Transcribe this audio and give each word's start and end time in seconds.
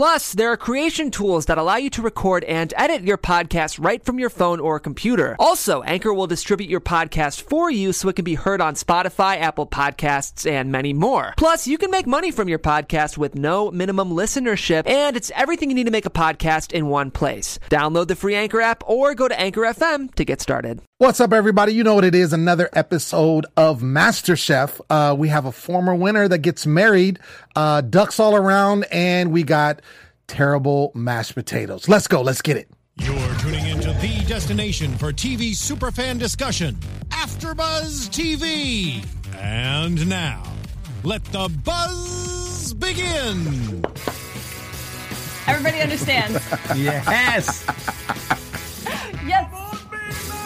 Plus, 0.00 0.32
there 0.32 0.50
are 0.50 0.56
creation 0.56 1.10
tools 1.10 1.44
that 1.44 1.58
allow 1.58 1.76
you 1.76 1.90
to 1.90 2.00
record 2.00 2.42
and 2.44 2.72
edit 2.74 3.02
your 3.02 3.18
podcast 3.18 3.78
right 3.78 4.02
from 4.02 4.18
your 4.18 4.30
phone 4.30 4.58
or 4.58 4.80
computer. 4.80 5.36
Also, 5.38 5.82
Anchor 5.82 6.14
will 6.14 6.26
distribute 6.26 6.70
your 6.70 6.80
podcast 6.80 7.42
for 7.42 7.70
you 7.70 7.92
so 7.92 8.08
it 8.08 8.16
can 8.16 8.24
be 8.24 8.34
heard 8.34 8.62
on 8.62 8.76
Spotify, 8.76 9.38
Apple 9.38 9.66
Podcasts, 9.66 10.50
and 10.50 10.72
many 10.72 10.94
more. 10.94 11.34
Plus, 11.36 11.66
you 11.66 11.76
can 11.76 11.90
make 11.90 12.06
money 12.06 12.30
from 12.30 12.48
your 12.48 12.58
podcast 12.58 13.18
with 13.18 13.34
no 13.34 13.70
minimum 13.70 14.12
listenership, 14.12 14.88
and 14.88 15.18
it's 15.18 15.30
everything 15.36 15.68
you 15.68 15.74
need 15.74 15.84
to 15.84 15.90
make 15.90 16.06
a 16.06 16.10
podcast 16.10 16.72
in 16.72 16.86
one 16.86 17.10
place. 17.10 17.58
Download 17.68 18.08
the 18.08 18.16
free 18.16 18.36
Anchor 18.36 18.62
app 18.62 18.82
or 18.86 19.14
go 19.14 19.28
to 19.28 19.38
Anchor 19.38 19.60
FM 19.60 20.14
to 20.14 20.24
get 20.24 20.40
started. 20.40 20.80
What's 21.00 21.18
up, 21.18 21.32
everybody? 21.32 21.72
You 21.72 21.82
know 21.82 21.94
what 21.94 22.04
it 22.04 22.14
is. 22.14 22.34
Another 22.34 22.68
episode 22.74 23.46
of 23.56 23.80
MasterChef. 23.80 24.82
Uh, 24.90 25.14
we 25.16 25.28
have 25.28 25.46
a 25.46 25.52
former 25.52 25.94
winner 25.94 26.28
that 26.28 26.40
gets 26.40 26.66
married, 26.66 27.18
uh, 27.56 27.80
ducks 27.80 28.20
all 28.20 28.36
around, 28.36 28.84
and 28.92 29.32
we 29.32 29.42
got 29.42 29.80
terrible 30.30 30.92
mashed 30.94 31.34
potatoes. 31.34 31.88
Let's 31.88 32.06
go. 32.06 32.22
Let's 32.22 32.40
get 32.40 32.56
it. 32.56 32.68
You're 32.98 33.34
tuning 33.38 33.66
into 33.66 33.92
the 33.94 34.24
destination 34.28 34.96
for 34.96 35.12
TV 35.12 35.50
superfan 35.50 36.18
discussion, 36.18 36.76
AfterBuzz 37.08 38.08
TV. 38.10 39.04
And 39.36 40.08
now, 40.08 40.44
let 41.02 41.24
the 41.26 41.48
buzz 41.64 42.74
begin. 42.74 43.84
Everybody 45.48 45.80
understands. 45.80 46.38
Yes. 46.76 47.64
yes. 49.26 49.48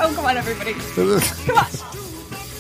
Oh, 0.01 0.13
come 0.17 0.25
on, 0.25 0.37
everybody. 0.39 0.73
Come 1.47 1.59
on. 1.59 2.04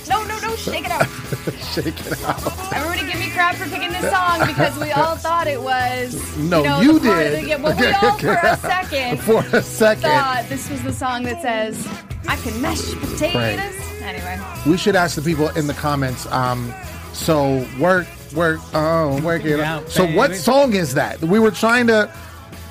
No, 0.08 0.22
no, 0.24 0.38
no. 0.40 0.54
Shake 0.56 0.84
it 0.84 0.90
out. 0.90 1.06
Shake 1.72 1.98
it 2.06 2.22
out. 2.24 2.72
Everybody 2.74 3.10
give 3.10 3.18
me 3.20 3.30
crap 3.30 3.56
for 3.56 3.64
picking 3.68 3.90
this 3.90 4.10
song 4.10 4.46
because 4.46 4.78
we 4.78 4.92
all 4.92 5.16
thought 5.16 5.46
it 5.46 5.60
was. 5.60 6.14
No, 6.38 6.58
you, 6.62 6.68
know, 6.68 6.80
you 6.80 6.98
the 6.98 7.08
part 7.08 7.26
of 7.26 7.32
did. 7.32 7.44
the- 7.44 7.48
yeah, 7.48 7.56
well, 7.56 7.76
we 7.76 7.86
all 7.92 8.18
for 8.18 8.46
a 8.46 8.56
second 8.58 9.20
For 9.20 9.44
a 9.56 9.62
second. 9.62 10.02
thought 10.02 10.44
this 10.48 10.68
was 10.70 10.82
the 10.82 10.92
song 10.92 11.22
that 11.24 11.40
says, 11.42 11.86
I 12.28 12.36
can 12.36 12.60
mash 12.60 12.82
potatoes. 12.94 13.34
Right. 13.34 14.02
Anyway. 14.02 14.40
We 14.66 14.76
should 14.76 14.96
ask 14.96 15.16
the 15.16 15.22
people 15.22 15.48
in 15.50 15.66
the 15.66 15.74
comments. 15.74 16.26
Um, 16.26 16.74
so 17.12 17.66
work, 17.80 18.06
work, 18.34 18.60
oh, 18.74 19.20
work 19.22 19.44
it 19.44 19.60
out. 19.60 19.84
out, 19.84 19.88
So 19.90 20.04
what 20.06 20.34
song 20.36 20.74
is 20.74 20.94
that? 20.94 21.20
We 21.22 21.38
were 21.38 21.50
trying 21.50 21.86
to. 21.88 22.12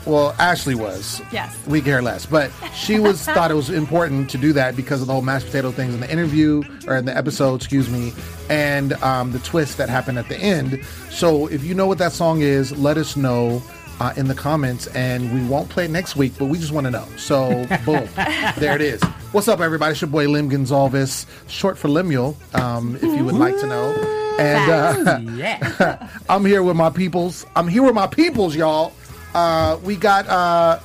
Well, 0.06 0.36
Ashley 0.38 0.76
was. 0.76 1.22
Yes. 1.32 1.58
We 1.66 1.82
care 1.82 2.02
less, 2.02 2.26
but 2.26 2.52
she 2.76 3.00
was 3.00 3.22
thought 3.26 3.52
it 3.52 3.56
was 3.56 3.70
important 3.70 4.30
to 4.32 4.38
do 4.38 4.52
that 4.54 4.76
because 4.76 5.02
of 5.02 5.08
the 5.08 5.14
whole 5.14 5.22
mashed 5.22 5.46
potato 5.48 5.72
things 5.72 5.94
in 5.94 6.02
the 6.02 6.12
interview 6.12 6.62
or 6.88 6.98
in 6.98 7.06
the 7.06 7.16
episode, 7.16 7.56
excuse 7.56 7.90
me, 7.90 8.12
and 8.50 8.94
um, 9.02 9.32
the 9.32 9.40
twist 9.40 9.78
that 9.78 9.88
happened 9.90 10.20
at 10.20 10.28
the 10.28 10.38
end. 10.38 10.84
So 11.10 11.48
if 11.48 11.64
you 11.64 11.74
know 11.74 11.88
what 11.88 11.98
that 12.00 12.12
song 12.12 12.42
is, 12.42 12.72
let 12.78 12.98
us 12.98 13.16
know. 13.16 13.62
Uh, 14.00 14.12
in 14.18 14.28
the 14.28 14.34
comments, 14.34 14.88
and 14.88 15.32
we 15.32 15.48
won't 15.48 15.70
play 15.70 15.86
it 15.86 15.92
next 15.92 16.16
week, 16.16 16.34
but 16.40 16.46
we 16.46 16.58
just 16.58 16.72
want 16.72 16.84
to 16.86 16.90
know. 16.92 17.06
So, 17.16 17.50
boom, 17.86 18.10
there 18.58 18.76
it 18.76 18.82
is. 18.82 19.02
What's 19.34 19.48
up, 19.48 19.60
everybody? 19.62 19.92
It's 19.92 20.02
your 20.02 20.10
boy 20.10 20.28
Lem 20.28 20.50
Gonsalves, 20.50 21.28
short 21.48 21.78
for 21.78 21.90
Lemuel, 21.90 22.36
um, 22.56 22.96
if 22.96 23.04
you 23.04 23.24
would 23.24 23.36
like 23.36 23.56
to 23.60 23.68
know. 23.68 23.92
And 24.40 24.72
uh, 24.72 25.20
Yeah. 25.36 26.10
I'm 26.30 26.44
here 26.44 26.64
with 26.64 26.76
my 26.76 26.90
peoples. 26.90 27.46
I'm 27.56 27.68
here 27.68 27.84
with 27.84 27.94
my 27.94 28.08
peoples, 28.08 28.56
y'all. 28.56 28.94
Uh, 29.34 29.78
we 29.84 29.96
got 29.96 30.28
uh, 30.28 30.80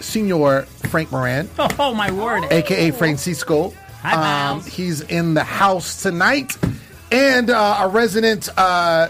Senor 0.00 0.62
Frank 0.90 1.10
Moran, 1.10 1.48
Oh 1.78 1.94
my 1.94 2.10
word. 2.10 2.44
aka 2.52 2.90
Francisco. 2.90 3.72
Hi, 4.02 4.50
Um, 4.50 4.60
he's 4.62 5.00
in 5.00 5.32
the 5.34 5.44
house 5.44 6.02
tonight, 6.02 6.56
and 7.10 7.48
uh, 7.48 7.78
a 7.80 7.88
resident 7.88 8.48
uh, 8.58 9.08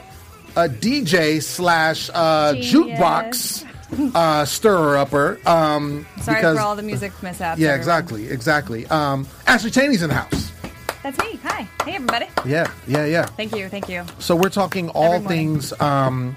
a 0.56 0.68
DJ 0.68 1.42
slash 1.42 2.10
uh, 2.14 2.52
jukebox 2.54 3.66
uh, 4.14 4.44
stirrer 4.44 4.96
upper. 4.96 5.40
Um, 5.46 6.06
Sorry 6.22 6.36
because, 6.38 6.56
for 6.58 6.62
all 6.62 6.76
the 6.76 6.82
music 6.84 7.12
mishaps. 7.24 7.58
Yeah, 7.58 7.70
everyone. 7.70 7.78
exactly, 7.80 8.28
exactly. 8.28 8.86
Um, 8.86 9.26
Ashley 9.48 9.72
Chaney's 9.72 10.02
in 10.02 10.10
the 10.10 10.14
house. 10.14 10.52
That's 11.02 11.18
me. 11.18 11.38
Hi. 11.42 11.68
Hey, 11.84 11.96
everybody. 11.96 12.26
Yeah, 12.46 12.70
yeah, 12.86 13.04
yeah. 13.04 13.26
Thank 13.26 13.54
you. 13.56 13.68
Thank 13.68 13.88
you. 13.88 14.04
So 14.20 14.36
we're 14.36 14.48
talking 14.48 14.88
all 14.90 15.14
Every 15.14 15.18
morning. 15.20 15.38
things 15.60 15.80
um, 15.80 16.36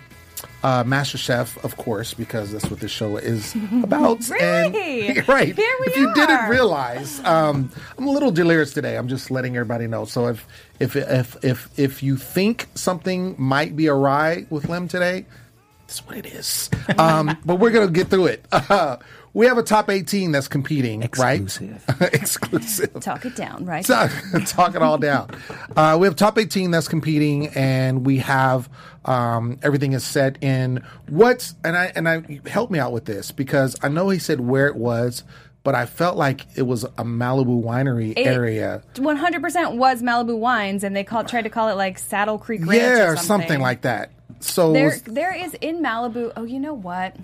uh, 0.63 0.83
MasterChef, 0.83 1.63
of 1.63 1.77
course, 1.77 2.13
because 2.13 2.51
that's 2.51 2.69
what 2.69 2.79
this 2.79 2.91
show 2.91 3.17
is 3.17 3.55
about. 3.83 4.27
Really? 4.29 5.07
And, 5.07 5.27
right. 5.27 5.55
Here 5.55 5.75
we 5.81 5.87
if 5.87 5.97
you 5.97 6.13
didn't 6.13 6.49
realize, 6.49 7.19
um, 7.25 7.71
I'm 7.97 8.07
a 8.07 8.11
little 8.11 8.31
delirious 8.31 8.73
today. 8.73 8.97
I'm 8.97 9.07
just 9.07 9.31
letting 9.31 9.55
everybody 9.55 9.87
know. 9.87 10.05
So 10.05 10.27
if 10.27 10.47
if 10.79 10.95
if 10.95 11.43
if 11.43 11.79
if 11.79 12.03
you 12.03 12.17
think 12.17 12.67
something 12.75 13.35
might 13.37 13.75
be 13.75 13.87
awry 13.87 14.45
with 14.49 14.69
Lem 14.69 14.87
today, 14.87 15.25
that's 15.87 16.05
what 16.05 16.17
it 16.17 16.25
is. 16.25 16.69
Um, 16.97 17.37
but 17.45 17.55
we're 17.55 17.71
gonna 17.71 17.91
get 17.91 18.07
through 18.07 18.27
it. 18.27 18.45
Uh, 18.51 18.97
we 19.37 19.45
have 19.45 19.59
a 19.59 19.63
top 19.63 19.91
18 19.91 20.31
that's 20.31 20.47
competing, 20.47 21.03
Exclusive. 21.03 21.83
right? 21.99 22.11
Exclusive. 22.11 22.13
Exclusive. 22.91 22.99
Talk 23.01 23.23
it 23.23 23.35
down, 23.35 23.65
right? 23.65 23.85
Talk, 23.85 24.11
talk 24.47 24.73
it 24.73 24.81
all 24.81 24.97
down. 24.97 25.29
Uh, 25.75 25.95
we 25.99 26.07
have 26.07 26.15
top 26.15 26.39
18 26.39 26.71
that's 26.71 26.87
competing, 26.87 27.49
and 27.49 28.03
we 28.03 28.17
have 28.17 28.67
um, 29.05 29.59
everything 29.61 29.93
is 29.93 30.03
set 30.03 30.43
in 30.43 30.83
what's 31.07 31.53
and 31.63 31.77
I 31.77 31.91
and 31.95 32.09
I 32.09 32.39
help 32.47 32.71
me 32.71 32.79
out 32.79 32.91
with 32.91 33.05
this 33.05 33.31
because 33.31 33.75
I 33.83 33.89
know 33.89 34.09
he 34.09 34.17
said 34.17 34.39
where 34.39 34.65
it 34.65 34.75
was, 34.75 35.23
but 35.63 35.75
I 35.75 35.85
felt 35.85 36.17
like 36.17 36.41
it 36.55 36.63
was 36.63 36.83
a 36.83 37.03
Malibu 37.03 37.61
winery 37.63 38.13
It 38.17 38.25
area. 38.25 38.81
100% 38.95 39.75
was 39.77 40.01
Malibu 40.01 40.35
Wines, 40.35 40.83
and 40.83 40.95
they 40.95 41.03
call, 41.03 41.23
tried 41.23 41.43
to 41.43 41.51
call 41.51 41.69
it 41.69 41.75
like 41.75 41.99
Saddle 41.99 42.39
Creek 42.39 42.61
Ranch 42.61 42.73
yeah, 42.81 43.09
or 43.09 43.13
or 43.13 43.17
something 43.17 43.61
like 43.61 43.81
that. 43.81 44.09
So 44.39 44.73
There, 44.73 44.85
was- 44.85 45.01
there 45.03 45.35
is 45.35 45.53
in 45.61 45.83
Malibu. 45.83 46.33
Oh, 46.35 46.43
you 46.43 46.59
know 46.59 46.73
what? 46.73 47.15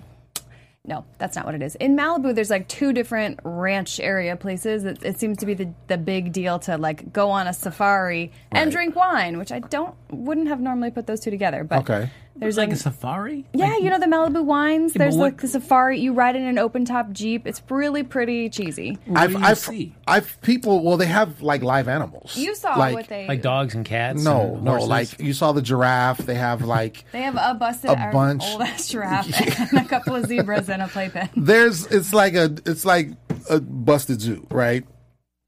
No, 0.86 1.04
that's 1.16 1.34
not 1.34 1.46
what 1.46 1.54
it 1.54 1.62
is. 1.62 1.76
In 1.76 1.96
Malibu, 1.96 2.34
there's 2.34 2.50
like 2.50 2.68
two 2.68 2.92
different 2.92 3.40
ranch 3.42 3.98
area 4.00 4.36
places. 4.36 4.84
It, 4.84 5.02
it 5.02 5.18
seems 5.18 5.38
to 5.38 5.46
be 5.46 5.54
the, 5.54 5.72
the 5.86 5.96
big 5.96 6.30
deal 6.30 6.58
to 6.60 6.76
like 6.76 7.10
go 7.10 7.30
on 7.30 7.46
a 7.46 7.54
safari 7.54 8.30
and 8.52 8.70
drink 8.70 8.94
wine, 8.94 9.38
which 9.38 9.50
I 9.50 9.60
don't 9.60 9.94
wouldn't 10.10 10.48
have 10.48 10.60
normally 10.60 10.90
put 10.90 11.06
those 11.06 11.20
two 11.20 11.30
together. 11.30 11.64
But 11.64 11.88
Okay. 11.88 12.10
There's 12.36 12.56
like 12.56 12.68
like 12.70 12.76
a 12.76 12.80
safari? 12.80 13.44
yeah, 13.52 13.76
you 13.76 13.90
know 13.90 13.98
the 13.98 14.06
Malibu 14.06 14.44
wines. 14.44 14.92
but 14.92 14.98
There's 14.98 15.16
what- 15.16 15.24
like 15.24 15.40
the 15.40 15.48
safari. 15.48 16.00
You 16.00 16.12
ride 16.12 16.34
in 16.36 16.42
an 16.44 16.58
open 16.58 16.84
top 16.84 17.10
jeep. 17.12 17.46
It's 17.46 17.62
really 17.70 18.02
pretty 18.02 18.48
cheesy. 18.50 18.98
I've, 19.14 19.36
I've, 19.36 19.58
see? 19.58 19.94
I've 20.06 20.40
people. 20.42 20.82
Well, 20.84 20.96
they 20.96 21.06
have 21.06 21.42
like 21.42 21.62
live 21.62 21.88
animals. 21.88 22.36
You 22.36 22.54
saw 22.54 22.74
like, 22.76 22.94
what 22.94 23.08
they 23.08 23.26
Like 23.28 23.42
dogs 23.42 23.74
and 23.74 23.84
cats? 23.84 24.22
No, 24.24 24.54
and 24.54 24.64
no. 24.64 24.84
Like 24.84 25.20
you 25.20 25.32
saw 25.32 25.52
the 25.52 25.62
giraffe. 25.62 26.18
They 26.18 26.34
have 26.34 26.62
like 26.62 27.04
They 27.12 27.22
have 27.22 27.36
a 27.36 27.54
busted 27.54 27.90
A 27.90 28.10
bunch. 28.12 28.42
old 28.44 28.62
ass 28.62 28.88
giraffe 28.88 29.28
and 29.72 29.78
a 29.80 29.88
couple 29.88 30.14
of 30.16 30.26
zebras 30.26 30.68
and 30.68 30.82
a 30.82 30.88
playpen. 30.88 31.28
there's 31.36 31.86
it's 31.86 32.12
like 32.12 32.34
a 32.34 32.54
it's 32.66 32.84
like 32.84 33.10
a 33.50 33.60
busted 33.60 34.20
zoo, 34.20 34.46
right? 34.50 34.84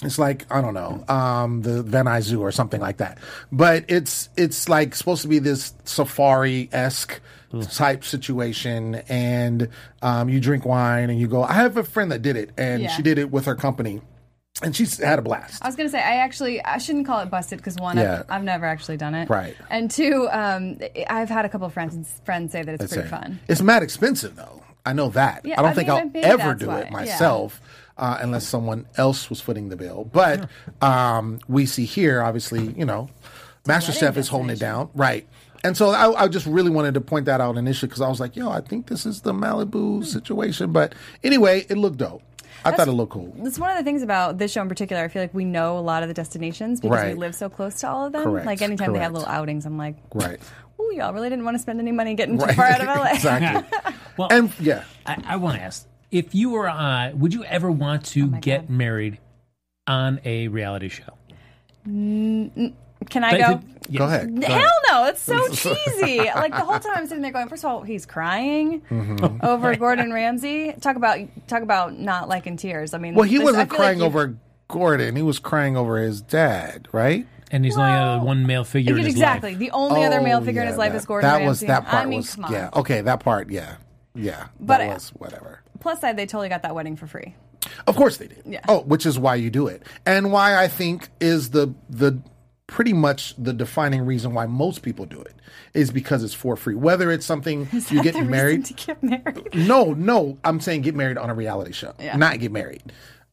It's 0.05 0.19
like 0.19 0.45
I 0.53 0.61
don't 0.61 0.75
know, 0.75 1.03
um, 1.09 1.63
the 1.63 1.83
Van 1.83 2.05
Nuys 2.05 2.23
Zoo 2.23 2.43
or 2.43 2.53
something 2.53 2.81
like 2.83 2.99
that. 2.99 3.17
But 3.51 3.87
it's 3.89 4.29
it's 4.37 4.69
like 4.69 4.95
supposed 4.95 5.23
to 5.23 5.29
be 5.29 5.39
this 5.39 5.73
safari 5.85 6.69
esque 6.71 7.19
type 7.71 8.05
situation, 8.05 8.97
and 9.09 9.69
um, 10.03 10.29
you 10.29 10.39
drink 10.39 10.67
wine 10.67 11.09
and 11.09 11.19
you 11.19 11.27
go. 11.29 11.43
I 11.43 11.55
have 11.55 11.79
a 11.79 11.85
friend 11.85 12.13
that 12.13 12.21
did 12.21 12.37
it, 12.37 12.51
and 12.59 12.83
Yeah. 12.83 12.91
she 12.91 13.01
did 13.03 13.17
it 13.17 13.31
with 13.31 13.47
her 13.47 13.55
company, 13.55 14.03
and 14.63 14.77
she's 14.77 14.99
had 14.99 15.19
a 15.19 15.23
blast. 15.23 15.65
I 15.65 15.69
was 15.69 15.77
gonna 15.77 15.89
say 15.89 16.01
I 16.01 16.17
actually 16.17 16.63
I 16.63 16.77
shouldn't 16.77 17.07
call 17.07 17.21
it 17.21 17.31
busted 17.31 17.57
because 17.59 17.77
one 17.77 17.97
Yeah. 17.97 18.25
I've, 18.29 18.41
I've 18.41 18.45
never 18.45 18.67
actually 18.67 18.99
done 18.99 19.15
it 19.15 19.31
Right. 19.31 19.57
and 19.71 19.91
two 19.91 20.29
um, 20.31 20.79
I've 21.09 21.31
had 21.31 21.47
a 21.47 21.49
couple 21.49 21.67
of 21.69 21.73
friends 21.73 22.21
friends 22.27 22.53
say 22.53 22.63
that 22.63 22.75
it's 22.75 22.81
That's 22.83 22.93
pretty 22.93 23.09
it. 23.09 23.11
fun. 23.11 23.41
It's 23.49 23.63
mad 23.63 23.83
expensive 23.83 24.37
though. 24.37 24.63
I 24.85 24.93
know 24.93 25.09
that. 25.11 25.41
Yeah, 25.47 25.55
I 25.59 25.63
don't 25.63 25.71
I 25.71 25.75
think 25.75 25.89
mean, 26.15 26.25
I'll 26.25 26.31
ever 26.41 26.55
do 26.55 26.67
why, 26.69 26.81
it 26.83 27.07
yeah. 27.07 27.17
Myself. 27.97 28.21
Uh, 28.21 28.23
unless 28.23 28.47
someone 28.47 28.87
else 28.97 29.31
was 29.31 29.41
footing 29.41 29.69
the 29.71 29.77
bill. 29.77 30.05
But 30.13 30.49
um, 30.83 31.39
we 31.49 31.65
see 31.67 31.85
here, 31.87 32.23
obviously, 32.23 32.73
you 32.77 32.85
know, 32.85 33.09
MasterChef 33.65 34.17
is 34.17 34.29
holding 34.29 34.51
it 34.51 34.59
down. 34.59 34.91
Right. 34.95 35.27
And 35.65 35.77
so 35.77 35.91
I, 35.91 36.25
I 36.25 36.29
just 36.29 36.47
really 36.47 36.71
wanted 36.71 36.95
to 36.95 37.01
point 37.01 37.25
that 37.27 37.41
out 37.41 37.57
initially 37.57 37.89
because 37.89 38.03
I 38.03 38.09
was 38.09 38.21
like, 38.21 38.37
yo, 38.37 38.51
I 38.51 38.61
think 38.61 38.87
this 38.87 39.07
is 39.07 39.23
the 39.23 39.33
Malibu 39.33 40.05
situation. 40.05 40.73
But 40.73 40.95
anyway, 41.25 41.67
it 41.69 41.77
looked 41.79 41.97
dope. 41.97 42.23
I 42.65 42.73
thought 42.73 42.89
it 42.89 42.93
looked 42.93 43.13
cool. 43.13 43.33
That's 43.39 43.59
one 43.59 43.71
of 43.71 43.77
the 43.79 43.85
things 43.85 44.03
about 44.03 44.39
this 44.39 44.53
show 44.53 44.61
in 44.61 44.69
particular. 44.69 45.03
I 45.05 45.09
feel 45.09 45.23
like 45.23 45.33
we 45.35 45.45
know 45.45 45.79
a 45.79 45.81
lot 45.81 46.03
of 46.03 46.09
the 46.09 46.15
destinations 46.15 46.81
because 46.81 46.99
Right. 46.99 47.15
we 47.15 47.21
live 47.21 47.35
so 47.35 47.49
close 47.49 47.77
to 47.81 47.89
all 47.89 48.07
of 48.07 48.13
them. 48.13 48.25
Correct, 48.25 48.45
Like 48.47 48.61
anytime 48.61 48.93
they 48.93 48.99
have 48.99 49.13
little 49.13 49.29
outings, 49.29 49.65
I'm 49.67 49.79
like, 49.79 49.97
Right. 50.13 50.39
"Ooh, 50.81 50.93
y'all 50.95 51.13
really 51.13 51.29
didn't 51.31 51.45
want 51.45 51.55
to 51.55 51.61
spend 51.61 51.81
any 51.81 51.93
money 51.93 52.15
getting 52.15 52.39
too 52.39 52.45
Right. 52.45 52.57
far 52.57 52.67
out 52.67 52.81
of 52.81 52.87
LA." 52.99 53.13
exactly. 53.15 53.95
Well, 54.17 54.29
And 54.31 54.53
yeah. 54.61 54.85
I, 55.07 55.23
I 55.27 55.37
want 55.37 55.59
to 55.59 55.63
ask 55.63 55.87
if 56.11 56.35
you 56.35 56.51
were, 56.51 56.69
uh, 56.69 57.13
would 57.15 57.35
you 57.35 57.45
ever 57.45 57.71
want 57.71 58.05
to 58.07 58.25
Oh 58.35 58.39
get 58.41 58.63
God. 58.69 58.71
married 58.71 59.19
on 59.87 60.21
a 60.25 60.49
reality 60.49 60.89
show? 60.89 61.13
Can 61.85 63.23
I 63.23 63.31
But 63.33 63.41
go? 63.41 63.53
it- 63.53 63.61
yes. 63.91 63.99
Go 63.99 64.05
ahead. 64.07 64.41
Go 64.41 64.47
Hell 64.47 64.57
ahead. 64.57 64.71
no, 64.91 65.05
it's 65.07 65.23
so 65.23 65.49
cheesy. 65.53 66.19
like 66.19 66.53
the 66.53 66.61
whole 66.65 66.79
time 66.81 66.93
I'm 66.97 67.07
sitting 67.07 67.23
there 67.23 67.31
going, 67.33 67.49
first 67.49 67.65
of 67.65 67.71
all, 67.71 67.83
he's 67.83 68.07
crying 68.07 68.81
Mm-hmm. 68.91 69.45
over 69.45 69.77
Gordon 69.77 70.13
Ramsay. 70.13 70.73
Talk 70.81 70.97
about 70.97 71.19
talk 71.47 71.63
about 71.63 71.99
not 71.99 72.29
liking 72.29 72.57
tears. 72.57 72.95
I 72.95 72.99
mean, 72.99 73.15
Well, 73.15 73.29
he 73.29 73.37
this- 73.39 73.45
wasn't 73.45 73.71
feel 73.71 73.79
like 73.79 73.87
crying 73.87 74.03
over 74.03 74.37
Gordon. 74.69 75.15
He 75.15 75.23
was 75.23 75.39
crying 75.39 75.77
over 75.77 75.99
his 75.99 76.21
dad, 76.21 76.89
right? 76.93 77.27
And 77.53 77.65
he's 77.65 77.77
only 77.79 77.93
uh, 77.93 78.25
one 78.25 78.45
male 78.45 78.65
figure 78.65 78.99
in 78.99 79.07
exactly. 79.07 79.55
The 79.55 79.71
only 79.71 80.03
other 80.05 80.21
male 80.21 80.39
Oh, 80.43 80.45
figure 80.45 80.63
in 80.63 80.67
his 80.69 80.77
life 80.77 80.91
that, 80.91 80.99
is 80.99 81.05
Gordon 81.07 81.31
That 81.31 81.37
Ramsay. 81.37 81.49
was 81.49 81.61
that 81.61 81.87
part 81.87 82.03
I 82.03 82.07
mean, 82.09 82.17
was 82.19 82.35
come 82.35 82.45
on. 82.47 82.53
yeah. 82.53 82.71
Okay, 82.75 83.03
that 83.03 83.21
part, 83.21 83.51
yeah, 83.51 83.77
yeah. 84.17 84.47
But 84.59 84.79
that 84.79 84.91
I- 84.91 84.95
was 84.95 85.11
whatever. 85.11 85.61
Plus 85.81 86.01
side, 86.01 86.17
they 86.17 86.27
totally 86.27 86.49
got 86.49 86.63
that 86.63 86.75
wedding 86.75 86.97
for 86.97 87.07
free. 87.07 87.35
Of 87.87 87.97
course 87.97 88.17
they 88.19 88.29
did. 88.29 88.43
Yeah. 88.47 88.61
Oh, 88.69 88.81
which 88.83 89.07
is 89.07 89.19
why 89.19 89.35
you 89.37 89.51
do 89.51 89.67
it, 89.67 89.83
and 90.05 90.31
why 90.33 90.57
I 90.57 90.69
think 90.69 91.09
is 91.21 91.51
the 91.51 91.75
the 91.91 92.19
pretty 92.69 92.93
much 92.93 93.35
the 93.39 93.53
defining 93.53 94.05
reason 94.05 94.35
why 94.35 94.47
most 94.47 94.83
people 94.83 95.05
do 95.05 95.21
it 95.21 95.35
is 95.75 95.91
because 95.91 96.23
it's 96.25 96.35
for 96.35 96.57
free. 96.57 96.75
Whether 96.75 97.11
it's 97.13 97.27
something 97.27 97.69
you 97.91 98.03
get 98.03 98.15
married. 98.27 98.65
to 98.67 98.75
get 98.75 99.03
married. 99.03 99.55
No, 99.55 99.93
no, 99.95 100.39
I'm 100.45 100.61
saying 100.61 100.83
get 100.83 100.95
married 100.95 101.19
on 101.19 101.29
a 101.31 101.35
reality 101.35 101.73
show, 101.73 101.95
Yeah. 101.99 102.17
not 102.17 102.39
get 102.41 102.51
married. 102.53 102.83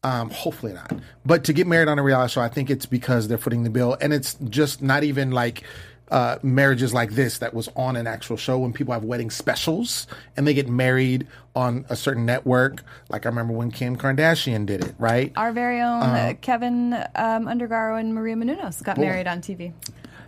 Um, 0.02 0.28
hopefully 0.30 0.74
not. 0.74 0.92
But 1.24 1.44
to 1.44 1.52
get 1.54 1.66
married 1.66 1.88
on 1.88 1.98
a 1.98 2.02
reality 2.02 2.32
show, 2.34 2.42
I 2.42 2.48
think 2.48 2.68
it's 2.70 2.84
because 2.86 3.26
they're 3.28 3.38
footing 3.38 3.62
the 3.62 3.70
bill, 3.70 3.96
and 4.00 4.12
it's 4.12 4.34
just 4.50 4.82
not 4.82 5.02
even 5.02 5.30
like 5.30 5.62
uh, 6.10 6.38
marriages 6.42 6.92
like 6.92 7.12
this 7.12 7.38
that 7.38 7.54
was 7.54 7.68
on 7.76 7.96
an 7.96 8.06
actual 8.06 8.36
show 8.36 8.58
when 8.58 8.72
people 8.72 8.92
have 8.92 9.04
wedding 9.04 9.30
specials 9.30 10.06
and 10.36 10.46
they 10.46 10.54
get 10.54 10.68
married 10.68 11.26
on 11.56 11.84
a 11.88 11.96
certain 11.96 12.26
network. 12.26 12.82
Like 13.08 13.26
I 13.26 13.28
remember 13.30 13.52
when 13.54 13.70
Kim 13.70 13.96
Kardashian 13.96 14.66
did 14.66 14.84
it, 14.84 14.94
right? 14.98 15.32
Our 15.36 15.52
very 15.52 15.80
own 15.80 16.02
Uh-huh. 16.02 16.16
uh, 16.16 16.34
Kevin 16.34 16.92
um, 17.14 17.46
Undergaro 17.46 17.98
and 17.98 18.14
Maria 18.14 18.36
Menounos 18.36 18.82
got 18.82 18.98
married 18.98 19.26
on 19.26 19.40
TV. 19.40 19.72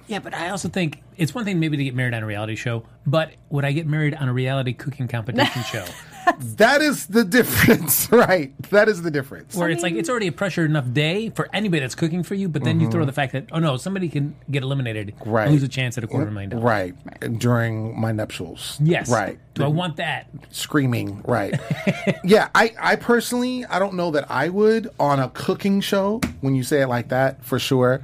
Yeah, 0.08 0.20
but 0.20 0.34
I 0.34 0.50
also 0.50 0.68
think 0.68 1.02
it's 1.16 1.34
one 1.34 1.44
thing 1.44 1.58
maybe 1.58 1.76
to 1.76 1.82
get 1.84 1.94
married 1.94 2.14
on 2.14 2.22
a 2.22 2.26
reality 2.26 2.54
show, 2.54 2.84
but 3.06 3.32
would 3.50 3.64
I 3.64 3.72
get 3.72 3.86
married 3.86 4.14
on 4.14 4.28
a 4.28 4.32
reality 4.32 4.72
cooking 4.72 5.08
competition 5.08 5.62
show? 5.72 5.84
That 6.56 6.82
is 6.82 7.06
the 7.06 7.24
difference, 7.24 8.08
right? 8.12 8.52
That 8.70 8.88
is 8.88 9.02
the 9.02 9.10
difference. 9.10 9.54
Where 9.54 9.68
it's 9.70 9.82
like 9.82 9.94
it's 9.94 10.08
already 10.08 10.26
a 10.26 10.32
pressure 10.32 10.64
enough 10.64 10.92
day 10.92 11.30
for 11.30 11.48
anybody 11.52 11.80
that's 11.80 11.94
cooking 11.94 12.22
for 12.22 12.34
you, 12.34 12.48
but 12.48 12.64
then 12.64 12.80
you 12.80 12.90
throw 12.90 13.04
the 13.04 13.12
fact 13.12 13.32
that 13.32 13.46
oh 13.52 13.58
no, 13.58 13.76
somebody 13.76 14.08
can 14.08 14.34
get 14.50 14.62
eliminated, 14.62 15.14
Mm-hmm. 15.16 15.30
Right. 15.30 15.44
and 15.44 15.52
lose 15.52 15.62
a 15.62 15.68
chance 15.68 15.96
at 15.98 16.04
a 16.04 16.06
quarter 16.06 16.26
of 16.28 16.32
million 16.32 16.50
dollars. 16.50 16.64
Right. 16.64 16.94
During 17.38 17.98
my 18.00 18.12
nuptials. 18.12 18.78
Yes. 18.82 19.10
Right. 19.10 19.38
Do 19.54 19.64
I 19.64 19.68
want 19.68 19.96
that? 19.96 20.28
screaming 20.50 21.22
right 21.26 21.54
yeah 22.24 22.48
I, 22.54 22.72
I 22.80 22.96
personally 22.96 23.64
i 23.66 23.78
don't 23.78 23.94
know 23.94 24.10
that 24.12 24.30
i 24.30 24.48
would 24.48 24.88
on 24.98 25.18
a 25.20 25.28
cooking 25.30 25.80
show 25.80 26.20
when 26.40 26.54
you 26.54 26.62
say 26.62 26.80
it 26.82 26.86
like 26.88 27.08
that 27.08 27.44
for 27.44 27.58
sure 27.58 28.02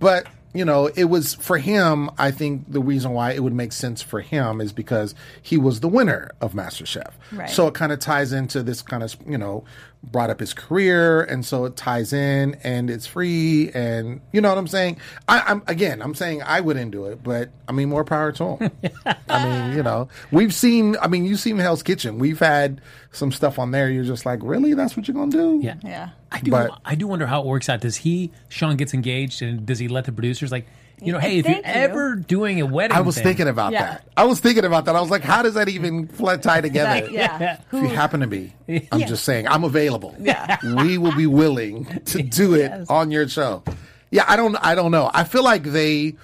but 0.00 0.26
you 0.52 0.64
know 0.64 0.86
it 0.94 1.04
was 1.04 1.34
for 1.34 1.56
him 1.58 2.10
i 2.18 2.30
think 2.30 2.70
the 2.70 2.80
reason 2.80 3.12
why 3.12 3.32
it 3.32 3.42
would 3.42 3.54
make 3.54 3.72
sense 3.72 4.02
for 4.02 4.20
him 4.20 4.60
is 4.60 4.72
because 4.72 5.14
he 5.42 5.56
was 5.56 5.80
the 5.80 5.88
winner 5.88 6.30
of 6.40 6.52
masterchef 6.52 7.12
Right. 7.32 7.48
so 7.50 7.66
it 7.68 7.74
kind 7.74 7.90
of 7.92 7.98
ties 7.98 8.32
into 8.32 8.62
this 8.62 8.82
kind 8.82 9.02
of 9.02 9.16
you 9.26 9.38
know 9.38 9.64
brought 10.02 10.28
up 10.28 10.38
his 10.40 10.52
career 10.52 11.22
and 11.22 11.44
so 11.46 11.64
it 11.64 11.76
ties 11.76 12.12
in 12.12 12.56
and 12.62 12.90
it's 12.90 13.06
free 13.06 13.70
and 13.72 14.20
you 14.32 14.40
know 14.42 14.50
what 14.50 14.58
i'm 14.58 14.68
saying 14.68 14.98
I, 15.26 15.40
i'm 15.46 15.62
again 15.66 16.02
i'm 16.02 16.14
saying 16.14 16.42
i 16.42 16.60
wouldn't 16.60 16.90
do 16.90 17.06
it 17.06 17.22
but 17.22 17.48
i 17.66 17.72
mean 17.72 17.88
more 17.88 18.04
power 18.04 18.30
to 18.32 18.56
him 18.56 18.70
I 19.28 19.44
mean, 19.66 19.76
you 19.76 19.82
know, 19.82 20.08
we've 20.30 20.54
seen. 20.54 20.96
I 21.02 21.08
mean, 21.08 21.24
you've 21.24 21.40
seen 21.40 21.58
Hell's 21.58 21.82
Kitchen. 21.82 22.18
We've 22.20 22.38
had 22.38 22.80
some 23.10 23.32
stuff 23.32 23.58
on 23.58 23.72
there. 23.72 23.90
You're 23.90 24.04
just 24.04 24.24
like, 24.24 24.38
really? 24.42 24.74
That's 24.74 24.96
what 24.96 25.08
you're 25.08 25.14
gonna 25.16 25.30
do? 25.32 25.60
Yeah. 25.60 25.74
Yeah. 25.82 26.10
I 26.30 26.40
do. 26.40 26.52
But- 26.52 26.78
I 26.84 26.94
do 26.94 27.08
wonder 27.08 27.26
how 27.26 27.40
it 27.40 27.46
works 27.46 27.68
out. 27.68 27.80
Does 27.80 27.96
he, 27.96 28.30
Sean, 28.48 28.76
gets 28.76 28.94
engaged, 28.94 29.42
and 29.42 29.66
does 29.66 29.80
he 29.80 29.88
let 29.88 30.04
the 30.04 30.12
producers 30.12 30.52
like, 30.52 30.66
you 31.00 31.12
know, 31.12 31.18
hey, 31.18 31.38
if 31.38 31.46
you're 31.46 31.56
you. 31.56 31.62
ever 31.64 32.16
doing 32.16 32.60
a 32.60 32.66
wedding, 32.66 32.96
I 32.96 33.00
was 33.00 33.14
thing, 33.16 33.24
thinking 33.24 33.48
about 33.48 33.72
Yeah. 33.72 33.84
that. 33.84 34.08
I 34.16 34.24
was 34.24 34.40
thinking 34.40 34.64
about 34.64 34.84
that. 34.86 34.96
I 34.96 35.00
was 35.00 35.10
like, 35.10 35.22
how 35.22 35.42
does 35.42 35.54
that 35.54 35.68
even 35.68 36.08
flat 36.18 36.42
tie 36.42 36.60
together? 36.60 37.06
That- 37.06 37.12
yeah. 37.12 37.58
If 37.72 37.82
you 37.82 37.88
happen 37.88 38.20
to 38.20 38.26
be, 38.26 38.52
I'm 38.92 39.00
just 39.06 39.24
saying, 39.24 39.48
I'm 39.48 39.64
available. 39.64 40.14
Yeah. 40.18 40.56
we 40.82 40.98
will 40.98 41.14
be 41.16 41.26
willing 41.26 41.84
to 42.06 42.22
do 42.40 42.54
it 42.54 42.72
on 42.88 43.10
your 43.10 43.28
show. 43.28 43.62
Yeah, 44.10 44.24
I 44.28 44.36
don't. 44.36 44.54
I 44.56 44.74
don't 44.74 44.92
know. 44.92 45.10
I 45.12 45.24
feel 45.24 45.42
like 45.42 45.64
they. 45.64 46.14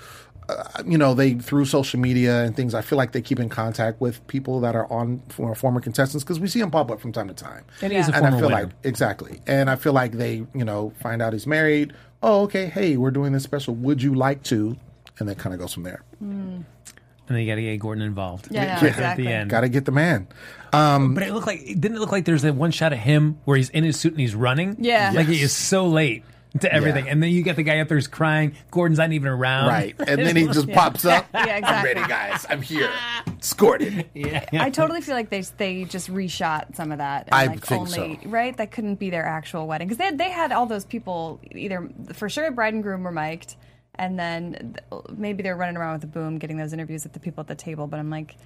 Uh, 0.48 0.82
you 0.84 0.98
know, 0.98 1.14
they 1.14 1.34
through 1.34 1.64
social 1.64 2.00
media 2.00 2.42
and 2.42 2.56
things. 2.56 2.74
I 2.74 2.80
feel 2.82 2.98
like 2.98 3.12
they 3.12 3.22
keep 3.22 3.38
in 3.38 3.48
contact 3.48 4.00
with 4.00 4.26
people 4.26 4.58
that 4.62 4.74
are 4.74 4.90
on 4.92 5.22
for 5.28 5.54
former 5.54 5.80
contestants 5.80 6.24
because 6.24 6.40
we 6.40 6.48
see 6.48 6.58
them 6.60 6.72
pop 6.72 6.90
up 6.90 7.00
from 7.00 7.12
time 7.12 7.28
to 7.28 7.34
time. 7.34 7.64
And 7.82 7.92
he's 7.92 8.08
a 8.08 8.14
and 8.14 8.26
I 8.26 8.30
former 8.30 8.38
feel 8.38 8.48
winner. 8.48 8.62
like 8.64 8.72
exactly, 8.82 9.40
and 9.46 9.70
I 9.70 9.76
feel 9.76 9.92
like 9.92 10.10
they, 10.12 10.44
you 10.52 10.64
know, 10.64 10.92
find 11.00 11.22
out 11.22 11.34
he's 11.34 11.46
married. 11.46 11.92
Oh, 12.22 12.42
okay. 12.42 12.66
Hey, 12.66 12.96
we're 12.96 13.10
doing 13.10 13.32
this 13.32 13.42
special. 13.42 13.74
Would 13.76 14.02
you 14.02 14.14
like 14.14 14.42
to? 14.44 14.76
And 15.18 15.28
then 15.28 15.36
kind 15.36 15.54
of 15.54 15.60
goes 15.60 15.72
from 15.74 15.82
there. 15.82 16.02
and 16.20 16.64
then 17.26 17.38
you 17.38 17.46
got 17.46 17.56
to 17.56 17.62
get 17.62 17.76
Gordon 17.78 18.02
involved. 18.04 18.48
Yeah, 18.50 18.64
yeah, 18.64 18.76
at 18.76 18.82
exactly. 18.82 19.24
the 19.24 19.32
end. 19.32 19.50
Got 19.50 19.60
to 19.62 19.68
get 19.68 19.84
the 19.84 19.92
man. 19.92 20.26
Um, 20.72 21.14
But 21.14 21.22
it 21.24 21.32
looked 21.32 21.46
like 21.46 21.60
didn't 21.64 21.96
it 21.96 22.00
look 22.00 22.12
like 22.12 22.24
there's 22.24 22.42
that 22.42 22.54
one 22.54 22.70
shot 22.70 22.92
of 22.92 22.98
him 22.98 23.38
where 23.44 23.56
he's 23.56 23.70
in 23.70 23.84
his 23.84 23.98
suit 23.98 24.12
and 24.12 24.20
he's 24.20 24.34
running? 24.34 24.76
Yeah. 24.78 25.12
like 25.14 25.26
he 25.26 25.40
is 25.40 25.52
so 25.52 25.86
late 25.86 26.24
to 26.60 26.72
everything, 26.72 27.06
Yeah. 27.06 27.12
and 27.12 27.22
then 27.22 27.30
you 27.30 27.42
get 27.42 27.54
the 27.56 27.62
guy 27.62 27.78
up 27.78 27.86
there 27.88 27.96
who's 27.96 28.08
crying. 28.08 28.56
Gordon's 28.72 28.98
not 28.98 29.12
even 29.12 29.28
around. 29.28 29.68
Right. 29.68 29.94
And 29.98 30.20
then 30.20 30.34
he 30.36 30.46
just 30.46 30.68
pops 30.70 31.04
up. 31.04 31.26
Yeah, 31.34 31.56
exactly. 31.56 31.90
I'm 31.90 31.96
ready, 31.96 32.08
guys. 32.08 32.46
I'm 32.50 32.60
here. 32.62 32.90
Scored 33.40 33.82
it. 33.82 34.08
Yeah, 34.14 34.44
I 34.52 34.70
totally 34.70 35.00
feel 35.00 35.14
like 35.14 35.30
they 35.30 35.42
they 35.56 35.84
just 35.84 36.10
reshot 36.10 36.74
some 36.76 36.90
of 36.92 36.98
that. 36.98 37.26
And 37.26 37.34
I 37.34 37.46
like 37.46 37.64
think 37.64 37.80
only, 37.82 38.20
so. 38.22 38.28
Right, 38.28 38.56
that 38.56 38.72
couldn't 38.72 38.96
be 38.96 39.10
their 39.10 39.24
actual 39.24 39.66
wedding 39.66 39.86
because 39.88 39.98
they 39.98 40.04
had, 40.04 40.18
they 40.18 40.30
had 40.30 40.52
all 40.52 40.66
those 40.66 40.84
people 40.84 41.40
either 41.52 41.88
for 42.12 42.28
sure 42.28 42.50
bride 42.50 42.74
and 42.74 42.82
groom 42.82 43.04
were 43.04 43.12
mic'd, 43.12 43.54
and 43.94 44.18
then 44.18 44.76
maybe 45.16 45.42
they're 45.42 45.56
running 45.56 45.76
around 45.76 45.94
with 45.94 46.04
a 46.04 46.08
boom 46.08 46.38
getting 46.38 46.56
those 46.56 46.72
interviews 46.72 47.04
with 47.04 47.12
the 47.12 47.20
people 47.20 47.40
at 47.42 47.46
the 47.48 47.54
table. 47.54 47.86
But 47.86 48.00
I'm 48.00 48.10
like, 48.10 48.36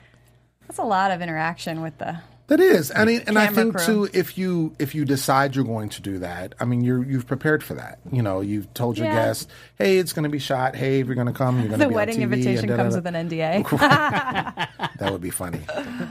that's 0.67 0.79
a 0.79 0.85
lot 0.85 1.11
of 1.11 1.23
interaction 1.23 1.81
with 1.81 1.97
the. 1.99 2.19
That 2.49 2.61
is. 2.61 2.93
I 2.95 3.07
mean, 3.07 3.23
and 3.27 3.39
I 3.39 3.47
think 3.47 3.75
crew. 3.77 3.87
too, 3.87 4.11
if 4.13 4.37
you 4.37 4.77
if 4.79 4.95
you 4.95 5.07
decide 5.07 5.57
you're 5.57 5.65
going 5.65 5.89
to 5.89 6.03
do 6.03 6.19
that, 6.19 6.55
I 6.61 6.67
mean, 6.67 6.83
you're 6.85 7.03
you've 7.03 7.27
prepared 7.27 7.65
for 7.65 7.73
that. 7.75 7.99
You 8.13 8.21
know, 8.21 8.43
you've 8.43 8.73
told 8.75 8.99
your 8.99 9.07
Yeah. 9.07 9.15
guests, 9.15 9.47
hey, 9.79 9.97
it's 9.97 10.13
going 10.13 10.25
to 10.25 10.29
be 10.29 10.39
shot. 10.39 10.77
Hey, 10.77 11.01
if 11.01 11.07
you're 11.07 11.15
going 11.15 11.27
to 11.27 11.33
come, 11.33 11.59
you're 11.61 11.69
going 11.69 11.81
to 11.81 11.87
The 11.87 11.89
be 11.89 11.95
wedding 11.95 12.23
on 12.23 12.29
TV 12.29 12.31
The 12.31 12.37
wedding 12.37 12.49
invitation 12.59 12.77
comes 12.77 12.95
with 12.97 13.07
an 13.07 13.15
NDA. 13.15 14.69
That 14.99 15.11
would 15.11 15.23
be 15.23 15.31
funny. 15.31 15.61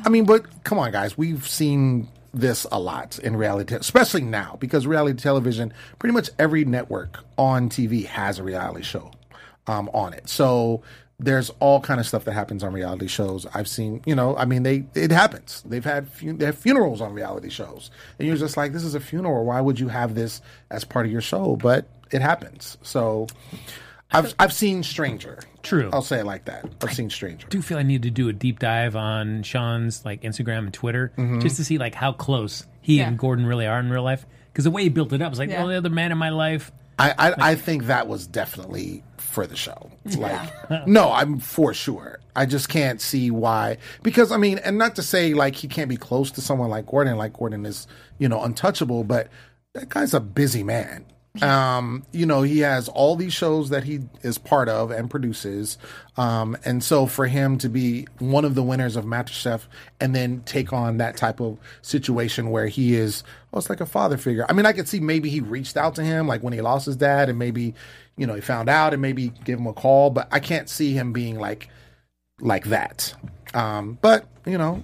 I 0.06 0.10
mean, 0.10 0.26
but 0.26 0.64
come 0.64 0.80
on, 0.80 0.92
guys. 0.92 1.18
We've 1.18 1.48
seen 1.48 2.08
this 2.34 2.66
a 2.72 2.80
lot 2.80 3.20
in 3.20 3.36
reality, 3.36 3.76
especially 3.76 4.22
now 4.24 4.58
because 4.60 4.88
reality 4.88 5.20
television, 5.22 5.72
pretty 6.00 6.14
much 6.14 6.32
every 6.40 6.66
network 6.66 7.20
on 7.38 7.70
TV 7.70 8.06
has 8.08 8.40
a 8.40 8.44
reality 8.44 8.84
show 8.84 9.12
um, 9.68 9.88
on 9.94 10.14
it. 10.14 10.28
So 10.28 10.82
there's 11.24 11.50
all 11.60 11.80
kind 11.80 12.00
of 12.00 12.06
stuff 12.06 12.26
that 12.26 12.34
happens 12.34 12.64
on 12.64 12.74
reality 12.74 13.08
shows. 13.08 13.46
I've 13.54 13.68
seen, 13.68 14.02
you 14.06 14.16
know, 14.16 14.36
I 14.36 14.46
mean, 14.46 14.64
they 14.64 14.86
it 14.96 15.12
happens. 15.12 15.64
They've 15.66 15.84
had 15.84 16.08
fu- 16.10 16.34
they 16.34 16.46
have 16.46 16.58
funerals 16.58 17.02
on 17.02 17.14
reality 17.14 17.50
shows, 17.50 17.92
and 18.20 18.28
you're 18.28 18.38
just 18.38 18.58
like, 18.58 18.74
this 18.74 18.84
is 18.84 18.96
a 18.96 19.00
funeral. 19.00 19.46
Why 19.46 19.62
would 19.62 19.80
you 19.80 19.88
have 19.88 20.16
this 20.16 20.42
as 20.70 20.84
part 20.84 21.06
of 21.06 21.12
your 21.12 21.22
show? 21.22 21.56
But 21.56 21.88
it 22.12 22.22
happens. 22.22 22.78
So. 22.82 23.28
I've 24.16 24.36
I've 24.38 24.54
seen 24.54 24.84
Stranger. 24.84 25.40
True. 25.64 25.90
I'll 25.92 26.04
say 26.04 26.20
it 26.20 26.26
like 26.26 26.46
that. 26.46 26.66
I've 26.84 26.94
seen 26.94 27.10
Stranger. 27.10 27.48
do 27.48 27.64
feel 27.64 27.80
I 27.80 27.84
need 27.84 28.04
to 28.04 28.12
do 28.12 28.30
a 28.30 28.34
deep 28.34 28.60
dive 28.60 28.96
on 28.96 29.42
Sean's 29.42 30.06
like 30.06 30.22
Instagram 30.22 30.60
and 30.60 30.74
Twitter 30.74 31.12
Mm-hmm. 31.18 31.40
just 31.40 31.56
to 31.56 31.66
see 31.66 31.80
like 31.80 31.96
how 31.96 32.12
close 32.12 32.68
he 32.82 32.98
Yeah. 33.00 33.08
and 33.08 33.18
Gordon 33.18 33.48
really 33.48 33.66
are 33.66 33.80
in 33.80 33.90
real 33.90 34.04
life. 34.04 34.28
Because 34.52 34.66
the 34.66 34.70
way 34.72 34.84
he 34.84 34.90
built 34.90 35.14
it 35.14 35.22
up 35.24 35.32
was 35.32 35.40
like, 35.40 35.50
Yeah. 35.50 35.64
oh, 35.64 35.68
the 35.68 35.78
other 35.78 35.90
man 35.90 36.12
in 36.12 36.20
my 36.20 36.30
life. 36.30 36.72
I, 37.00 37.10
I, 37.18 37.34
I 37.54 37.56
think 37.56 37.86
that 37.86 38.08
was 38.08 38.28
definitely 38.28 39.04
for 39.34 39.48
the 39.48 39.56
show. 39.56 39.90
Like, 40.18 40.50
no, 40.88 41.12
I'm 41.12 41.40
for 41.40 41.74
sure. 41.74 42.20
I 42.36 42.46
just 42.46 42.70
can't 42.70 43.02
see 43.02 43.32
why. 43.32 43.78
Because, 44.02 44.32
I 44.32 44.38
mean, 44.38 44.60
and 44.60 44.78
not 44.78 44.96
to 44.96 45.04
say 45.04 45.34
like 45.34 45.56
he 45.56 45.68
can't 45.68 45.90
be 45.90 45.98
close 45.98 46.32
to 46.32 46.42
someone 46.42 46.70
like 46.70 46.86
Gordon, 46.86 47.18
like 47.18 47.34
Gordon 47.34 47.66
is, 47.66 47.88
you 48.20 48.30
know, 48.30 48.44
untouchable, 48.44 49.04
but 49.04 49.30
that 49.74 49.90
guy's 49.90 50.14
a 50.14 50.20
busy 50.20 50.64
man. 50.64 51.06
Um, 51.42 52.06
you 52.12 52.28
know, 52.28 52.44
he 52.44 52.60
has 52.60 52.88
all 52.90 53.16
these 53.16 53.34
shows 53.34 53.70
that 53.70 53.84
he 53.84 54.02
is 54.22 54.38
part 54.38 54.70
of 54.70 54.92
and 54.92 55.10
produces. 55.10 55.80
Um, 56.16 56.56
and 56.64 56.84
so 56.84 57.08
for 57.08 57.26
him 57.26 57.58
to 57.58 57.70
be 57.70 58.08
one 58.20 58.46
of 58.46 58.54
the 58.54 58.62
winners 58.62 58.96
of 58.96 59.06
MasterChef 59.06 59.62
and 60.00 60.16
then 60.16 60.44
take 60.46 60.72
on 60.72 60.98
that 60.98 61.18
type 61.18 61.42
of 61.42 61.58
situation 61.82 62.52
where 62.52 62.68
he 62.68 62.94
is, 62.94 63.24
oh, 63.52 63.58
it's 63.58 63.70
like 63.70 63.82
a 63.82 63.88
father 63.88 64.18
figure. 64.18 64.46
I 64.48 64.54
mean, 64.54 64.68
I 64.68 64.74
could 64.74 64.88
see 64.88 65.00
maybe 65.00 65.30
he 65.30 65.40
reached 65.40 65.76
out 65.76 65.96
to 65.96 66.04
him 66.04 66.28
like 66.28 66.44
when 66.44 66.54
he 66.54 66.62
lost 66.62 66.86
his 66.86 66.98
dad 66.98 67.30
and 67.30 67.40
maybe, 67.40 67.74
you 68.18 68.28
know, 68.28 68.36
he 68.36 68.42
found 68.42 68.70
out 68.70 68.94
and 68.94 69.02
maybe 69.02 69.30
give 69.44 69.60
him 69.60 69.68
a 69.68 69.74
call, 69.74 70.10
but 70.10 70.28
I 70.32 70.40
can't 70.40 70.70
see 70.70 70.94
him 70.94 71.14
being 71.14 71.40
like, 71.40 71.70
like 72.40 72.66
that. 72.66 73.14
Um, 73.54 73.98
but 74.02 74.28
you 74.46 74.58
know, 74.58 74.84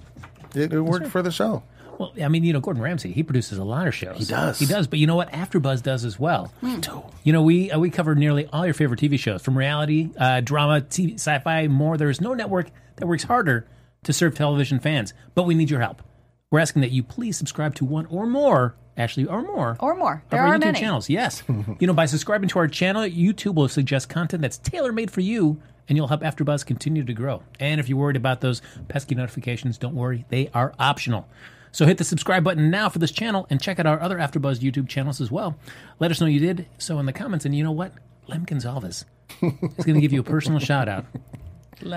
it, 0.54 0.72
it 0.72 0.80
worked 0.80 1.08
for 1.08 1.22
the 1.22 1.30
show. 1.30 1.62
Well, 1.98 2.14
I 2.22 2.28
mean, 2.28 2.44
you 2.44 2.54
know, 2.54 2.60
Gordon 2.60 2.82
Ramsay, 2.82 3.12
he 3.12 3.22
produces 3.22 3.58
a 3.58 3.64
lot 3.64 3.86
of 3.86 3.94
shows. 3.94 4.16
He 4.16 4.24
does. 4.24 4.58
He 4.58 4.64
does. 4.64 4.86
But 4.86 5.00
you 5.00 5.06
know 5.06 5.16
what? 5.16 5.30
AfterBuzz 5.32 5.82
does 5.82 6.06
as 6.06 6.18
well. 6.18 6.50
Me 6.62 6.80
too. 6.80 7.02
You 7.24 7.34
know, 7.34 7.42
we 7.42 7.70
uh, 7.70 7.78
we 7.78 7.90
cover 7.90 8.14
nearly 8.14 8.46
all 8.46 8.64
your 8.64 8.72
favorite 8.72 9.00
TV 9.00 9.18
shows, 9.18 9.42
from 9.42 9.56
reality, 9.56 10.08
uh, 10.16 10.40
drama, 10.40 10.80
TV, 10.80 11.14
sci-fi, 11.14 11.68
more. 11.68 11.98
There 11.98 12.08
is 12.08 12.20
no 12.20 12.32
network 12.32 12.70
that 12.96 13.06
works 13.06 13.24
harder 13.24 13.66
to 14.04 14.14
serve 14.14 14.34
television 14.34 14.80
fans. 14.80 15.12
But 15.34 15.42
we 15.42 15.54
need 15.54 15.68
your 15.68 15.80
help. 15.80 16.02
We're 16.50 16.60
asking 16.60 16.82
that 16.82 16.90
you 16.90 17.02
please 17.02 17.36
subscribe 17.36 17.74
to 17.76 17.84
one 17.84 18.06
or 18.06 18.26
more, 18.26 18.76
actually, 19.00 19.26
or 19.26 19.42
more, 19.42 19.76
Or 19.80 19.94
more. 19.96 20.22
There 20.30 20.40
our 20.40 20.48
are 20.48 20.56
YouTube 20.56 20.60
many. 20.60 20.78
channels. 20.80 21.08
Yes. 21.10 21.42
you 21.80 21.86
know, 21.86 21.92
by 21.92 22.06
subscribing 22.06 22.48
to 22.50 22.58
our 22.58 22.68
channel, 22.68 23.02
YouTube 23.02 23.54
will 23.54 23.68
suggest 23.68 24.08
content 24.08 24.42
that's 24.42 24.58
tailor 24.58 24.92
made 24.92 25.10
for 25.10 25.20
you, 25.22 25.60
and 25.88 25.96
you'll 25.96 26.08
help 26.08 26.20
AfterBuzz 26.22 26.64
continue 26.64 27.02
to 27.04 27.12
grow. 27.12 27.42
And 27.58 27.80
if 27.80 27.88
you're 27.88 27.98
worried 27.98 28.16
about 28.16 28.40
those 28.40 28.62
pesky 28.88 29.14
notifications, 29.14 29.78
don't 29.78 29.94
worry; 29.94 30.24
they 30.28 30.48
are 30.54 30.72
optional. 30.78 31.26
So 31.72 31.86
hit 31.86 31.98
the 31.98 32.04
subscribe 32.04 32.42
button 32.44 32.68
now 32.70 32.88
for 32.88 32.98
this 32.98 33.12
channel 33.12 33.46
and 33.48 33.60
check 33.60 33.78
out 33.78 33.86
our 33.86 34.00
other 34.00 34.18
AfterBuzz 34.18 34.58
YouTube 34.58 34.88
channels 34.88 35.20
as 35.20 35.30
well. 35.30 35.56
Let 36.00 36.10
us 36.10 36.20
know 36.20 36.26
you 36.26 36.40
did 36.40 36.66
so 36.78 36.98
in 36.98 37.06
the 37.06 37.12
comments. 37.12 37.44
And 37.44 37.54
you 37.54 37.62
know 37.64 37.70
what? 37.72 37.92
Lem 38.26 38.44
Gonsalves 38.44 38.84
is 38.88 39.04
going 39.40 39.94
to 39.94 40.00
give 40.00 40.12
you 40.12 40.20
a 40.20 40.24
personal 40.24 40.58
shout 40.58 40.88
out 40.88 41.04
on 41.82 41.90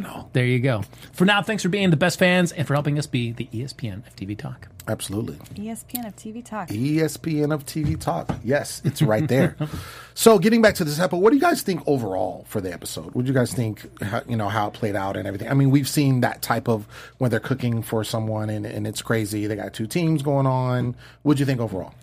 the 0.00 0.08
air. 0.10 0.24
There 0.32 0.46
you 0.46 0.60
go. 0.60 0.82
For 1.12 1.24
now, 1.24 1.42
thanks 1.42 1.62
for 1.62 1.68
being 1.68 1.90
the 1.90 1.96
best 1.96 2.18
fans 2.18 2.52
and 2.52 2.66
for 2.66 2.74
helping 2.74 2.98
us 2.98 3.06
be 3.06 3.32
the 3.32 3.48
ESPN 3.52 4.06
of 4.06 4.16
TV 4.16 4.36
Talk. 4.36 4.68
Absolutely. 4.88 5.36
ESPN 5.54 6.06
of 6.06 6.16
TV 6.16 6.44
Talk. 6.44 6.68
ESPN 6.68 7.52
of 7.52 7.64
TV 7.64 7.98
Talk. 7.98 8.30
Yes, 8.42 8.82
it's 8.84 9.02
right 9.02 9.26
there. 9.28 9.56
so, 10.14 10.38
getting 10.38 10.62
back 10.62 10.74
to 10.76 10.84
this 10.84 10.98
episode, 10.98 11.18
what 11.18 11.30
do 11.30 11.36
you 11.36 11.42
guys 11.42 11.62
think 11.62 11.82
overall 11.86 12.44
for 12.48 12.60
the 12.60 12.72
episode? 12.72 13.14
What 13.14 13.24
do 13.24 13.28
you 13.28 13.34
guys 13.34 13.52
think? 13.52 14.02
How, 14.02 14.22
you 14.28 14.36
know 14.36 14.48
how 14.48 14.68
it 14.68 14.74
played 14.74 14.96
out 14.96 15.16
and 15.16 15.26
everything. 15.28 15.48
I 15.48 15.54
mean, 15.54 15.70
we've 15.70 15.88
seen 15.88 16.22
that 16.22 16.42
type 16.42 16.68
of 16.68 16.86
when 17.18 17.30
they're 17.30 17.40
cooking 17.40 17.82
for 17.82 18.02
someone 18.04 18.50
and, 18.50 18.66
and 18.66 18.86
it's 18.86 19.02
crazy. 19.02 19.46
They 19.46 19.56
got 19.56 19.74
two 19.74 19.86
teams 19.86 20.22
going 20.22 20.46
on. 20.46 20.96
What 21.22 21.36
do 21.36 21.40
you 21.40 21.46
think 21.46 21.60
overall? 21.60 21.94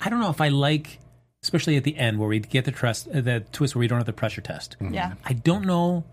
I 0.00 0.08
don't 0.08 0.18
know 0.18 0.30
if 0.30 0.40
I 0.40 0.48
like, 0.48 0.98
especially 1.42 1.76
at 1.76 1.84
the 1.84 1.96
end 1.96 2.18
where 2.18 2.28
we 2.28 2.40
get 2.40 2.64
the 2.64 2.72
trust, 2.72 3.08
uh, 3.08 3.20
the 3.20 3.44
twist 3.52 3.76
where 3.76 3.80
we 3.80 3.86
don't 3.88 3.98
have 3.98 4.06
the 4.06 4.12
pressure 4.12 4.40
test. 4.40 4.76
Yeah. 4.80 5.14
I 5.24 5.34
don't 5.34 5.64
know. 5.64 6.04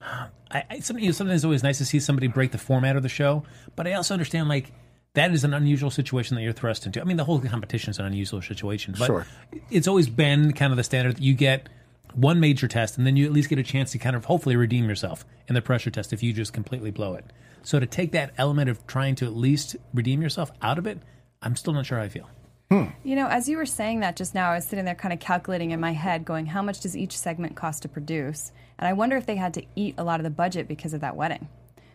I, 0.00 0.64
I 0.70 0.80
sometimes, 0.80 1.16
sometimes 1.16 1.40
it's 1.40 1.44
always 1.44 1.62
nice 1.62 1.78
to 1.78 1.84
see 1.84 2.00
somebody 2.00 2.26
break 2.26 2.52
the 2.52 2.58
format 2.58 2.96
of 2.96 3.02
the 3.02 3.08
show, 3.08 3.44
but 3.76 3.86
I 3.86 3.94
also 3.94 4.14
understand 4.14 4.48
like 4.48 4.72
that 5.14 5.32
is 5.32 5.44
an 5.44 5.54
unusual 5.54 5.90
situation 5.90 6.36
that 6.36 6.42
you're 6.42 6.52
thrust 6.52 6.86
into. 6.86 7.00
I 7.00 7.04
mean, 7.04 7.16
the 7.16 7.24
whole 7.24 7.40
competition 7.40 7.90
is 7.90 7.98
an 7.98 8.06
unusual 8.06 8.40
situation, 8.40 8.94
but 8.98 9.06
Sure. 9.06 9.26
it's 9.70 9.88
always 9.88 10.08
been 10.08 10.52
kind 10.52 10.72
of 10.72 10.76
the 10.76 10.84
standard 10.84 11.16
that 11.16 11.22
you 11.22 11.34
get 11.34 11.68
one 12.14 12.40
major 12.40 12.68
test 12.68 12.96
and 12.96 13.06
then 13.06 13.16
you 13.16 13.26
at 13.26 13.32
least 13.32 13.48
get 13.48 13.58
a 13.58 13.62
chance 13.62 13.92
to 13.92 13.98
kind 13.98 14.16
of 14.16 14.24
hopefully 14.26 14.56
redeem 14.56 14.88
yourself 14.88 15.24
in 15.48 15.54
the 15.54 15.62
pressure 15.62 15.90
test 15.90 16.12
if 16.12 16.22
you 16.22 16.32
just 16.32 16.52
completely 16.52 16.90
blow 16.90 17.14
it. 17.14 17.24
So 17.62 17.80
to 17.80 17.86
take 17.86 18.12
that 18.12 18.32
element 18.38 18.70
of 18.70 18.86
trying 18.86 19.14
to 19.16 19.26
at 19.26 19.36
least 19.36 19.76
redeem 19.92 20.22
yourself 20.22 20.50
out 20.62 20.78
of 20.78 20.86
it, 20.86 21.00
I'm 21.42 21.56
still 21.56 21.72
not 21.72 21.84
sure 21.86 21.98
how 21.98 22.04
I 22.04 22.08
feel. 22.08 22.28
You 22.70 23.16
know, 23.16 23.28
as 23.28 23.48
you 23.48 23.56
were 23.56 23.64
saying 23.66 24.00
that 24.00 24.14
just 24.14 24.34
now, 24.34 24.50
I 24.50 24.56
was 24.56 24.66
sitting 24.66 24.84
there 24.84 24.94
kind 24.94 25.14
of 25.14 25.20
calculating 25.20 25.70
in 25.70 25.80
my 25.80 25.92
head, 25.92 26.26
going, 26.26 26.44
how 26.44 26.60
much 26.60 26.80
does 26.80 26.94
each 26.94 27.16
segment 27.16 27.56
cost 27.56 27.82
to 27.82 27.88
produce? 27.88 28.52
And 28.78 28.86
I 28.88 28.92
wonder 28.92 29.16
if 29.16 29.26
they 29.26 29.36
had 29.36 29.54
to 29.54 29.64
eat 29.74 29.94
a 29.98 30.04
lot 30.04 30.20
of 30.20 30.24
the 30.24 30.30
budget 30.30 30.68
because 30.68 30.94
of 30.94 31.00
that 31.00 31.16
wedding. 31.16 31.48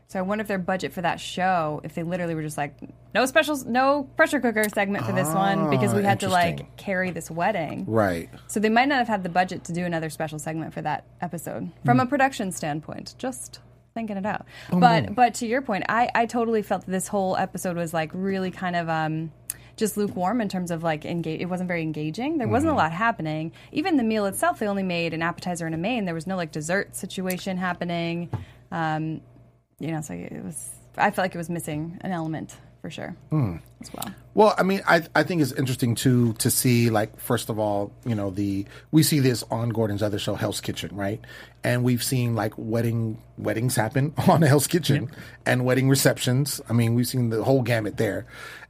So 0.08 0.20
I 0.20 0.22
wonder 0.22 0.44
if 0.44 0.48
their 0.48 0.60
budget 0.60 0.94
for 0.94 1.02
that 1.02 1.20
show, 1.20 1.82
if 1.84 1.96
they 1.96 2.04
literally 2.04 2.36
were 2.36 2.44
just 2.44 2.58
like, 2.58 2.76
no 3.16 3.26
specials, 3.26 3.66
no 3.66 4.04
pressure 4.16 4.40
cooker 4.40 4.68
segment 4.70 5.06
for 5.06 5.12
this 5.12 5.28
one 5.28 5.72
because 5.72 5.94
we 5.94 6.04
had 6.04 6.20
to 6.20 6.30
like 6.30 6.78
carry 6.78 7.10
this 7.10 7.32
wedding. 7.32 7.86
Right. 7.88 8.30
So 8.48 8.60
they 8.60 8.70
might 8.70 8.90
not 8.90 9.00
have 9.00 9.08
had 9.08 9.24
the 9.24 9.30
budget 9.30 9.64
to 9.66 9.74
do 9.74 9.86
another 9.86 10.12
special 10.12 10.38
segment 10.38 10.74
for 10.74 10.82
that 10.84 11.06
episode 11.22 11.72
from 11.84 12.00
a 12.00 12.06
production 12.06 12.52
standpoint. 12.52 13.16
Just 13.18 13.60
thinking 13.96 14.18
it 14.18 14.26
out. 14.26 14.46
but 14.72 15.16
but 15.16 15.36
to 15.36 15.48
your 15.48 15.62
point, 15.62 15.86
I 15.90 16.10
I 16.14 16.26
totally 16.26 16.62
felt 16.62 16.86
that 16.86 16.92
this 16.92 17.08
whole 17.08 17.36
episode 17.38 17.78
was 17.78 17.94
like 17.94 18.12
really 18.14 18.52
kind 18.52 18.76
of 18.76 18.90
um 18.90 19.32
just 19.76 19.98
lukewarm 19.98 20.42
in 20.42 20.50
terms 20.50 20.72
of 20.72 20.84
like 20.84 21.06
engage. 21.06 21.42
It 21.42 21.46
wasn't 21.46 21.68
very 21.68 21.82
engaging. 21.82 22.38
There 22.38 22.48
wasn't 22.48 22.74
a 22.74 22.76
lot 22.76 22.92
happening. 22.92 23.52
Even 23.72 23.98
the 23.98 24.04
meal 24.04 24.26
itself, 24.26 24.60
they 24.60 24.68
only 24.68 24.84
made 24.84 25.14
an 25.14 25.22
appetizer 25.22 25.66
and 25.66 25.74
a 25.74 25.78
main. 25.78 26.06
There 26.06 26.14
was 26.14 26.28
no 26.28 26.36
like 26.36 26.52
dessert 26.52 26.96
situation 26.96 27.58
happening. 27.58 28.30
Um, 28.72 29.22
you 29.80 29.92
know, 29.92 30.02
so 30.02 30.14
it 30.14 30.44
was. 30.44 30.70
I 30.98 31.10
felt 31.10 31.26
like 31.26 31.36
it 31.36 31.40
was 31.40 31.50
missing 31.50 31.98
an 32.02 32.12
element 32.12 32.56
for 32.84 32.90
sure 32.90 33.16
as 33.32 33.94
well. 33.94 34.14
Well, 34.34 34.56
I 34.58 34.64
mean, 34.64 34.82
I 34.86 35.04
I 35.16 35.24
think 35.24 35.42
it's 35.42 35.54
interesting 35.54 35.96
too 35.96 36.34
to 36.34 36.52
see 36.52 36.90
like 36.90 37.18
first 37.18 37.50
of 37.50 37.58
all, 37.58 37.94
you 38.06 38.14
know, 38.14 38.30
the 38.30 38.66
we 38.92 39.04
see 39.04 39.20
this 39.20 39.42
on 39.50 39.70
Gordon's 39.70 40.04
other 40.04 40.20
show, 40.20 40.36
Hell's 40.36 40.60
Kitchen, 40.60 40.94
right? 40.94 41.22
And 41.64 41.84
we've 41.84 42.04
seen 42.04 42.36
like 42.36 42.54
wedding 42.58 43.22
weddings 43.38 43.78
happen 43.78 44.14
on 44.28 44.42
Hell's 44.42 44.68
Kitchen 44.68 45.10
and 45.46 45.64
wedding 45.64 45.88
receptions. 45.88 46.60
I 46.70 46.74
mean, 46.74 46.94
we've 46.94 47.08
seen 47.08 47.30
the 47.30 47.44
whole 47.44 47.62
gamut 47.62 47.96
there. 47.96 48.26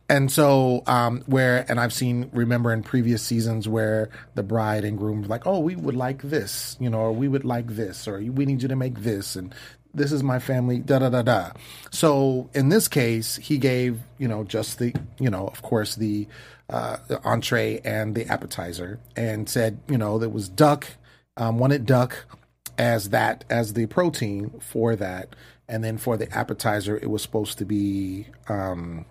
And 0.10 0.32
so, 0.32 0.84
um, 0.86 1.24
where, 1.28 1.66
and 1.70 1.80
I've 1.80 1.94
seen, 1.94 2.30
remember 2.34 2.74
in 2.74 2.84
previous 2.84 3.24
seasons 3.24 3.70
where 3.70 4.10
the 4.36 4.44
bride 4.44 4.84
and 4.84 4.98
groom 4.98 5.22
were 5.22 5.28
like, 5.28 5.48
oh, 5.48 5.60
we 5.60 5.76
would 5.76 5.96
like 5.96 6.22
this, 6.22 6.76
you 6.80 6.90
know, 6.90 7.00
or 7.00 7.12
we 7.14 7.28
would 7.28 7.46
like 7.46 7.68
this, 7.68 8.08
or 8.08 8.20
we 8.20 8.46
need 8.46 8.62
you 8.62 8.68
to 8.68 8.76
make 8.76 9.00
this. 9.00 9.36
And 9.36 9.56
this 9.94 10.12
is 10.12 10.22
my 10.22 10.40
family, 10.40 10.80
da 10.80 11.00
da 11.00 11.10
da 11.10 11.22
da. 11.22 11.52
So 11.90 12.50
in 12.54 12.70
this 12.70 12.88
case, 12.88 13.38
he 13.38 13.58
gave, 13.58 14.02
you 14.18 14.28
know, 14.28 14.44
just 14.44 14.78
the, 14.78 14.94
you 15.20 15.30
know, 15.30 15.48
of 15.48 15.62
course, 15.62 15.96
the, 15.96 16.28
uh, 16.70 16.98
the 17.08 17.22
entree 17.24 17.80
and 17.86 18.14
the 18.14 18.26
appetizer 18.28 19.00
and 19.16 19.48
said, 19.48 19.80
you 19.88 19.98
know, 19.98 20.18
there 20.18 20.30
was 20.30 20.50
duck, 20.50 20.88
um, 21.38 21.60
wanted 21.60 21.86
duck 21.86 22.26
as 22.78 23.10
that, 23.12 23.46
as 23.50 23.74
the 23.74 23.86
protein 23.86 24.60
for 24.60 24.98
that. 24.98 25.36
And 25.70 25.82
then 25.82 25.98
for 25.98 26.18
the 26.18 26.32
appetizer, 26.36 26.98
it 26.98 27.10
was 27.10 27.22
supposed 27.22 27.58
to 27.60 27.66
be, 27.66 28.28
um, 28.50 29.06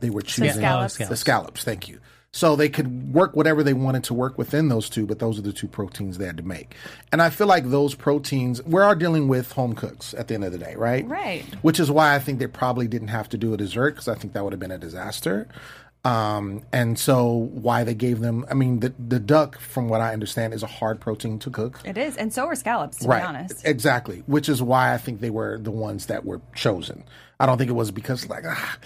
they 0.00 0.10
were 0.10 0.22
choosing 0.22 0.52
scallops. 0.52 0.96
the 0.96 1.16
scallops. 1.16 1.64
Thank 1.64 1.88
you. 1.88 2.00
So 2.32 2.56
they 2.56 2.68
could 2.68 3.14
work 3.14 3.36
whatever 3.36 3.62
they 3.62 3.74
wanted 3.74 4.02
to 4.04 4.14
work 4.14 4.36
within 4.38 4.68
those 4.68 4.90
two, 4.90 5.06
but 5.06 5.20
those 5.20 5.38
are 5.38 5.42
the 5.42 5.52
two 5.52 5.68
proteins 5.68 6.18
they 6.18 6.26
had 6.26 6.36
to 6.38 6.42
make. 6.42 6.74
And 7.12 7.22
I 7.22 7.30
feel 7.30 7.46
like 7.46 7.70
those 7.70 7.94
proteins, 7.94 8.60
we 8.64 8.80
are 8.82 8.96
dealing 8.96 9.28
with 9.28 9.52
home 9.52 9.74
cooks 9.76 10.14
at 10.14 10.26
the 10.26 10.34
end 10.34 10.42
of 10.42 10.50
the 10.50 10.58
day, 10.58 10.74
right? 10.74 11.06
Right. 11.06 11.44
Which 11.62 11.78
is 11.78 11.92
why 11.92 12.12
I 12.16 12.18
think 12.18 12.40
they 12.40 12.48
probably 12.48 12.88
didn't 12.88 13.08
have 13.08 13.28
to 13.28 13.38
do 13.38 13.54
a 13.54 13.56
dessert 13.56 13.92
because 13.92 14.08
I 14.08 14.16
think 14.16 14.32
that 14.32 14.42
would 14.42 14.52
have 14.52 14.58
been 14.58 14.72
a 14.72 14.78
disaster. 14.78 15.46
Um, 16.04 16.62
and 16.72 16.98
so 16.98 17.32
why 17.32 17.84
they 17.84 17.94
gave 17.94 18.18
them, 18.20 18.44
I 18.50 18.54
mean, 18.54 18.80
the, 18.80 18.92
the 18.98 19.20
duck, 19.20 19.58
from 19.60 19.88
what 19.88 20.00
I 20.02 20.12
understand, 20.12 20.52
is 20.52 20.62
a 20.62 20.66
hard 20.66 21.00
protein 21.00 21.38
to 21.38 21.50
cook. 21.50 21.80
It 21.84 21.96
is, 21.96 22.16
and 22.16 22.30
so 22.32 22.46
are 22.46 22.54
scallops. 22.56 22.98
To 22.98 23.08
Right. 23.08 23.20
be 23.22 23.26
honest. 23.26 23.64
Exactly. 23.64 24.22
Which 24.26 24.48
is 24.48 24.60
why 24.60 24.92
I 24.92 24.98
think 24.98 25.20
they 25.20 25.30
were 25.30 25.56
the 25.58 25.70
ones 25.70 26.06
that 26.06 26.24
were 26.26 26.40
chosen. 26.54 27.04
I 27.40 27.46
don't 27.46 27.58
think 27.58 27.70
it 27.70 27.74
was 27.74 27.90
because 27.90 28.28
like 28.28 28.44
ah, 28.46 28.76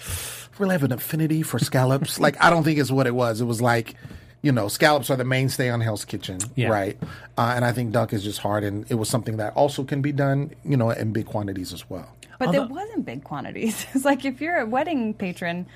really 0.57 0.73
have 0.73 0.83
an 0.83 0.91
affinity 0.91 1.41
for 1.43 1.59
scallops. 1.59 2.19
like 2.19 2.41
I 2.43 2.49
don't 2.49 2.63
think 2.63 2.79
it's 2.79 2.91
what 2.91 3.07
it 3.07 3.15
was. 3.15 3.41
It 3.41 3.45
was 3.45 3.61
like, 3.61 3.95
you 4.41 4.51
know, 4.51 4.67
scallops 4.67 5.09
are 5.09 5.15
the 5.17 5.23
mainstay 5.23 5.69
on 5.69 5.81
Hell's 5.81 6.05
Kitchen, 6.05 6.39
Yeah. 6.55 6.69
right? 6.69 6.97
Uh, 7.37 7.53
and 7.55 7.63
I 7.65 7.71
think 7.71 7.91
duck 7.91 8.13
is 8.13 8.23
just 8.23 8.39
hard, 8.39 8.63
and 8.63 8.85
it 8.89 8.95
was 8.95 9.09
something 9.09 9.37
that 9.37 9.53
also 9.55 9.83
can 9.83 10.01
be 10.01 10.11
done, 10.11 10.51
you 10.65 10.77
know, 10.77 10.89
in 10.89 11.13
big 11.13 11.25
quantities 11.27 11.73
as 11.73 11.89
well. 11.89 12.07
But 12.39 12.51
there 12.53 12.65
wasn't 12.65 13.05
big 13.05 13.23
quantities. 13.23 13.85
It's 13.93 14.05
like 14.05 14.23
if 14.25 14.39
you're 14.41 14.57
a 14.57 14.65
wedding 14.65 15.13
patron, 15.13 15.67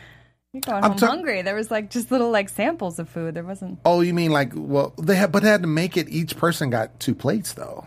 you're 0.54 0.62
going 0.62 0.84
I'm 0.84 0.92
home 0.92 1.00
ta- 1.00 1.08
hungry. 1.08 1.42
There 1.42 1.56
was 1.56 1.70
like 1.72 1.90
just 1.90 2.10
little 2.12 2.32
like 2.32 2.48
samples 2.48 3.00
of 3.00 3.10
food. 3.10 3.34
There 3.36 3.44
wasn't. 3.44 3.80
Oh, 3.86 4.00
you 4.02 4.14
mean 4.14 4.32
like 4.32 4.54
well, 4.56 4.94
they 4.98 5.16
had, 5.16 5.32
but 5.32 5.44
they 5.44 5.50
had 5.50 5.62
to 5.64 5.68
make 5.68 5.98
it. 5.98 6.08
Each 6.10 6.38
person 6.38 6.70
got 6.70 7.00
two 7.00 7.16
plates, 7.16 7.54
though. 7.54 7.86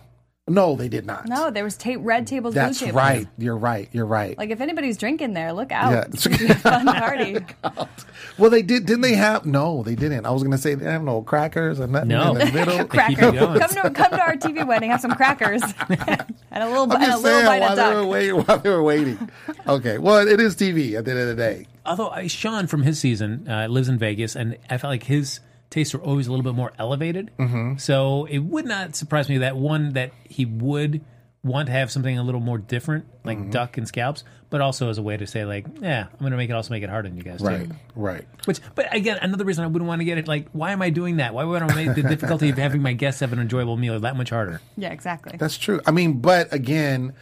No, 0.49 0.76
they 0.76 0.88
did 0.88 1.05
not. 1.07 1.26
No, 1.26 1.50
there 1.50 1.65
was 1.65 1.76
ta- 1.76 1.97
red 1.99 2.26
tables, 2.26 2.55
that's 2.55 2.79
blue 2.79 2.87
tables. 2.87 2.97
right. 2.97 3.26
You're 3.37 3.57
right. 3.57 3.88
You're 3.91 4.07
right. 4.07 4.38
Like 4.38 4.50
if 4.50 4.61
anybody's 4.61 4.97
drinking 4.97 5.33
there, 5.35 5.53
look 5.53 5.73
out. 5.73 5.91
Yeah. 5.93 6.05
It's 6.12 6.25
gonna 6.26 6.38
be 6.38 6.47
a 6.47 6.55
fun 6.55 6.87
party. 6.87 7.38
Well, 8.38 8.50
they 8.50 8.61
did. 8.61 8.85
Didn't 8.85 9.00
they 9.00 9.15
have? 9.15 9.47
No, 9.47 9.83
they 9.83 9.95
didn't. 9.95 10.26
I 10.26 10.31
was 10.31 10.43
going 10.43 10.53
to 10.53 10.59
say 10.59 10.75
they 10.75 10.85
have 10.91 11.03
no 11.03 11.23
crackers 11.23 11.81
and 11.81 11.93
nothing 11.93 12.09
No. 12.09 12.33
in 12.33 12.38
the 12.47 12.53
middle. 12.53 12.85
Crackers. 12.87 13.17
Come 13.19 13.35
to 13.57 13.91
come 13.91 14.11
to 14.11 14.21
our 14.21 14.35
TV 14.37 14.67
wedding. 14.67 14.91
Have 14.91 15.00
some 15.00 15.12
crackers 15.12 15.62
and 15.88 16.62
a 16.62 16.67
little 16.69 16.83
I'm 16.93 17.03
and 17.03 17.12
a 17.12 17.17
little 17.17 17.23
saying 17.23 17.47
bite 17.47 17.61
while 17.61 17.71
of 17.71 17.76
they 17.76 17.83
were 17.95 18.03
duck. 18.03 18.09
waiting. 18.11 18.35
While 18.45 18.59
they 18.59 18.71
were 18.71 18.83
waiting. 18.83 19.31
Okay. 19.67 19.97
Well, 19.99 20.29
it 20.29 20.38
is 20.38 20.55
TV 20.55 20.99
at 20.99 21.07
the 21.07 21.12
end 21.12 21.21
of 21.21 21.29
the 21.29 21.35
day. 21.35 21.67
Although 21.87 22.09
uh, 22.09 22.29
Sean 22.29 22.67
from 22.67 22.83
his 22.83 22.99
season 22.99 23.47
uh, 23.49 23.69
lives 23.69 23.88
in 23.88 23.97
Vegas, 23.99 24.37
and 24.37 24.59
I 24.69 24.76
felt 24.76 24.91
like 24.91 25.05
his 25.05 25.41
tastes 25.70 25.94
were 25.94 26.00
always 26.00 26.26
a 26.26 26.30
little 26.30 26.44
bit 26.44 26.54
more 26.54 26.73
elevated. 26.78 27.30
Mm-hmm. 27.38 27.76
So 27.78 28.26
it 28.26 28.38
would 28.38 28.64
not 28.66 28.94
surprise 28.96 29.28
me 29.28 29.38
that 29.38 29.56
one 29.56 29.94
that 29.94 30.12
he 30.25 30.44
would 30.44 31.04
want 31.42 31.66
to 31.66 31.73
have 31.73 31.92
something 31.92 32.18
a 32.18 32.23
little 32.25 32.40
more 32.40 32.58
different, 32.58 33.04
like 33.25 33.38
Mm-hmm. 33.38 33.50
duck 33.50 33.78
and 33.78 33.87
scallops, 33.87 34.25
but 34.50 34.61
also 34.61 34.90
as 34.90 34.99
a 34.99 35.02
way 35.02 35.16
to 35.16 35.26
say 35.28 35.44
like, 35.44 35.64
yeah, 35.80 36.06
I'm 36.12 36.18
going 36.18 36.32
to 36.32 36.37
make 36.37 36.50
it 36.50 36.54
also 36.54 36.70
make 36.75 36.82
it 36.82 36.90
hard 36.90 37.06
on 37.06 37.16
you 37.16 37.23
guys 37.23 37.40
Right. 37.40 37.68
too. 37.68 37.76
Right. 37.94 38.25
Which, 38.46 38.58
but 38.75 38.92
again, 38.92 39.18
another 39.23 39.44
reason 39.44 39.62
I 39.62 39.68
wouldn't 39.68 39.87
want 39.87 40.00
to 40.00 40.04
get 40.04 40.18
it. 40.18 40.26
Like, 40.26 40.49
why 40.52 40.73
am 40.73 40.82
I 40.82 40.90
doing 40.90 41.18
that? 41.18 41.35
Why 41.35 41.44
would 41.44 41.62
I 41.62 41.73
make 41.73 41.94
the 41.94 42.02
difficulty 42.08 42.49
of 42.49 42.58
having 42.58 42.82
my 42.82 42.94
guests 42.94 43.20
have 43.20 43.32
an 43.32 43.38
enjoyable 43.38 43.76
meal 43.76 43.99
that 44.00 44.16
much 44.16 44.30
harder? 44.30 44.61
Yeah, 44.76 44.90
exactly. 44.90 45.37
That's 45.38 45.56
true. 45.56 45.80
I 45.87 45.92
mean, 45.92 46.14
but 46.20 46.52
again, 46.52 47.12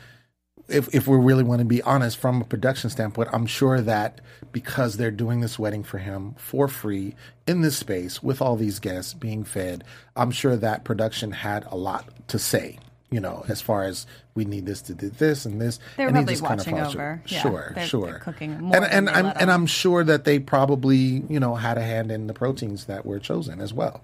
if 0.69 0.95
if 0.95 1.07
we 1.07 1.17
really 1.19 1.43
want 1.45 1.59
to 1.61 1.65
be 1.65 1.83
honest 1.83 2.17
from 2.17 2.41
a 2.41 2.45
production 2.45 2.91
standpoint, 2.91 3.29
I'm 3.33 3.47
sure 3.47 3.81
that 3.81 4.21
because 4.53 4.97
they're 4.97 5.11
doing 5.11 5.41
this 5.41 5.59
wedding 5.59 5.83
for 5.83 5.99
him 5.99 6.35
for 6.39 6.69
free 6.69 7.15
in 7.47 7.61
this 7.61 7.77
space 7.77 8.23
with 8.23 8.41
all 8.41 8.57
these 8.57 8.79
guests 8.79 9.15
being 9.15 9.45
fed, 9.45 9.85
I'm 10.17 10.31
sure 10.31 10.57
that 10.57 10.85
production 10.85 11.33
had 11.33 11.65
a 11.71 11.77
lot 11.77 12.09
to 12.29 12.39
say. 12.39 12.79
You 13.11 13.21
know, 13.21 13.45
as 13.47 13.61
far 13.61 13.85
as 13.85 14.07
we 14.35 14.45
need 14.45 14.67
this 14.67 14.83
to 14.83 14.95
do 14.95 15.09
this 15.09 15.47
and 15.47 15.61
this, 15.61 15.79
They 15.97 16.03
were 16.03 16.09
and 16.09 16.17
probably 16.17 16.33
just 16.35 16.45
kind 16.45 16.59
of 16.61 16.67
watching 16.67 16.81
over. 17.01 17.23
Yeah, 17.27 17.43
sure, 17.43 17.73
they're- 17.75 17.87
sure. 17.87 18.07
they're 18.07 18.19
cooking 18.19 18.61
more 18.61 18.75
and 18.77 18.85
and 18.87 19.09
I'm 19.11 19.27
and. 19.37 19.51
I'm 19.53 19.67
sure 19.67 20.03
that 20.03 20.25
they 20.25 20.41
probably 20.41 21.23
you 21.29 21.39
know 21.39 21.55
had 21.55 21.79
a 21.79 21.83
hand 21.83 22.11
in 22.11 22.27
the 22.27 22.35
proteins 22.35 22.87
that 22.87 23.07
were 23.07 23.21
chosen 23.21 23.61
as 23.61 23.73
well. 23.73 24.03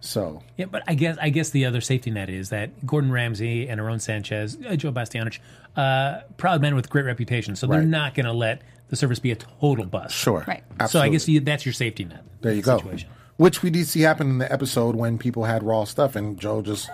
So 0.00 0.42
Yeah, 0.56 0.66
but 0.66 0.82
I 0.86 0.94
guess 0.94 1.16
I 1.20 1.28
guess 1.30 1.50
the 1.50 1.66
other 1.66 1.80
safety 1.80 2.10
net 2.10 2.30
is 2.30 2.48
that 2.50 2.86
Gordon 2.86 3.12
Ramsay 3.12 3.68
and 3.68 3.80
Aaron 3.80 4.00
Sanchez, 4.00 4.56
uh, 4.66 4.74
Joe 4.76 4.92
Bastianich, 4.92 5.38
uh, 5.76 6.20
proud 6.36 6.60
men 6.62 6.74
with 6.74 6.88
great 6.90 7.04
reputation, 7.04 7.54
so 7.56 7.66
they're 7.66 7.80
Right. 7.80 7.86
not 7.88 8.14
going 8.14 8.26
to 8.26 8.32
let 8.32 8.62
the 8.88 8.96
service 8.96 9.18
be 9.18 9.30
a 9.30 9.36
total 9.36 9.84
bust. 9.84 10.14
sure, 10.14 10.44
Right. 10.48 10.62
So 10.68 10.74
I 10.80 10.82
Absolutely. 10.84 11.10
guess 11.10 11.28
you, 11.28 11.40
that's 11.40 11.64
your 11.66 11.72
safety 11.72 12.04
net. 12.04 12.24
There 12.40 12.52
you 12.52 12.58
in 12.58 12.64
go. 12.64 12.78
Situation. 12.78 13.08
Which 13.36 13.62
we 13.62 13.70
did 13.70 13.86
see 13.86 14.00
happen 14.02 14.28
in 14.28 14.38
the 14.38 14.52
episode 14.52 14.96
when 14.96 15.16
people 15.16 15.44
had 15.44 15.62
raw 15.62 15.84
stuff, 15.84 16.14
and 16.16 16.38
Joe 16.38 16.60
just, 16.60 16.90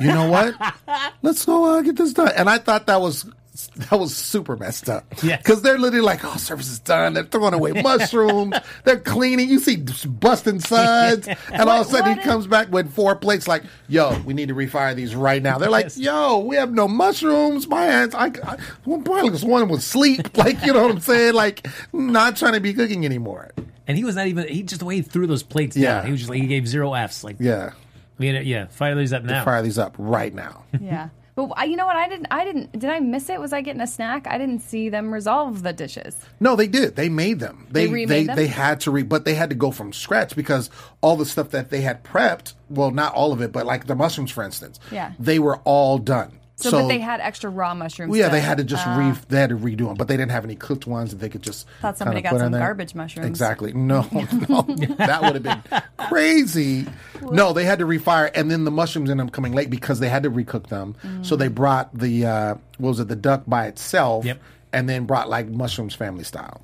you 0.00 0.06
know 0.06 0.30
what? 0.30 0.54
Let's 1.22 1.44
go 1.44 1.76
uh, 1.78 1.82
get 1.82 1.96
this 1.96 2.12
done. 2.14 2.30
And 2.36 2.48
I 2.48 2.56
thought 2.58 2.86
that 2.86 3.00
was 3.02 3.26
that 3.76 3.98
was 3.98 4.14
super 4.16 4.56
messed 4.56 4.88
up. 4.88 5.04
Yeah. 5.22 5.36
because 5.38 5.62
they're 5.62 5.78
literally 5.78 6.04
like, 6.04 6.24
"Oh, 6.24 6.36
service 6.36 6.70
is 6.70 6.78
done." 6.78 7.14
They're 7.14 7.24
throwing 7.24 7.52
away 7.54 7.72
mushrooms. 7.82 8.54
they're 8.84 9.00
cleaning. 9.00 9.48
You 9.48 9.58
see 9.58 9.76
busting 9.76 10.60
suds, 10.60 11.28
and 11.52 11.68
all 11.68 11.80
of 11.82 11.86
a 11.86 11.90
sudden 11.90 12.08
what 12.10 12.18
he 12.18 12.24
comes 12.24 12.46
back 12.46 12.70
with 12.70 12.92
four 12.92 13.16
plates. 13.16 13.48
Like, 13.48 13.64
"Yo, 13.88 14.18
we 14.20 14.34
need 14.34 14.48
to 14.48 14.54
refire 14.54 14.94
these 14.94 15.14
right 15.14 15.42
now." 15.42 15.58
They're 15.58 15.70
like, 15.70 15.86
Yes. 15.86 15.98
"Yo, 15.98 16.38
we 16.38 16.56
have 16.56 16.72
no 16.72 16.86
mushrooms. 16.88 17.66
My 17.66 17.82
hands, 17.82 18.14
I, 18.14 18.26
I 18.44 18.56
one 18.84 19.02
probably 19.02 19.30
was 19.30 19.44
one 19.44 19.68
with 19.68 19.82
sleep. 19.82 20.36
Like, 20.36 20.64
you 20.64 20.72
know 20.72 20.82
what 20.82 20.92
I'm 20.92 21.00
saying? 21.00 21.34
Like, 21.34 21.66
not 21.92 22.36
trying 22.36 22.54
to 22.54 22.60
be 22.60 22.72
cooking 22.72 23.04
anymore." 23.04 23.50
And 23.88 23.98
he 23.98 24.04
was 24.04 24.14
not 24.14 24.28
even. 24.28 24.46
He 24.46 24.62
just 24.62 24.78
the 24.78 24.84
way 24.84 24.96
he 24.96 25.02
threw 25.02 25.26
those 25.26 25.42
plates 25.42 25.76
Yeah. 25.76 25.96
down. 25.96 26.06
He 26.06 26.12
was 26.12 26.20
just 26.20 26.30
like 26.30 26.40
he 26.40 26.46
gave 26.46 26.68
zero 26.68 26.94
Fs. 26.94 27.24
Like 27.24 27.36
Yeah, 27.40 27.72
we 28.18 28.28
had, 28.28 28.46
yeah, 28.46 28.66
fire 28.66 28.94
these 28.94 29.12
up 29.12 29.24
now. 29.24 29.44
fire 29.44 29.62
these 29.62 29.78
up 29.78 29.96
right 29.98 30.32
now. 30.32 30.62
Yeah. 30.80 31.08
But 31.34 31.50
I- 31.56 31.64
you 31.64 31.76
know 31.76 31.86
what? 31.86 31.96
I 31.96 32.08
didn't. 32.08 32.26
I 32.30 32.44
didn't. 32.44 32.72
Did 32.78 32.90
I 32.90 33.00
miss 33.00 33.28
it? 33.30 33.40
Was 33.40 33.52
I 33.52 33.60
getting 33.60 33.80
a 33.80 33.86
snack? 33.86 34.26
I 34.26 34.38
didn't 34.38 34.60
see 34.60 34.88
them 34.88 35.12
resolve 35.12 35.62
the 35.62 35.72
dishes. 35.72 36.16
No, 36.40 36.56
they 36.56 36.66
did. 36.66 36.96
They 36.96 37.08
made 37.08 37.38
them. 37.40 37.66
They 37.70 37.86
They 37.86 37.86
they 37.86 37.92
remade 37.92 38.36
they, 38.36 38.46
had 38.46 38.80
to 38.80 38.90
re, 38.90 39.02
but 39.02 39.24
they 39.24 39.34
had 39.34 39.50
to 39.50 39.56
go 39.56 39.70
from 39.70 39.92
scratch 39.92 40.34
because 40.36 40.70
all 41.00 41.16
the 41.16 41.26
stuff 41.26 41.50
that 41.50 41.70
they 41.70 41.80
had 41.80 42.02
prepped. 42.04 42.54
Well, 42.68 42.90
not 42.90 43.14
all 43.14 43.32
of 43.32 43.40
it, 43.40 43.52
but 43.52 43.66
like 43.66 43.86
the 43.86 43.94
mushrooms, 43.94 44.30
for 44.30 44.44
instance. 44.44 44.78
Yeah. 44.92 45.12
they 45.18 45.38
were 45.38 45.56
all 45.64 45.98
done. 45.98 46.40
So, 46.62 46.70
but 46.72 46.88
they 46.88 46.98
had 46.98 47.20
extra 47.20 47.48
raw 47.48 47.74
mushrooms. 47.74 48.10
Well, 48.10 48.20
yeah, 48.20 48.28
they 48.28 48.40
had 48.40 48.58
to 48.58 48.64
just 48.64 48.86
uh. 48.86 48.96
re 48.98 49.14
they 49.28 49.40
had 49.40 49.48
to 49.50 49.56
redo 49.56 49.86
them, 49.88 49.94
but 49.94 50.08
they 50.08 50.16
didn't 50.16 50.32
have 50.32 50.44
any 50.44 50.56
cooked 50.56 50.86
ones 50.86 51.10
that 51.10 51.16
they 51.16 51.28
could 51.28 51.42
just. 51.42 51.66
Thought 51.80 51.96
somebody 51.96 52.20
got 52.20 52.38
some 52.38 52.52
garbage 52.52 52.94
mushrooms. 52.94 53.26
Exactly. 53.26 53.72
No, 53.80 54.02
no, 54.12 54.62
that 54.98 55.22
would 55.22 55.34
have 55.34 55.42
been 55.42 55.82
crazy. 56.08 56.86
No, 57.22 57.52
they 57.52 57.64
had 57.64 57.78
to 57.80 57.84
refire, 57.84 58.30
and 58.34 58.50
then 58.50 58.64
the 58.64 58.70
mushrooms 58.70 59.10
ended 59.10 59.26
up 59.26 59.32
coming 59.32 59.52
late 59.52 59.68
because 59.70 60.00
they 60.00 60.08
had 60.08 60.22
to 60.22 60.30
recook 60.30 60.68
them. 60.68 60.96
So 61.22 61.36
they 61.36 61.48
brought 61.48 61.96
the 61.96 62.26
uh, 62.26 62.54
what 62.78 62.88
was 62.88 63.00
it, 63.00 63.08
the 63.08 63.16
duck 63.16 63.44
by 63.46 63.66
itself, 63.66 64.24
Yep. 64.24 64.40
and 64.72 64.88
then 64.88 65.04
brought 65.06 65.28
like 65.28 65.48
mushrooms 65.48 65.94
family 65.94 66.24
style 66.24 66.62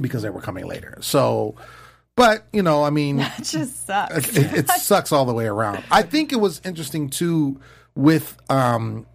because 0.00 0.22
they 0.22 0.30
were 0.30 0.40
coming 0.40 0.66
later. 0.66 0.96
So, 1.00 1.56
but 2.16 2.44
you 2.52 2.62
know, 2.62 2.84
I 2.84 2.90
mean, 2.90 3.18
It 3.38 3.42
just 3.44 3.86
sucks. 3.86 4.36
it, 4.36 4.52
it 4.54 4.68
sucks 4.80 5.10
all 5.12 5.24
the 5.24 5.34
way 5.34 5.46
around. 5.46 5.82
I 5.90 6.02
think 6.02 6.32
it 6.32 6.36
was 6.40 6.60
interesting 6.64 7.08
too 7.10 7.60
with 7.96 8.36
um, 8.48 9.06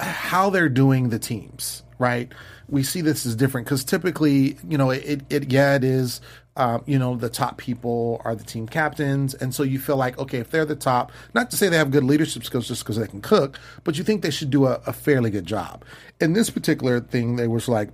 how 0.00 0.48
they're 0.50 0.68
doing 0.70 1.10
the 1.10 1.18
teams. 1.18 1.82
Right, 1.96 2.32
we 2.68 2.82
see 2.82 3.02
this 3.02 3.24
as 3.24 3.36
different 3.36 3.66
because 3.66 3.84
typically, 3.84 4.56
you 4.68 4.76
know, 4.76 4.90
it, 4.90 5.22
it 5.30 5.52
yeah, 5.52 5.76
it 5.76 5.84
is. 5.84 6.20
Um, 6.56 6.84
you 6.86 7.00
know, 7.00 7.16
the 7.16 7.28
top 7.28 7.58
people 7.58 8.22
are 8.24 8.36
the 8.36 8.44
team 8.44 8.68
captains, 8.68 9.34
and 9.34 9.52
so 9.52 9.64
you 9.64 9.78
feel 9.78 9.96
like 9.96 10.18
okay, 10.18 10.38
if 10.38 10.50
they're 10.50 10.64
the 10.64 10.76
top, 10.76 11.10
not 11.34 11.50
to 11.50 11.56
say 11.56 11.68
they 11.68 11.76
have 11.76 11.90
good 11.90 12.04
leadership 12.04 12.44
skills 12.44 12.68
just 12.68 12.84
because 12.84 12.96
they 12.96 13.08
can 13.08 13.20
cook, 13.20 13.58
but 13.82 13.98
you 13.98 14.04
think 14.04 14.22
they 14.22 14.30
should 14.30 14.50
do 14.50 14.66
a, 14.66 14.80
a 14.86 14.92
fairly 14.92 15.30
good 15.30 15.46
job. 15.46 15.84
In 16.20 16.32
this 16.32 16.50
particular 16.50 17.00
thing, 17.00 17.36
they 17.36 17.48
was 17.48 17.68
like 17.68 17.90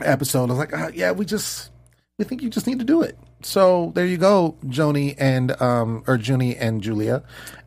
episode. 0.00 0.44
I 0.44 0.52
was 0.52 0.58
like, 0.58 0.72
uh, 0.72 0.90
yeah, 0.94 1.10
we 1.10 1.24
just 1.24 1.70
we 2.18 2.24
think 2.24 2.42
you 2.42 2.50
just 2.50 2.66
need 2.66 2.78
to 2.78 2.84
do 2.84 3.02
it. 3.02 3.18
So 3.42 3.92
there 3.94 4.06
you 4.06 4.16
go, 4.16 4.56
Joni 4.66 5.14
and 5.18 5.60
um 5.60 6.04
or 6.06 6.16
Junie 6.16 6.56
and 6.56 6.82
Julia. 6.82 7.22